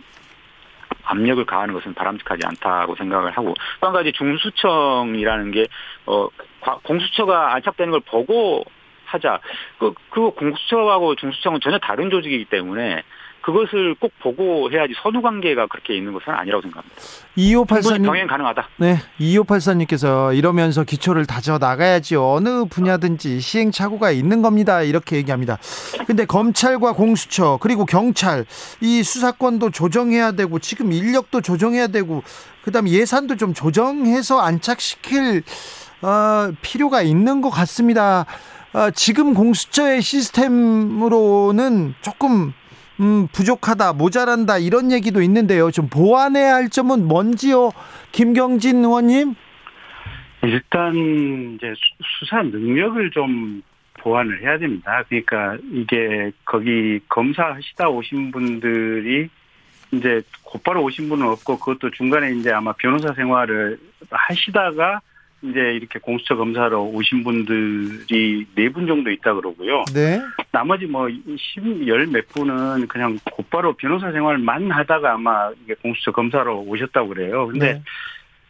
압력을 1.06 1.44
가하는 1.46 1.74
것은 1.74 1.94
바람직하지 1.94 2.46
않다고 2.46 2.96
생각을 2.96 3.32
하고 3.32 3.54
또 3.80 3.88
한 3.88 3.94
가지 3.94 4.12
중수청이라는 4.12 5.52
게 5.52 5.66
어, 6.06 6.28
과- 6.62 6.80
공수처가 6.84 7.54
안착되는 7.56 7.92
걸 7.92 8.00
보고 8.02 8.64
하자. 9.06 9.40
그, 9.78 9.94
그 10.10 10.32
공수처하고 10.32 11.16
중수청은 11.16 11.60
전혀 11.62 11.78
다른 11.78 12.10
조직이기 12.10 12.46
때문에 12.46 13.04
그것을 13.46 13.94
꼭 14.00 14.12
보고 14.24 14.72
해야지 14.72 14.96
선후 15.04 15.22
관계가 15.22 15.68
그렇게 15.68 15.96
있는 15.96 16.14
것은 16.14 16.34
아니라고 16.34 16.64
생각합니다. 16.64 16.96
충분히 17.36 17.54
2584님 17.54 18.04
병행 18.06 18.26
가능하다. 18.26 18.70
네, 18.78 18.98
2584님께서 19.20 20.36
이러면서 20.36 20.84
기초를 20.84 21.28
다져 21.28 21.60
나가야지 21.60 22.16
어느 22.16 22.66
분야든지 22.66 23.40
시행착오가 23.40 24.10
있는 24.10 24.42
겁니다. 24.42 24.82
이렇게 24.82 25.18
얘기합니다. 25.18 25.60
근데 26.08 26.26
검찰과 26.26 26.94
공수처 26.94 27.60
그리고 27.62 27.86
경찰 27.86 28.46
이 28.82 29.04
수사권도 29.04 29.70
조정해야 29.70 30.32
되고 30.32 30.58
지금 30.58 30.92
인력도 30.92 31.42
조정해야 31.42 31.88
되고 31.88 32.24
그다음 32.64 32.88
예산도 32.90 33.36
좀 33.36 33.54
조정해서 33.54 34.40
안착시킬 34.40 35.44
어, 36.02 36.52
필요가 36.64 37.04
있는 37.04 37.42
것 37.42 37.52
같습니다. 37.52 38.26
어, 38.74 38.90
지금 38.90 39.36
공수처의 39.36 40.02
시스템으로는 40.02 41.94
조금 42.02 42.54
음, 43.00 43.28
부족하다, 43.34 43.94
모자란다 43.94 44.58
이런 44.58 44.92
얘기도 44.92 45.22
있는데요. 45.22 45.72
좀 45.72 45.90
보완해야 45.90 46.56
할 46.56 46.70
점은 46.70 47.08
뭔지요, 47.08 47.72
김경진 48.12 48.84
의원님? 48.86 49.36
일단 50.44 50.94
이제 51.56 51.74
수- 51.76 52.04
수사 52.20 52.42
능력을 52.44 53.12
좀 53.12 53.62
보완을 54.00 54.42
해야 54.44 54.58
됩니다. 54.58 55.04
그러니까 55.10 55.58
이게 55.74 56.32
거기 56.46 57.00
검사하시다 57.10 57.90
오신 57.90 58.32
분들이 58.32 59.28
이제 59.92 60.22
곧바로 60.44 60.84
오신 60.84 61.10
분은 61.10 61.26
없고 61.28 61.58
그것도 61.60 61.92
중간에 61.92 62.32
이제 62.34 62.52
아마 62.52 62.74
변호사 62.74 63.14
생활을 63.14 63.80
하시다가 64.12 65.02
이제 65.42 65.60
이렇게 65.60 66.00
공수처 66.00 66.36
검사로 66.36 66.86
오신 66.90 67.24
분들이 67.24 68.46
네 68.56 68.70
분 68.70 68.88
정도 68.88 69.12
있다 69.12 69.34
그러고요. 69.36 69.84
네. 69.94 70.20
나머지 70.52 70.86
뭐, 70.86 71.08
열몇 71.86 72.30
분은 72.30 72.88
그냥 72.88 73.18
곧바로 73.32 73.74
변호사 73.74 74.12
생활만 74.12 74.72
하다가 74.72 75.14
아마 75.14 75.52
이게 75.64 75.76
공수처 75.76 76.12
검사로 76.12 76.62
오셨다고 76.62 77.10
그래요. 77.10 77.48
근데 77.48 77.74
네. 77.74 77.84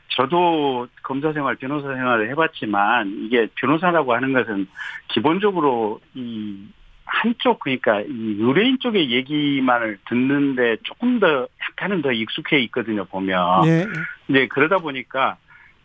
저도 0.10 0.88
검사 1.04 1.34
생활, 1.34 1.56
변호사 1.56 1.94
생활을 1.94 2.30
해봤지만 2.30 3.26
이게 3.26 3.48
변호사라고 3.56 4.14
하는 4.14 4.32
것은 4.32 4.68
기본적으로 5.10 6.00
이 6.14 6.58
한쪽 7.04 7.60
그러니까 7.60 8.02
이 8.02 8.38
의뢰인 8.40 8.78
쪽의 8.80 9.12
얘기만을 9.12 9.98
듣는데 10.08 10.78
조금 10.84 11.20
더 11.20 11.48
약간은 11.70 12.02
더 12.02 12.12
익숙해 12.12 12.60
있거든요 12.62 13.04
보면. 13.06 13.64
네. 13.64 13.86
이제 14.30 14.48
그러다 14.48 14.78
보니까 14.78 15.38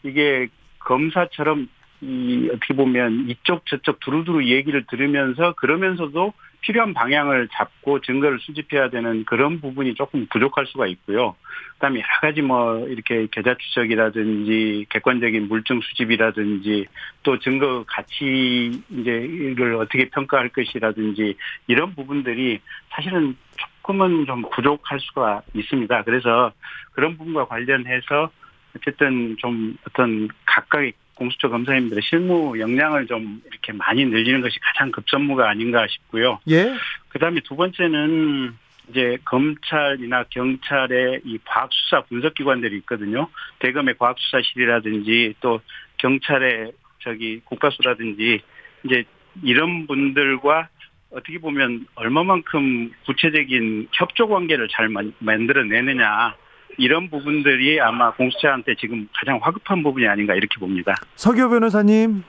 이게 0.05 0.48
검사처럼 0.80 1.68
이 2.02 2.48
어떻게 2.50 2.74
보면 2.74 3.28
이쪽 3.28 3.66
저쪽 3.66 4.00
두루두루 4.00 4.46
얘기를 4.46 4.84
들으면서 4.86 5.52
그러면서도 5.52 6.32
필요한 6.62 6.94
방향을 6.94 7.48
잡고 7.52 8.00
증거를 8.00 8.38
수집해야 8.40 8.90
되는 8.90 9.24
그런 9.24 9.60
부분이 9.60 9.94
조금 9.94 10.26
부족할 10.30 10.66
수가 10.66 10.86
있고요. 10.88 11.34
그다음에 11.74 12.00
여러 12.00 12.20
가지 12.20 12.42
뭐 12.42 12.86
이렇게 12.86 13.26
계좌 13.30 13.54
추적이라든지 13.54 14.86
객관적인 14.90 15.48
물증 15.48 15.80
수집이라든지 15.80 16.86
또 17.22 17.38
증거 17.38 17.84
가치 17.86 18.70
이제 18.90 19.10
이를 19.10 19.76
어떻게 19.76 20.08
평가할 20.10 20.50
것이라든지 20.50 21.36
이런 21.66 21.94
부분들이 21.94 22.60
사실은 22.90 23.36
조금은 23.56 24.26
좀 24.26 24.42
부족할 24.50 25.00
수가 25.00 25.42
있습니다. 25.54 26.02
그래서 26.04 26.52
그런 26.92 27.16
부분과 27.16 27.46
관련해서 27.46 28.30
어쨌든 28.76 29.36
좀 29.38 29.76
어떤 29.86 30.28
각각의 30.46 30.92
공수처 31.14 31.48
검사님들의 31.48 32.02
실무 32.02 32.58
역량을 32.58 33.06
좀 33.06 33.42
이렇게 33.50 33.72
많이 33.72 34.06
늘리는 34.06 34.40
것이 34.40 34.58
가장 34.60 34.90
급선무가 34.90 35.48
아닌가 35.50 35.86
싶고요. 35.86 36.40
예. 36.48 36.74
그다음에 37.10 37.40
두 37.40 37.56
번째는 37.56 38.54
이제 38.88 39.18
검찰이나 39.24 40.24
경찰의 40.30 41.20
이 41.24 41.38
과학수사 41.44 42.02
분석기관들이 42.08 42.76
있거든요. 42.78 43.28
대검의 43.58 43.96
과학수사실이라든지 43.98 45.34
또 45.40 45.60
경찰의 45.98 46.72
저기 47.02 47.40
국가수라든지 47.44 48.40
이제 48.84 49.04
이런 49.42 49.86
분들과 49.86 50.68
어떻게 51.10 51.38
보면 51.38 51.86
얼마만큼 51.96 52.92
구체적인 53.04 53.88
협조 53.92 54.28
관계를 54.28 54.68
잘 54.70 54.88
만- 54.88 55.12
만들어내느냐 55.18 56.34
이런 56.78 57.08
부분들이 57.10 57.80
아마 57.80 58.12
공수처한테 58.12 58.74
지금 58.76 59.08
가장 59.18 59.38
화급한 59.42 59.82
부분이 59.82 60.06
아닌가 60.06 60.34
이렇게 60.34 60.58
봅니다. 60.58 60.94
서교 61.16 61.50
변호사님. 61.50 62.22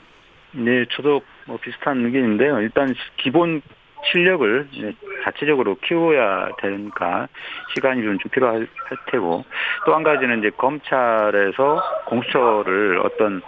네, 0.53 0.85
저도 0.91 1.21
뭐 1.47 1.57
비슷한 1.57 2.05
의견인데요. 2.05 2.59
일단 2.61 2.93
기본 3.17 3.61
실력을 4.11 4.67
자체적으로 5.23 5.75
키워야 5.75 6.49
되니까 6.59 7.27
시간이 7.75 8.01
좀 8.01 8.17
필요할 8.31 8.67
테고 9.11 9.45
또 9.85 9.93
한 9.93 10.01
가지는 10.01 10.39
이제 10.39 10.49
검찰에서 10.57 11.83
공수처를 12.07 12.99
어떤 13.03 13.41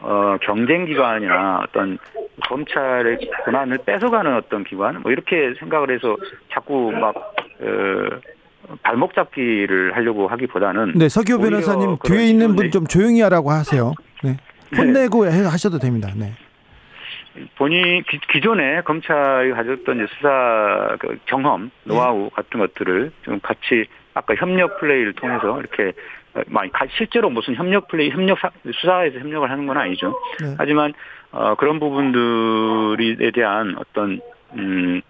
어 0.00 0.36
경쟁 0.40 0.86
기관이나 0.86 1.60
어떤 1.62 1.98
검찰의 2.48 3.18
권한을 3.44 3.78
뺏어가는 3.84 4.34
어떤 4.34 4.64
기관 4.64 5.02
뭐 5.02 5.12
이렇게 5.12 5.52
생각을 5.58 5.90
해서 5.90 6.16
자꾸 6.52 6.90
막 6.92 7.14
어, 7.60 8.08
발목 8.82 9.14
잡기를 9.14 9.96
하려고 9.96 10.28
하기보다는 10.28 10.92
네, 10.96 11.08
오히려 11.36 11.50
변호사님 11.58 11.96
뒤에 12.04 12.26
있는 12.28 12.54
분 12.56 12.70
좀 12.70 12.86
조용히 12.86 13.20
하라고 13.22 13.50
하세요. 13.50 13.94
네. 14.22 14.36
혼내고 14.76 15.26
해- 15.26 15.44
하셔도 15.44 15.78
됩니다. 15.78 16.10
네. 16.16 16.32
본인 17.56 18.02
기, 18.02 18.18
기존에 18.32 18.80
검찰이 18.82 19.52
가졌던 19.52 20.06
수사 20.16 20.96
그 20.98 21.18
경험, 21.26 21.70
노하우 21.84 22.30
같은 22.30 22.58
것들을 22.60 23.12
좀 23.22 23.38
같이 23.40 23.86
아까 24.14 24.34
협력 24.34 24.80
플레이를 24.80 25.12
통해서 25.14 25.58
이렇게 25.60 25.92
가- 26.72 26.86
실제로 26.96 27.30
무슨 27.30 27.54
협력 27.54 27.88
플레이, 27.88 28.10
협력 28.10 28.38
사- 28.40 28.50
수사에서 28.72 29.18
협력을 29.20 29.48
하는 29.50 29.66
건 29.66 29.76
아니죠. 29.78 30.18
네. 30.40 30.54
하지만 30.58 30.92
어, 31.30 31.54
그런 31.56 31.78
부분들에 31.78 33.30
대한 33.32 33.76
어떤 33.78 34.20
음, 34.54 35.00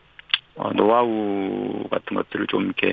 어, 0.59 0.73
노하우 0.75 1.85
같은 1.91 2.17
것들을 2.17 2.47
좀 2.49 2.65
이렇게 2.67 2.93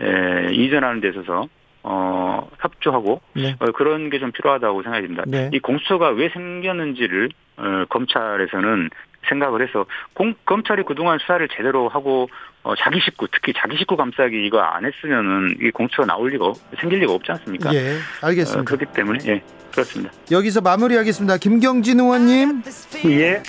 에, 0.00 0.52
이전하는 0.52 1.00
데 1.00 1.08
있어서 1.10 1.46
어, 1.82 2.48
협조하고 2.60 3.20
네. 3.34 3.56
어, 3.58 3.66
그런 3.72 4.10
게 4.10 4.18
좀 4.18 4.32
필요하다고 4.32 4.82
생각이 4.82 5.06
듭니다. 5.06 5.24
네. 5.26 5.50
이 5.52 5.58
공수처가 5.58 6.10
왜 6.10 6.28
생겼는지를 6.30 7.28
어, 7.56 7.84
검찰에서는 7.88 8.90
생각을 9.28 9.66
해서 9.66 9.86
공, 10.12 10.34
검찰이 10.44 10.82
그동안 10.84 11.18
수사를 11.18 11.46
제대로 11.56 11.88
하고 11.88 12.28
어, 12.62 12.74
자기 12.76 13.00
식구 13.00 13.26
특히 13.30 13.52
자기 13.56 13.76
식구 13.76 13.96
감싸기 13.96 14.44
이거 14.46 14.60
안 14.60 14.84
했으면은 14.84 15.56
이 15.60 15.70
공수처가 15.70 16.06
나올 16.06 16.30
리가 16.30 16.46
없- 16.46 16.58
생길 16.80 17.00
리가 17.00 17.12
없지 17.12 17.32
않습니까? 17.32 17.72
예, 17.74 17.96
어, 17.96 18.26
알겠습니다. 18.28 18.64
그렇기 18.64 18.86
때문에 18.94 19.18
예 19.26 19.42
그렇습니다. 19.72 20.12
여기서 20.30 20.60
마무리하겠습니다. 20.62 21.36
김경진 21.38 22.00
의원님. 22.00 22.62
예. 23.06 23.42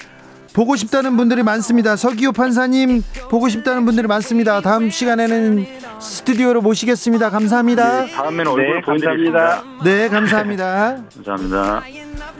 보고 0.55 0.77
싶다는 0.77 1.17
분들이 1.17 1.43
많습니다. 1.43 1.97
서기호 1.97 2.31
판사님 2.31 3.03
보고 3.29 3.49
싶다는 3.49 3.83
분들이 3.83 4.07
많습니다. 4.07 4.61
다음 4.61 4.89
시간에는 4.89 5.65
스튜디오로 5.99 6.61
모시겠습니다. 6.61 7.29
감사합니다. 7.29 8.05
다음에는 8.05 8.47
얼굴 8.47 8.75
네, 8.75 8.81
보여드리겠습니다. 8.81 9.39
감사합니다. 9.39 9.83
네, 9.83 10.07
감사합니다. 10.07 11.03
감사합니다. 11.13 11.83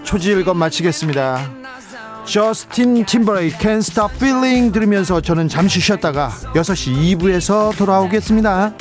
초지일검 0.03 0.57
마치겠습니다. 0.57 1.51
저스틴 2.24 3.05
팀버레이 3.05 3.51
Can't 3.51 3.80
Stop 3.80 4.16
Feeling 4.16 4.72
들으면서 4.72 5.20
저는 5.20 5.49
잠시 5.49 5.82
쉬었다가 5.82 6.30
6시 6.53 7.18
2부에서 7.20 7.78
돌아오겠습니다. 7.78 8.74